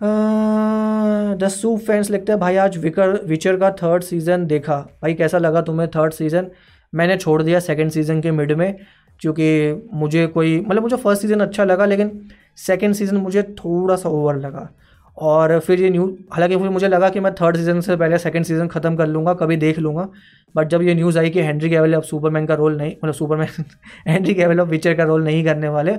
द 0.00 1.48
सूप 1.50 1.80
फैंस 1.80 2.10
लिखते 2.10 2.32
हैं, 2.32 2.40
भाई, 2.40 2.56
आज 2.56 2.76
विकर 2.78 3.10
विचर 3.26 3.56
का 3.56 3.70
थर्ड 3.72 4.02
सीज़न 4.02 4.46
देखा। 4.46 4.76
भाई, 5.02 5.14
कैसा 5.14 5.38
लगा 5.38 5.60
तुम्हें 5.62 5.88
थर्ड 5.88 6.12
सीज़न 6.12 6.50
मैंने 6.92 7.16
छोड़ 7.16 7.42
दिया 7.42 7.60
सेकेंड 7.60 7.90
सीज़न 7.90 8.20
के 8.20 8.30
मिड 8.30 8.52
में, 8.52 8.76
क्योंकि 9.20 9.88
मुझे 9.94 10.26
कोई 10.26 10.58
मतलब 10.60 10.82
मुझे 10.82 10.96
फ़र्स्ट 10.96 11.22
सीज़न 11.22 11.40
अच्छा 11.40 11.64
लगा, 11.64 11.84
लेकिन 11.86 12.28
सेकेंड 12.58 12.94
सीज़न 12.94 13.16
मुझे 13.16 13.42
थोड़ा 13.42 13.96
सा 13.96 14.08
ओवर 14.08 14.36
लगा। 14.36 14.68
और 15.16 15.58
फिर 15.58 15.80
ये 15.80 15.90
न्यूज़ 15.90 16.12
हालाँकि 16.32 16.56
फिर 16.56 16.68
मुझे 16.70 16.88
लगा 16.88 17.08
कि 17.10 17.20
मैं 17.20 17.32
थर्ड 17.34 17.56
सीज़न 17.56 17.80
से 17.80 17.96
पहले 17.96 18.18
सेकंड 18.18 18.44
सीज़न 18.44 18.68
ख़त्म 18.68 18.96
कर 18.96 19.06
लूँगा, 19.06 19.34
कभी 19.34 19.56
देख 19.58 19.78
लूँगा 19.78 20.08
बट 20.54 20.68
जब 20.68 20.82
ये 20.82 20.94
न्यूज़ 20.94 21.18
आई 21.18 21.30
कि 21.30 21.40
हेनरी 21.42 21.70
कैवल 21.70 21.94
अब 21.94 22.02
सुपरमैन 22.02 22.46
का 22.46 22.54
रोल 22.54 22.76
नहीं 22.76 22.94
मतलब 22.94 23.14
सुपरमैन 23.14 23.64
हेनरी 24.08 24.34
कैवल 24.34 24.58
अब 24.58 24.68
विचर 24.68 24.94
का 24.94 25.04
रोल 25.04 25.24
नहीं 25.24 25.44
करने 25.44 25.68
वाले 25.68 25.96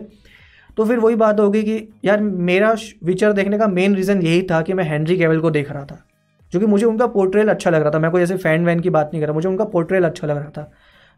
तो 0.78 0.86
फिर 0.86 1.00
वही 1.00 1.16
बात 1.18 1.40
होगी 1.40 1.62
कि 1.64 1.78
यार 2.06 2.22
मेरा 2.22 2.76
विचर 3.04 3.34
देखने 3.34 3.58
का 3.58 3.68
मेन 3.70 3.96
रीज़न 3.96 4.22
यही 4.22 4.42
था 4.52 4.62
कि 4.62 4.74
मैं 4.74 4.84
हेनरी 4.90 5.18
कैवल 5.18 5.40
को 5.40 5.52
देख 5.52 5.72
रहा 5.72 5.86
था, 5.86 6.04
जो 6.54 6.60
कि 6.60 6.66
मुझे 6.66 6.86
उनका 6.86 7.08
पोर्ट्रेल 7.08 7.50
अच्छा 7.50 7.70
लग 7.70 7.82
रहा 7.82 7.92
था। 7.92 8.00
मैं 8.00 8.12
कोई 8.12 8.22
ऐसे 8.22 8.38
फ़ैन 8.38 8.66
वैन 8.66 8.80
की 8.80 8.90
बात 8.90 9.10
नहीं 9.14 9.22
कर 9.22 9.28
रहा, 9.28 9.34
मुझे 9.36 9.48
उनका 9.50 9.66
पोर्ट्रेल 9.66 10.04
अच्छा 10.04 10.28
लग 10.28 10.38
रहा 10.38 10.50
था। 10.50 10.72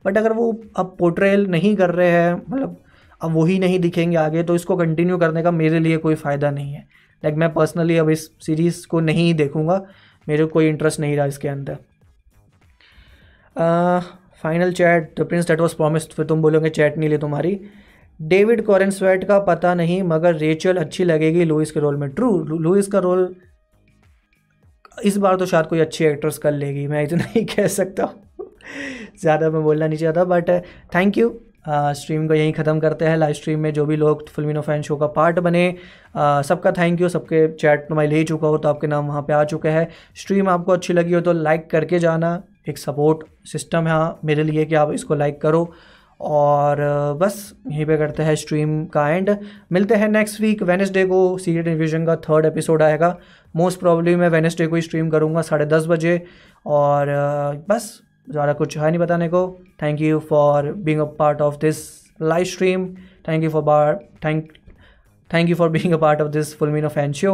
बट 0.05 0.17
अगर 0.17 0.33
वो 0.33 0.51
अब 0.77 0.95
पोर्ट्रेल 0.99 1.45
नहीं 1.47 1.75
कर 1.75 1.89
रहे 1.91 2.09
हैं 2.09 2.33
मतलब 2.33 2.75
अब 3.21 3.31
वही 3.33 3.59
नहीं 3.59 3.79
दिखेंगे 3.79 4.17
आगे 4.17 4.43
तो 4.43 4.55
इसको 4.55 4.77
कंटिन्यू 4.77 5.17
करने 5.17 5.43
का 5.43 5.51
मेरे 5.53 5.79
लिए 5.79 5.97
कोई 5.97 6.15
फ़ायदा 6.15 6.51
नहीं 6.51 6.73
है। 6.73 6.85
लाइक 7.23 7.35
मैं 7.35 7.53
पर्सनली 7.53 7.97
अब 7.97 8.09
इस 8.09 8.29
सीरीज़ 8.41 8.85
को 8.87 8.99
नहीं 9.01 9.33
देखूँगा। 9.33 9.81
मेरे 10.27 10.45
कोई 10.47 10.67
इंटरेस्ट 10.67 10.99
नहीं 10.99 11.15
रहा 11.17 11.25
इसके 11.25 11.47
अंदर। 11.47 11.77
Final 14.43 14.71
chat 14.73 15.13
the 15.19 15.23
prince 15.27 15.47
that 15.47 15.59
was 15.59 15.75
promised 15.75 16.13
फिर 16.13 16.25
तुम 16.25 16.41
बोलोगे 16.41 16.69
चैट 16.69 16.97
नहीं 16.97 17.09
ले 17.09 17.17
तुम्हारी। 17.17 17.59
डेविड 18.19 18.63
कॉरेन 18.65 18.89
स्वेट 18.91 19.23
का 19.23 19.39
पता 19.41 19.73
नहीं, 19.75 20.01
मगर 20.03 20.35
रेचल 20.35 20.77
अच्छी 20.77 21.03
लगेगी 21.03 21.45
लुइस 21.45 21.71
के 21.71 21.79
रोल 21.79 21.97
में। 21.97 22.09
ट्रू 22.09 22.31
लुइस 22.43 22.87
का 22.87 22.99
रोल 22.99 23.35
इस 24.97 25.17
बार 25.17 25.35
तो 25.35 25.45
शायद 25.45 25.65
कोई 25.65 25.79
अच्छी 25.79 26.05
एक्ट्रेस 26.05 26.37
कर 26.37 26.51
लेगी, 26.51 26.85
मैं 26.87 27.03
इतना 27.03 27.23
ही 27.35 27.43
कह 27.45 27.67
सकता। 27.69 28.03
हूँ 28.03 28.49
ज़्यादा 29.21 29.49
मैं 29.49 29.63
बोलना 29.63 29.87
नहीं 29.87 29.99
चाहता 29.99 30.23
बट 30.25 30.49
थैंक 30.95 31.17
यू 31.17 31.29
स्ट्रीम 31.65 32.27
को 32.27 32.33
यहीं 32.33 32.53
ख़त्म 32.53 32.79
करते 32.79 33.05
हैं। 33.05 33.17
लाइव 33.17 33.33
स्ट्रीम 33.33 33.59
में 33.59 33.71
जो 33.73 33.85
भी 33.85 33.95
लोग 33.95 34.27
फिल्मिनो 34.29 34.61
फ़ैन 34.61 34.81
शो 34.81 34.95
का 34.95 35.07
पार्ट 35.09 35.39
बने 35.39 35.65
सबका 36.17 36.71
थैंक 36.71 37.01
यू 37.01 37.09
सबके 37.09 37.47
चैट 37.53 37.87
मैं 37.91 38.07
ले 38.07 38.23
चुका 38.23 38.47
हो 38.47 38.57
तो 38.57 38.69
आपके 38.69 38.87
नाम 38.87 39.07
वहाँ 39.07 39.21
पे 39.21 39.33
आ 39.33 39.43
चुके 39.45 39.69
हैं। 39.69 39.87
स्ट्रीम 40.15 40.49
आपको 40.49 40.71
अच्छी 40.71 40.93
लगी 40.93 41.13
हो 41.13 41.21
तो 41.21 41.33
लाइक 41.33 41.69
करके 41.69 41.99
जाना। 41.99 42.41
एक 42.69 42.77
सपोर्ट 42.77 43.27
सिस्टम 43.47 43.87
है 43.87 43.99
मेरे 44.25 44.43
लिए 44.43 44.65
कि 44.65 44.75
आप 44.75 44.91
इसको 44.93 45.15
लाइक 45.15 45.41
करो। 45.41 45.73
और 46.21 46.77
बस, 47.19 47.53
यहीं 47.67 47.85
पे 47.85 47.97
करते 47.97 48.23
हैं 48.23 48.35
स्ट्रीम 48.35 48.83
का 48.85 49.07
एंड 49.09 49.35
मिलते 49.71 49.95
हैं 49.95 50.07
नेक्स्ट 50.09 50.39
वीक 50.41 50.61
वेनसडे 50.63 51.03
को 51.05 51.37
सीरियल 51.37 51.65
डिवीज़न 51.65 52.05
का 52.05 52.15
थर्ड 52.19 52.45
एपिसोड 52.45 52.81
आएगा। 52.81 53.17
मोस्ट 53.55 53.79
प्रॉब्ली 53.79 54.15
मैं 54.15 54.29
वेनसडे 54.29 54.67
को 54.67 54.75
ही 54.75 54.81
स्ट्रीम 54.81 55.09
करूँगा 55.09 55.41
साढ़े 55.41 55.65
दस 55.65 55.85
बजे। 55.87 56.21
और 56.65 57.07
बस 57.69 57.91
ज़्यादा 58.27 58.53
कुछ 58.53 58.77
है 58.77 58.89
नहीं 58.89 58.99
बताने 58.99 59.27
को। 59.29 59.47
Thank 59.81 60.01
you 60.01 60.19
for 60.29 60.71
being 60.85 60.99
a 60.99 61.05
part 61.19 61.41
of 61.41 61.57
this 61.61 61.77
live 62.21 62.43
stream 62.45 62.87
thank 63.27 63.43
you 63.43 63.49
for 63.49 63.63
bar 63.63 63.95
thank 64.25 64.51
thank 65.29 65.49
you 65.49 65.55
for 65.55 65.69
being 65.69 65.93
a 65.93 65.97
part 65.97 66.21
of 66.21 66.31
this 66.31 66.55
full 66.57 66.69
mean 66.69 66.85
of 66.85 66.93
fan 66.93 67.13
show 67.13 67.33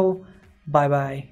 bye 0.66 0.88
bye 0.88 1.22